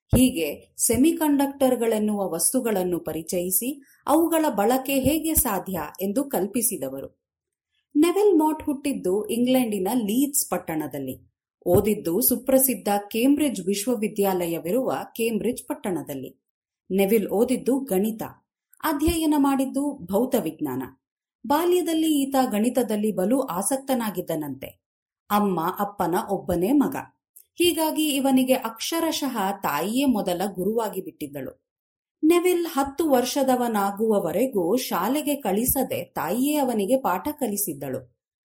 [0.08, 7.24] ಹೀಗೆ ಸೆಮಿಕಂಡಕ್ಟರ್ಗಳೆನ್ನುವ ವಸ್ತುಗಳನ್ನು ಪರಿಚಯಿಸಿ ಅವುಗಳ ಬಳಕೆ ಹೇಗೆ ಸಾಧ್ಯ ಎಂದು ಕಲ್ಪಿಸಿದವರು.
[7.96, 11.34] ನೆವೆಲ್ ಮಾಟ್ ಹುಟ್ಟಿದ್ದು ಇಂಗ್ಲೆಂಡಿನ ಲೀಡ್ಸ್ ಪಟ್ಟಣದಲ್ಲಿ.
[11.66, 16.44] ಓದಿದ್ದು ಸುಪ್ರಸಿದ್ಧ ಕೇಂಬ್ರಿಡ್ಜ್ ವಿಶ್ವವಿದ್ಯಾಲಯವಿರುವ ಕೇಂಬ್ರಿಡ್ಜ್ ಪಟ್ಟಣದಲ್ಲಿ.
[16.92, 18.24] ನೆವಿಲ್ ಓದಿದ್ದು ಗಣಿತ,
[18.84, 20.84] ಅಧ್ಯಯನ ಮಾಡಿದ್ದು ಭೌತವಿಜ್ಞಾನ.
[21.48, 24.68] ಬಾಲ್ಯದಲ್ಲಿ ಈತ ಗಣಿತದಲ್ಲಿ ಬಲು ಆಸಕ್ತನಾಗಿದ್ದನಂತೆ.
[25.30, 26.96] ಅಮ್ಮ ಅಪ್ಪನ ಒಬ್ಬನೇ ಮಗ.
[27.58, 31.52] ಹೀಗಾಗಿ ಇವನಿಗೆ ಅಕ್ಷರಶಃ ತಾಯಿಯೇ ಮೊದಲ ಗುರುವಾಗಿ ಬಿಟ್ಟಿದ್ದಳು.
[32.24, 38.00] ನೆವಿಲ್ ಹತ್ತು ವರ್ಷದವನಾಗುವವರೆಗೂ ಶಾಲೆಗೆ ಕಳಿಸದೆ ತಾಯಿಯೇ ಅವನಿಗೆ ಪಾಠ ಕಲಿಸಿದ್ದಳು.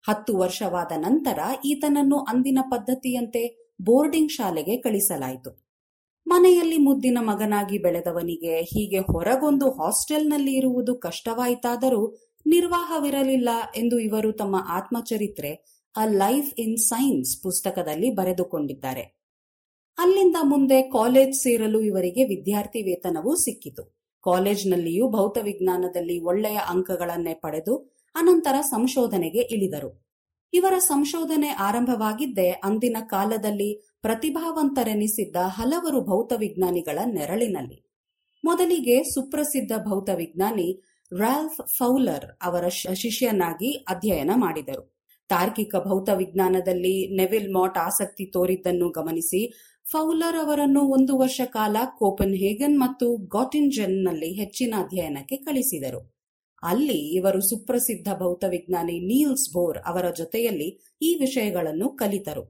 [0.08, 3.44] ಹತ್ತು ವರ್ಷವಾದ ನಂತರ ಈತನನ್ನು ಅಂದಿನ ಪದ್ಧತಿಯಂತೆ
[3.82, 5.52] ಬೋರ್ಡಿಂಗ್ ಶಾಲೆಗೆ ಕಳಿಸಲಾಯಿತು.
[6.28, 12.04] ಮನೆಯಲ್ಲಿ ಮುದ್ದಿನ ಮಗನಾಗಿ ಬೆಳೆದವನಿಗೆ ಹೀಗೆ ಹೊರಗೊಂದು ಹಾಸ್ಟೆಲ್ನಲ್ಲಿ ಇರುವುದು ಕಷ್ಟವಾಯಿತಾದರೂ
[12.46, 19.22] ನಿರ್ವಾಹವಿರಲಿಲ್ಲ ಎಂದು ಇವರು ತಮ್ಮ ಆತ್ಮಚರಿತ್ರೆ ಅ ಲೈಫ್ ಇನ್ ಸೈನ್ಸ್ ಪುಸ್ತಕದಲ್ಲಿ ಬರೆದುಕೊಂಡಿದ್ದಾರೆ.
[19.98, 24.02] ಅಲ್ಲಿಂದ ಮುಂದೆ ಕಾಲೇಜ್ ಸೇರಲು ಇವರಿಗೆ ವಿದ್ಯಾರ್ಥಿ ವೇತನವೂ ಸಿಕ್ಕಿತು.
[24.22, 30.12] ಕಾಲೇಜ್ನಲ್ಲಿಯೂ ಭೌತವಿಜ್ಞಾನದಲ್ಲಿ ಒಳ್ಳೆಯ ಅಂಕಗಳನ್ನೇ ಪಡೆದು ಅನಂತರ ಸಂಶೋಧನೆಗೆ ಇಳಿದರು.
[30.54, 37.92] ಇವರ ಸಂಶೋಧನೆ ಆರಂಭವಾಗಿದ್ದೇ ಅಂದಿನ ಕಾಲದಲ್ಲಿ ಪ್ರತಿಭಾವಂತರೆನಿಸಿದ್ದ ಹಲವರು ಭೌತವಿಜ್ಞಾನಿಗಳ ನೆರಳಿನಲ್ಲಿ.
[38.46, 40.82] ಮೊದಲಿಗೆ ಸುಪ್ರಸಿದ್ಧ ಭೌತವಿಜ್ಞಾನಿ
[41.20, 44.91] ರಾಲ್ಫ್ ಫೌಲರ್ ಅವರ ಶಿಷ್ಯನಾಗಿ ಅಧ್ಯಯನ ಮಾಡಿದರು.
[45.32, 49.42] ತಾರ್ಕಿಕ ಭೌತವಿಜ್ಞಾನದಲ್ಲಿ ನೆವಿಲ್ ಮಾಟ್ ಆಸಕ್ತಿ ತೋರಿದ್ದನ್ನು ಗಮನಿಸಿ,
[49.92, 56.02] ಫೌಲರ್ ಅವರನ್ನು ಒಂದು ವರ್ಷ ಕಾಲ ಕೋಪನ್ ಹೇಗನ್ ಮತ್ತು ಗಾಟಿನ್ಜೆನ್ನಲ್ಲಿ ಹೆಚ್ಚಿನ ಅಧ್ಯಯನಕ್ಕೆ ಕಳಿಸಿದರು.
[56.64, 60.70] ಅಲ್ಲಿ ಇವರು ಸುಪ್ರಸಿದ್ಧ ಭೌತವಿಜ್ಞಾನಿ ನೀಲ್ಸ್ ಬೋರ್ ಅವರ ಜೊತೆಯಲ್ಲಿ
[61.02, 62.44] ಈ ವಿಷಯಗಳನ್ನು ಕಲಿತರು.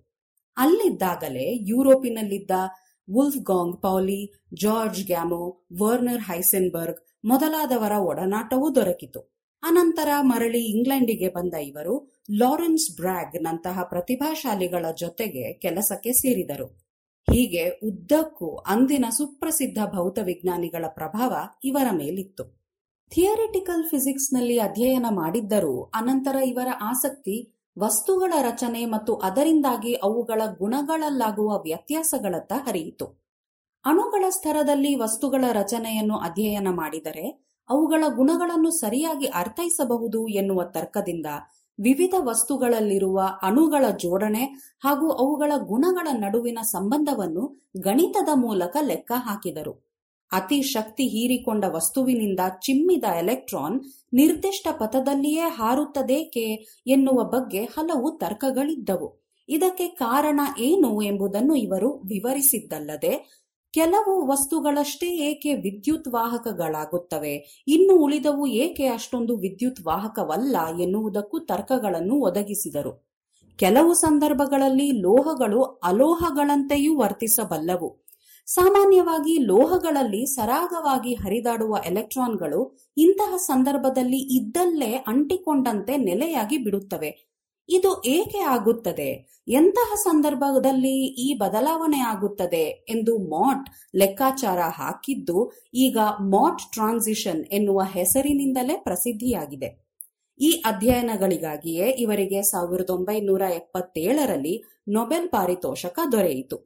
[0.57, 2.51] ಅಲ್ಲಿದ್ದಾಗಲೇ ಯುರೋಪಿನಲ್ಲಿದ್ದ
[3.07, 4.21] Wolfgang Pauli,
[4.61, 5.43] George Gamow,
[5.81, 9.21] Werner Heisenberg ಮೊದಲಾದವರ ಒಡನಾಟವೂ ದೊರಕಿತು.
[9.63, 16.65] ಅನಂತರ ಮರಳಿ ಇಂಗ್ಲೆಂಡಿಗೆ ಬಂದ ಇವರು ಲಾರೆನ್ಸ್ ಬ್ರಾಗ್ ನಂತಹ ಪ್ರತಿಭಾಶಾಲಿಗಳ ಜೊತೆಗೆ ಕೆಲಸಕ್ಕೆ ಸೇರಿದರು.
[17.31, 22.43] ಹೀಗೆ ಉದ್ದಕ್ಕೂ ಅಂದಿನ ಸುಪ್ರಸಿದ್ಧ ಭೌತ ವಿಜ್ಞಾನಿಗಳ ಪ್ರಭಾವ ಇವರ ಮೇಲಿತ್ತು.
[23.11, 33.21] ಥಿಯರಿಟಿಕಲ್ ಫಿಸಿಕ್ಸ್ನಲ್ಲಿ ಅಧ್ಯಯನ ಮಾಡಿದ್ದರೂ ಅನಂತರ ಇವರ ಆಸಕ್ತಿ, ವಸ್ತುಗಳ ರಚನೆ ಮತ್ತು ಅದರಿಂದಾಗಿ ಅವುಗಳ ಗುಣಗಳಲ್ಲಾಗುವ ವ್ಯತ್ಯಾಸಗಳತ್ತ ಹರಿಯಿತು.
[33.85, 41.29] ಅಣುಗಳ ಸ್ತರದಲ್ಲಿ ವಸ್ತುಗಳ ರಚನೆಯನ್ನು ಅಧ್ಯಯನ ಮಾಡಿದರೆ ಅವುಗಳ ಗುಣಗಳನ್ನು ಸರಿಯಾಗಿ ಅರ್ಥೈಸಬಹುದು ಎನ್ನುವ ತರ್ಕದಿಂದ
[41.79, 44.43] ವಿವಿಧ ವಸ್ತುಗಳಲ್ಲಿರುವ ಅಣುಗಳ ಜೋಡಣೆ
[44.83, 47.45] ಹಾಗೂ ಅವುಗಳ ಗುಣಗಳ ನಡುವಿನ ಸಂಬಂಧವನ್ನು
[47.79, 49.73] ಗಣಿತದ ಮೂಲಕ ಲೆಕ್ಕ ಹಾಕಿದರು.
[50.31, 53.77] ಅತಿ ಶಕ್ತಿ ಹೀರಿಕೊಂಡ ವಸ್ತುವಿನಿಂದ ಚಿಮ್ಮಿದ ಎಲೆಕ್ಟ್ರಾನ್
[54.13, 56.45] ನಿರ್ದಿಷ್ಟ ಪಥದಲ್ಲಿಯೇ ಹಾರುತ್ತದೇಕೆ
[56.87, 59.09] ಎನ್ನುವ ಬಗ್ಗೆ ಹಲವು ತರ್ಕಗಳಿದ್ದವು.
[59.49, 63.13] ಇದಕ್ಕೆ ಕಾರಣ ಏನು ಎಂಬುದನ್ನು ಇವರು ವಿವರಿಸಿದ್ದಲ್ಲದೆ
[63.73, 67.63] ಕೆಲವು ವಸ್ತುಗಳಷ್ಟೇ ಏಕೆ ವಿದ್ಯುತ್ ವಾಹಕಗಳಾಗುತ್ತವೆ?
[67.67, 73.11] ಇನ್ನು ಉಳಿದವು ಏಕೆ ಅಷ್ಟೊಂದು ವಿದ್ಯುತ್ ವಾಹಕವಲ್ಲ ಎನ್ನುವುದಕ್ಕೂ ತರ್ಕಗಳನ್ನು ಒದಗಿಸಿದರು.
[73.57, 78.05] ಕೆಲವು ಸಂದರ್ಭಗಳಲ್ಲಿ ಲೋಹಗಳು ಅಲೋಹಗಳಂತೆಯೂ ವರ್ತಿಸಬಲ್ಲವು.
[78.45, 87.30] ಸಾಮಾನ್ಯವಾಗಿ ಲೋಹಗಳಲ್ಲಿ ಸರಾಗವಾಗಿ ಹರಿದಾಡುವ ಎಲೆಕ್ಟ್ರಾನ್ಗಳು ಇಂತಹ ಸಂದರ್ಭದಲ್ಲಿ ಇದ್ದಲ್ಲೇ ಅಂಟಿಕೊಂಡಂತೆ ನೆಲೆಯಾಗಿ ಬಿಡುತ್ತವೆ.
[87.71, 89.41] ಇದು ಏಕೆ ಆಗುತ್ತದೆ?
[89.47, 99.69] ಎಂತಹ ಸಂದರ್ಭದಲ್ಲಿ ಈ ಬದಲಾವಣೆ ಆಗುತ್ತದೆ ಎಂದು ಮಾಟ್ ಲೆಕ್ಕಾಚಾರ ಹಾಕಿದ್ದು, ಈಗ ಮಾಟ್ ಟ್ರಾನ್ಸಿಷನ್ ಎನ್ನುವ ಹೆಸರಿನಿಂದಲೇ ಪ್ರಸಿದ್ಧಿಯಾಗಿದೆ.
[100.39, 106.57] ಈ ಅಧ್ಯಯನಗಳಿಗಾಗಿಯೇ ಇವರಿಗೆ ಸಾವಿರದ ಒಂಬೈನೂರ ಎಪ್ಪತ್ತೇಳರಲ್ಲಿ ನೊಬೆಲ್ ಪಾರಿತೋಷಕ ದೊರೆಯಿತು.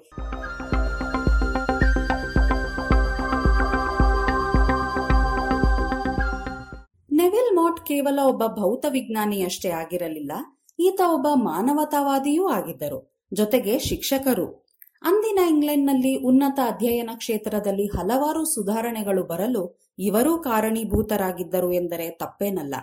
[7.11, 10.31] ನೆವಿಲ್ ಮಾಟ್ ಕೇವಲ ಒಬ್ಬ ಭೌತ ವಿಜ್ಞಾನಿಯಷ್ಟೇ ಆಗಿರಲಿಲ್ಲ.
[10.79, 13.17] ಈತ ಒಬ್ಬ ಮಾನವತಾವಾದಿಯೂ ಆಗಿದ್ದರು.
[13.33, 14.65] ಜೊತೆಗೆ ಶಿಕ್ಷಕರು.
[15.01, 22.75] ಅಂದಿನ ಇಂಗ್ಲೆಂಡ್ನಲ್ಲಿ ಉನ್ನತ ಅಧ್ಯಯನ ಕ್ಷೇತ್ರದಲ್ಲಿ ಹಲವಾರು ಸುಧಾರಣೆಗಳು ಬರಲು ಇವರೂ ಕಾರಣೀಭೂತರಾಗಿದ್ದರು ಎಂದರೆ ತಪ್ಪೇನಲ್ಲ.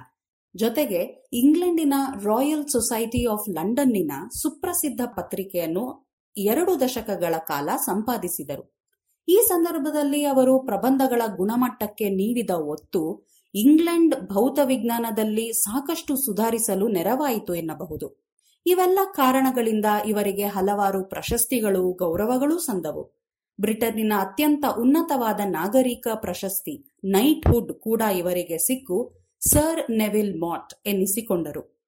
[0.56, 1.94] ಜೊತೆಗೆ ಇಂಗ್ಲೆಂಡಿನ
[2.24, 4.12] ರಾಯಲ್ ಸೊಸೈಟಿ ಆಫ್ ಲಂಡನ್ನಿನ
[4.43, 8.82] ಸುಪ್ರಸಿದ್ಧ ಪತ್ರಿಕೆಯನ್ನು ಎರಡು ದಶಕಗಳ ಕಾಲ ಸಂಪಾದಿಸಿದರು.
[9.28, 18.22] ಈ ಸಂದರ್ಭದಲ್ಲಿ ಅವರು ಪ್ರಬಂಧಗಳ ಗುಣಮಟ್ಟಕ್ಕೆ ನೀಡಿದ ಒತ್ತು ಇಂಗ್ಲೆಂಡ್ ಭೌತ ವಿಜ್ಞಾನದಲ್ಲಿ ಸಾಕಷ್ಟು ಸುಧಾರಿಸಲು ನೆರವಾಯಿತು ಎನ್ನಬಹುದು.
[18.66, 23.22] ಇವೆಲ್ಲ ಕಾರಣಗಳಿಂದ ಇವರಿಗೆ ಹಲವಾರು ಪ್ರಶಸ್ತಿಗಳು, ಗೌರವಗಳೂ ಸಂದವು.
[23.60, 29.14] ಬ್ರಿಟನ್ನಿನ ಅತ್ಯಂತ ಉನ್ನತವಾದ ನಾಗರಿಕ ಪ್ರಶಸ್ತಿ ನೈಟ್ಹುಡ್ ಕೂಡ ಇವರಿಗೆ ಸಿಕ್ಕು,
[29.50, 31.82] ಸರ್ ನೆವಿಲ್ ಮಾಟ್ ಎನ್ನಿಸಿಕೊಂಡರು.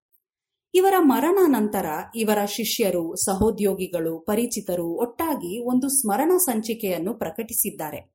[0.74, 1.86] ಇವರ ಮರಣ ನಂತರ
[2.16, 8.13] ಇವರ ಶಿಷ್ಯರು, ಸಹೋದ್ಯೋಗಿಗಳು, ಪರಿಚಿತರು ಒಟ್ಟಾಗಿ ಒಂದು ಸ್ಮರಣ ಸಂಚಿಕೆಯನ್ನು ಪ್ರಕಟಿಸಿದ್ದಾರೆ.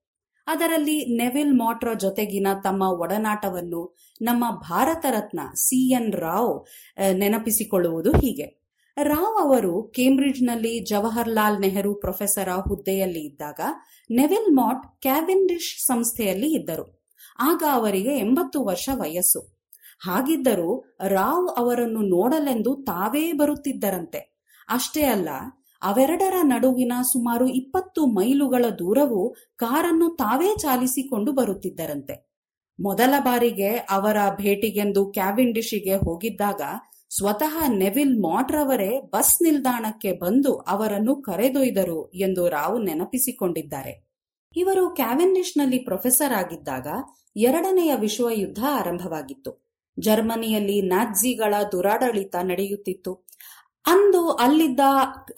[0.49, 3.81] ಅದರಲ್ಲಿ ನೆವಿಲ್ ಮಾಟ್ರ ಜೊತೆಗಿನ ತಮ್ಮ ಒಡನಾಟವನ್ನು
[4.21, 6.53] ನಮ್ಮ ಭಾರತ ರತ್ನ ಸಿ ಎನ್ ರಾವ್
[7.13, 8.47] ನೆನಪಿಸಿಕೊಳ್ಳುವುದು ಹೀಗೆ.
[9.03, 13.59] ರಾವ್ ಅವರು ಕೇಂಬ್ರಿಡ್ಜ್ನಲ್ಲಿ ಜವಾಹರ್ಲಾಲ್ ನೆಹರು ಪ್ರೊಫೆಸರ್ ಹುದ್ದೆಯಲ್ಲಿ ಇದ್ದಾಗ
[14.11, 16.85] ನೆವಿಲ್ ಮಾಟ್ ಕ್ಯಾವೆಂಡಿಶ್ ಸಂಸ್ಥೆಯಲ್ಲಿ ಇದ್ದರು.
[17.39, 19.41] ಆಗ ಅವರಿಗೆ ಎಂಬತ್ತು ವರ್ಷ ವಯಸ್ಸು.
[20.01, 24.19] ಹಾಗಿದ್ದರೂ ರಾವ್ ಅವರನ್ನು ನೋಡಲೆಂದು ತಾವೇ ಬರುತ್ತಿದ್ದರಂತೆ.
[24.69, 25.29] ಅಷ್ಟೇ ಅಲ್ಲ
[25.81, 32.29] ಅವೆರಡರ ನಡುವಿನ ಸುಮಾರು ಇಪ್ಪತ್ತು ಮೈಲುಗಳ ದೂರವು ಕಾರನ್ನು ತಾವೇ ಚಾಲಿಸಿಕೊಂಡು ಬರುತ್ತಿದ್ದರಂತೆ.
[32.79, 36.61] ಮೊದಲ ಬಾರಿಗೆ ಅವರ ಭೇಟಿಗೆಂದು ಕ್ಯಾವಿಂಡಿಶಿಗೆ ಹೋಗಿದ್ದಾಗ
[37.09, 44.09] ಸ್ವತಃ ನೆವಿಲ್ ಮಾಟ್ರವರೇ ಬಸ್ ನಿಲ್ದಾಣಕ್ಕೆ ಬಂದು ಅವರನ್ನು ಕರೆದೊಯ್ದರು ಎಂದು ರಾವ್ ನೆನಪಿಸಿಕೊಂಡಿದ್ದಾರೆ.
[44.55, 46.87] ಇವರು ಕ್ಯಾವೆಂಡಿಶ್ನಲ್ಲಿ ಪ್ರೊಫೆಸರ್ ಆಗಿದ್ದಾಗ
[47.35, 49.69] ಎರಡನೆಯ ವಿಶ್ವ ಯುದ್ಧ ಆರಂಭವಾಗಿತ್ತು.
[49.99, 53.28] ಜರ್ಮನಿಯಲ್ಲಿ ನಾಜಿಗಳ ದುರಾಡಳಿತ ನಡೆಯುತ್ತಿತ್ತು.
[53.85, 54.79] ಅಂದು ಅಲ್ಲಿದ್ದ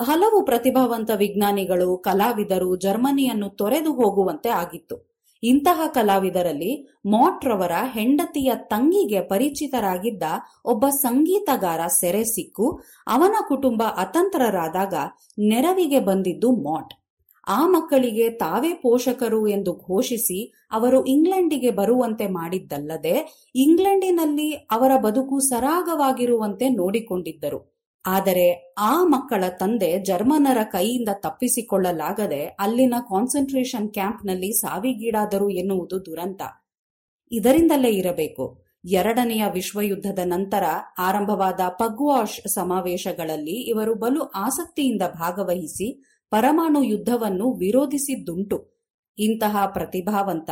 [0.01, 5.11] ಹಲವು ಪ್ರತಿಭಾವಂತ ವಿಜ್ಞಾನಿಗಳು, ಕಲಾವಿದರು ಜರ್ಮನಿಯನ್ನು ತೊರೆದು ಹೋಗುವಂತೆ ಆಗಿತ್ತು.
[5.43, 10.23] ಇಂತಹ ಕಲಾವಿದರಲ್ಲಿ ಮಾಟ್ರವರ ಹೆಂಡತಿಯ ತಂಗಿಗೆ ಪರಿಚಿತರಾಗಿದ್ದ
[10.65, 14.93] ಒಬ್ಬ ಸಂಗೀತಗಾರ ಸೆರೆ ಸಿಕ್ಕು, ಅವನ ಕುಟುಂಬ ಅತಂತ್ರರಾದಾಗ
[15.39, 16.93] ನೆರವಿಗೆ ಬಂದಿದ್ದು ಮಾಟ್
[17.47, 23.15] ಆ ಮಕ್ಕಳಿಗೆ ತಾವೇ ಪೋಷಕರು ಎಂದು ಘೋಷಿಸಿ ಅವರು ಇಂಗ್ಲೆಂಡಿಗೆ ಬರುವಂತೆ ಮಾಡಿದ್ದಲ್ಲದೆ,
[23.55, 27.70] ಇಂಗ್ಲೆಂಡಿನಲ್ಲಿ ಅವರ ಬದುಕು ಸರಾಗವಾಗಿರುವಂತೆ ನೋಡಿಕೊಂಡಿದ್ದರು.
[28.05, 36.41] ಆದರೆ ಆ ಮಕ್ಕಳ ತಂದೆ ಜರ್ಮನರ ಕೈಯಿಂದ ತಪ್ಪಿಸಿಕೊಳ್ಳಲಾಗದೆ ಅಲ್ಲಿನ ಕಾನ್ಸಂಟ್ರೇಷನ್ ಕ್ಯಾಂಪ್ನಲ್ಲಿ ಸಾವಿಗೀಡಾದರು ಎನ್ನುವುದು ದುರಂತ.
[37.31, 38.63] ಇದರಿಂದಲೇ ಇರಬೇಕು.
[38.85, 40.63] ಎರಡನೆಯ ವಿಶ್ವಯುದ್ಧದ ನಂತರ
[40.97, 48.81] ಆರಂಭವಾದ ಪಗ್ವಾಶ್ ಸಮಾವೇಶಗಳಲ್ಲಿ ಇವರು ಬಲು ಆಸಕ್ತಿಯಿಂದ ಭಾಗವಹಿಸಿ ಪರಮಾಣು ಯುದ್ಧವನ್ನು ವಿರೋಧಿಸಿದ್ದುಂಟು.
[49.17, 50.49] ಇಂತಹ ಪ್ರತಿಭಾವಂತ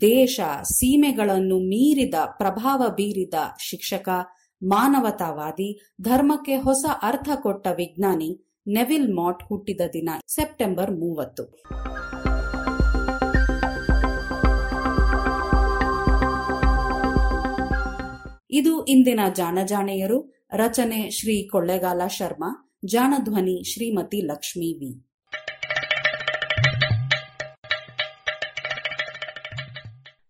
[0.00, 4.08] ದೇಶ ಸೀಮೆಗಳನ್ನು ಮೀರಿದ ಪ್ರಭಾವ ಬೀರಿದ ಶಿಕ್ಷಕ
[4.64, 11.62] ಮಾನವತಾವಾದಿ ಧರ್ಮಕ್ಕೆ ಹೊಸ ಅರ್ಥ ಕೊಟ್ಟ ವಿಜ್ಞಾನಿ ನೆವಿಲ್ ಮಾಟ್ ಹುಟ್ಟಿದ ದಿನ, ಸೆಪ್ಟೆಂಬರ್ ಮೂವತ್ತು.
[18.50, 20.46] ಇದು ಇಂದಿನ ಜಾಣಜಾಣೆಯರು.
[20.52, 25.06] ರಚನೆ ಶ್ರೀ ಕೊಳ್ಳೆಗಾಲ ಶರ್ಮಾ, ಜಾಣಧ್ವನಿ ಶ್ರೀಮತಿ ಲಕ್ಷ್ಮೀ ವಿ.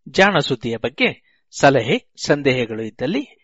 [0.08, 3.43] ಜಾಣ ಸುದ್ದಿಯ ಬಗ್ಗೆ ಸಲಹೆ, ಸಂದೇಹಗಳು ಇದ್ದಲ್ಲಿ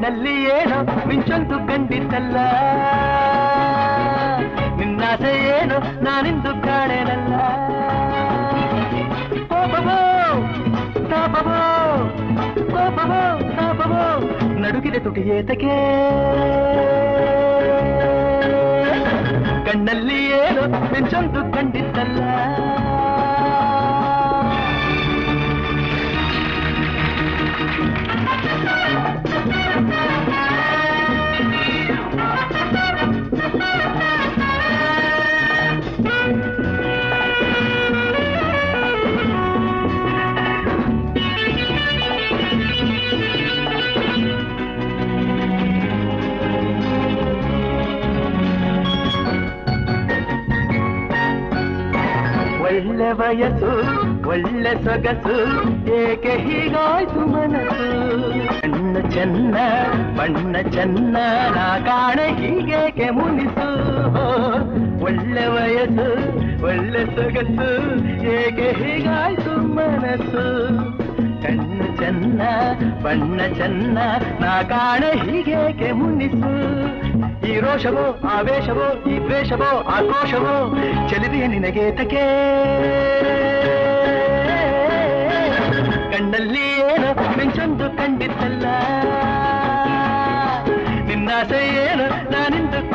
[0.00, 2.36] ಕಣ್ಣಲ್ಲಿ ಏನೋ ಮಿಂಚೊಂದು ಕಂಡಿದ್ದಲ್ಲ.
[4.76, 7.34] ನಿನ್ನಾಸೆ ಏನೋ ನಾನಿಂದು ಕಾಣೆನಲ್ಲ.
[9.48, 9.98] ಕೋಪವೋ,
[11.10, 11.60] ತಾಪವೋ
[12.54, 13.20] ಕೋಪವೋ,
[13.56, 14.02] ತಾಪವೋ,
[14.60, 15.76] ನಡುಗಿದೆ ತುಟಿ ಏತಕ್ಕೆ.
[19.64, 20.62] ಕಣ್ಣಲ್ಲಿ ಏನೋ
[20.92, 22.20] ಮಿಂಚೊಂದು ಕಂಡಿದ್ದಲ್ಲ.
[52.80, 53.70] ಒಳ್ಳೆ ವಯಸ್ಸು,
[54.28, 55.34] ಒಳ್ಳೆ ಸೊಗಸು,
[55.94, 57.88] ಏಕೆ ಹೀಗಾಯ್ತು ಮನಸ್ಸು?
[58.60, 59.56] ಕಣ್ಣ ಚೆನ್ನ,
[60.16, 61.16] ಬಣ್ಣ ಚೆನ್ನ,
[61.54, 63.68] ನಾ ಕಾಣೆ ಹೀಗೇಕೆ ಮುನಿಸು?
[65.04, 66.08] ಒಳ್ಳೆ ವಯಸ್ಸು,
[66.64, 67.68] ಒಳ್ಳೆ ಸೊಗಸು,
[68.24, 70.74] ಏಕೆ ಹೀಗಾಯ್ತು ಮನಸ್ಸು?
[71.42, 72.42] ಕಣ್ಣು ಚೆನ್ನ,
[73.02, 73.98] ಬಣ್ಣ ಚೆನ್ನ,
[74.40, 76.89] ನಾ ಕಾಣೆ ಹೀಗೇಕೆ ಮುನಿಸು?
[77.50, 80.54] ಈ ರೋಷವೋ, ಆವೇಶವೋ, ಈ ದ್ವೇಷವೋ, ಆಕ್ರೋಶವೋ,
[81.08, 82.24] ಚಲಿದೆಯ ನಿನಗೆ ತಕೆ
[86.12, 87.08] ಕಣ್ಣಲ್ಲಿ ಏನು
[87.38, 88.66] ಮಿಂಚೊಂದು ಕಂಡಿದ್ದಲ್ಲ
[91.08, 92.89] ನಿನ್ನಾಸೆ ಏನು ನಾನಿಂದು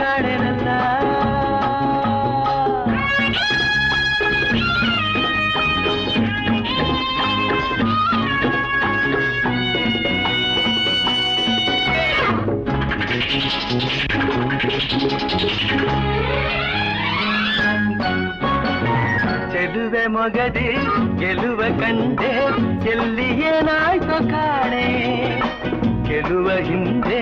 [19.54, 20.68] ಚೆಲುವೆ ಮೊಗದಿ
[21.20, 22.32] ಗೆಲುವ ಕಂಡೆ
[22.92, 24.86] ಎಲ್ಲಿ ಏನಾಯ್ತು ಕಾಣೆ
[26.08, 27.20] ಗೆಲುವ ಹಿಂದೆ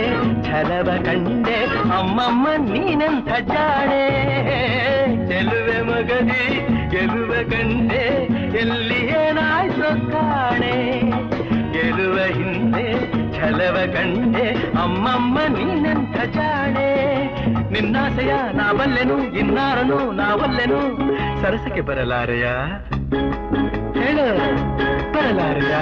[0.47, 1.57] ಛಲವ ಕಂಡೆ
[1.99, 4.03] ಅಮ್ಮಮ್ಮ ನೀನೆಂಥ ಜಾಣೆ
[5.29, 6.43] ಚೆಲುವೆ ಮಗದಿ
[6.91, 8.03] ಗೆಲುವ ಕಂಡೆ
[8.61, 10.75] ಎಲ್ಲಿ ಏನಾಯ್ತು ಕಾಣೆ
[11.75, 12.87] ಗೆಲುವ ಹಿಂದೆ
[13.37, 14.47] ಛಲವ ಕಂಡೆ
[14.83, 16.89] ಅಮ್ಮಮ್ಮ ನೀನೆಂಥ ಜಾಣೆ
[17.73, 20.79] ನಿನ್ನಾಸೆಯ ನಾವಲ್ಲೆನು, ಇನ್ನಾರನು ನಾವಲ್ಲೆನು?
[21.41, 22.45] ಸರಸಕ್ಕೆ ಬರಲಾರೆಯ?
[24.01, 24.27] ಹೇಳು,
[25.13, 25.75] ಬರಲಾರೆಯ?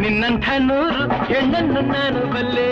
[0.00, 2.68] ನಿನ್ನಂಥ ನೂರು ಹೆಣ್ಣನ್ನು ನಾನು ಬಲ್ಲೆ?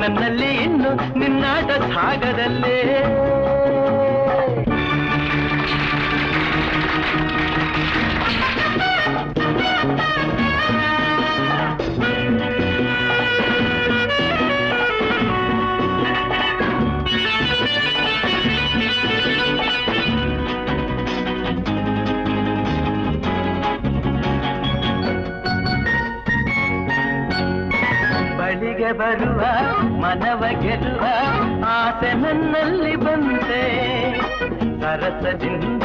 [0.00, 2.78] ನನ್ನಲ್ಲಿ ಇನ್ನು ನಿನ್ನಾಟ ಸಾಗದಲ್ಲೇ?
[28.92, 29.40] ಬರುವ,
[30.00, 31.06] ಮನವ ಗೆಲ್ಲುವ
[31.66, 33.62] ಆಸೆ ನನ್ನಲ್ಲಿ ಬಂತೆ.
[34.80, 35.82] ಸರಸದಿಂದ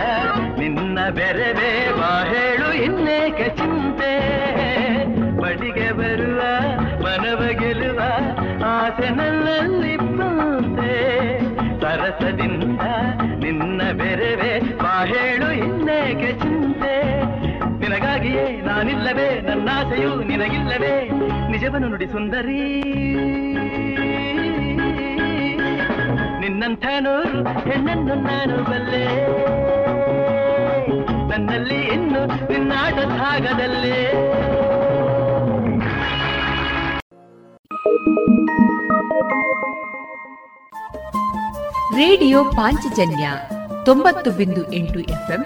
[0.59, 4.13] ನಿನ್ನ ಬೆರೆವೇ ಬಾ ಹೇಳು ಇನ್ನೇಕ ಚಿಂತೆ.
[5.37, 6.41] ಬಡಿಗೆ ಬರುವ,
[7.03, 7.99] ಮನವ ಗೆಲ್ಲುವ
[8.65, 11.39] ಆಸೆ ನನ್ನಲ್ಲಿ ಬಂತೆ.
[11.81, 12.81] ಸರಸದಿಂದ
[13.43, 14.59] ನಿನ್ನ ಬೆರೆವೇ
[15.05, 17.32] ಹೇಳು ಇನ್ನೇಕ ಚಿಂತೆ.
[18.03, 21.09] ನಿನಗಾಗಿಯೇ ನಾನಿಲ್ಲವೇ, ನನ್ನಾಸೆಯು ನಿನಗಿಲ್ಲವೇ.
[21.51, 22.83] ನಿಜವನ್ನು ನುಡಿ ಸುಂದರಿ.
[26.39, 26.85] ನಿನ್ನ ನಿನ್ನಂಥ
[27.67, 29.27] ಹೆಣ್ಣನ್ನು ನಾನು ಬಲ್ಲೆ.
[31.29, 34.13] ನನ್ನಲ್ಲಿ ಇನ್ನು ನಿನ್ನಾಟ ಭಾಗದಲ್ಲೇ.
[41.95, 43.29] ರೇಡಿಯೋ ಪಾಂಚಜನ್ಯ
[43.85, 45.45] ತೊಂಬತ್ತು ಬಿಂದು ಎಂಟು ಎಫ್ಎಂ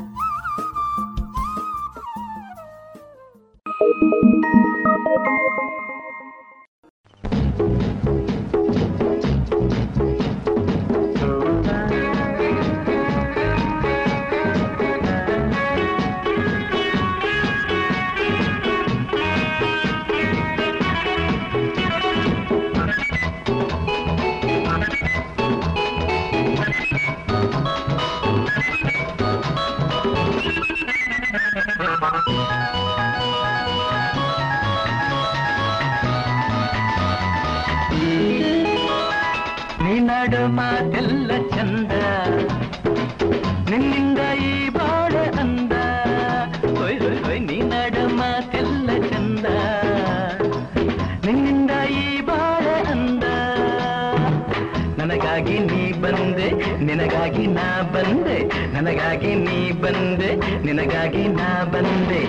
[61.91, 62.25] ಮುಂದೆ.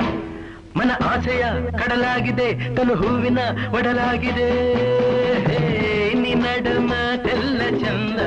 [0.76, 3.38] ಮನ ಆಸೆಯ ಕಡಲಾಗಿದೆ ತನು ಹೂವಿನ
[3.72, 4.48] ಒಡಲಾಗಿದೆ.
[6.14, 6.92] ನಿನ್ನ ನಡಮ
[7.80, 8.20] ಚಂದ.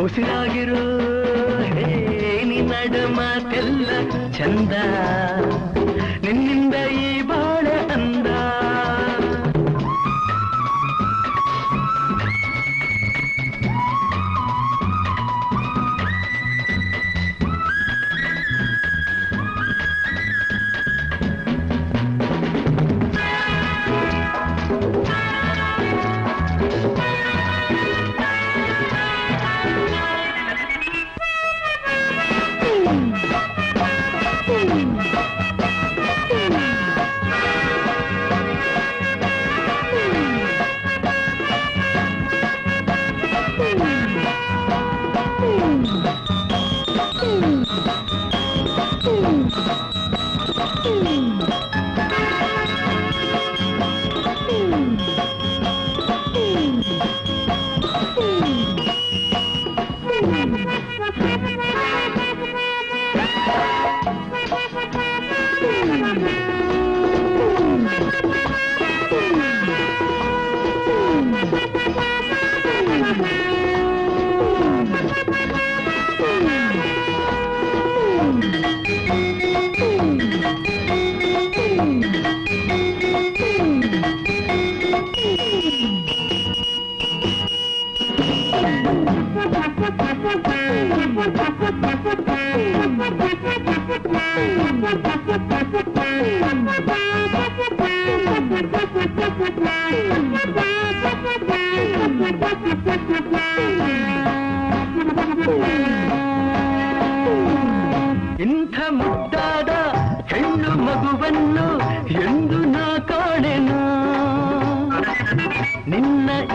[0.00, 0.82] ಉಸಿರಾಗಿರೋ.
[1.62, 2.72] ಹೇ ನಿನ್ನ
[3.06, 3.90] ಮಾತೆಲ್ಲ
[4.32, 4.72] ಚಂದ.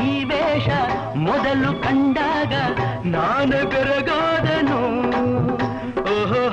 [0.05, 0.67] ಈ ವೇಷ
[1.27, 2.53] ಮೊದಲು ಕಂಡಾಗ
[3.15, 4.79] ನಾನು ಬೆರಗಾದನು.
[6.13, 6.43] ಓಹೋ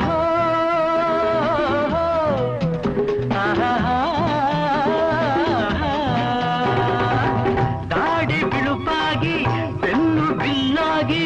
[7.92, 9.36] ದಾಡಿ ಬಿಳುಪಾಗಿ,
[9.82, 11.24] ಬೆನ್ನು ಬಿಲ್ಲಾಗಿ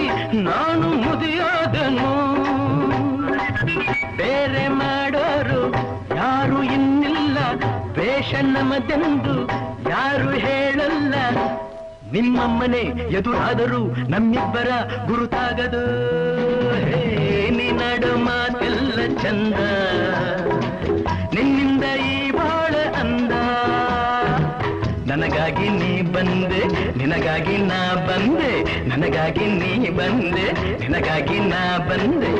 [0.49, 2.11] ನಾನು ಮುದಿಯಾದನು.
[4.21, 5.63] ಬೇರೆ ಮಾಡೋರು
[6.17, 7.39] ಯಾರು ಇನ್ನಿಲ್ಲ
[7.99, 9.37] ವೇಷ ನಮದೆಂದು
[9.91, 10.64] ಯಾರು ಹೇಳ
[12.15, 12.83] ನಿಮ್ಮಮ್ಮನೆ
[13.17, 14.69] ಎದುರಾದರೂ ನಮ್ಮಿಬ್ಬರ
[15.07, 15.85] ಗುರುತಾಗದು.
[17.77, 19.55] ನಡು ಮಾತೆಲ್ಲ ಚಂದ.
[21.35, 23.33] ನಿನ್ನಿಂದ ಈ ಬಾಳ ಅಂದ.
[25.11, 32.35] ನನಗಾಗಿ ನೀ ಬಂದೆ, ನಿನಗಾಗಿ ನಾ ಬಂದೆ, ನನಗಾಗಿ ನೀ ಬಂದೆ, ನಿನಗಾಗಿ ನಾ ಬಂದೆ.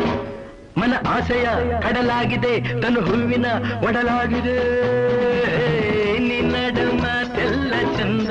[0.81, 1.47] ಮನ ಆಸೆಯ
[1.81, 3.47] ಕಡಲಾಗಿದೆ, ತನು ಹೂವಿನ
[3.89, 4.59] ಒಡಲಾಗಿದೆ.
[6.19, 8.31] ನಿನ್ನಡ ಮಾತೆಲ್ಲ ಚಂದ.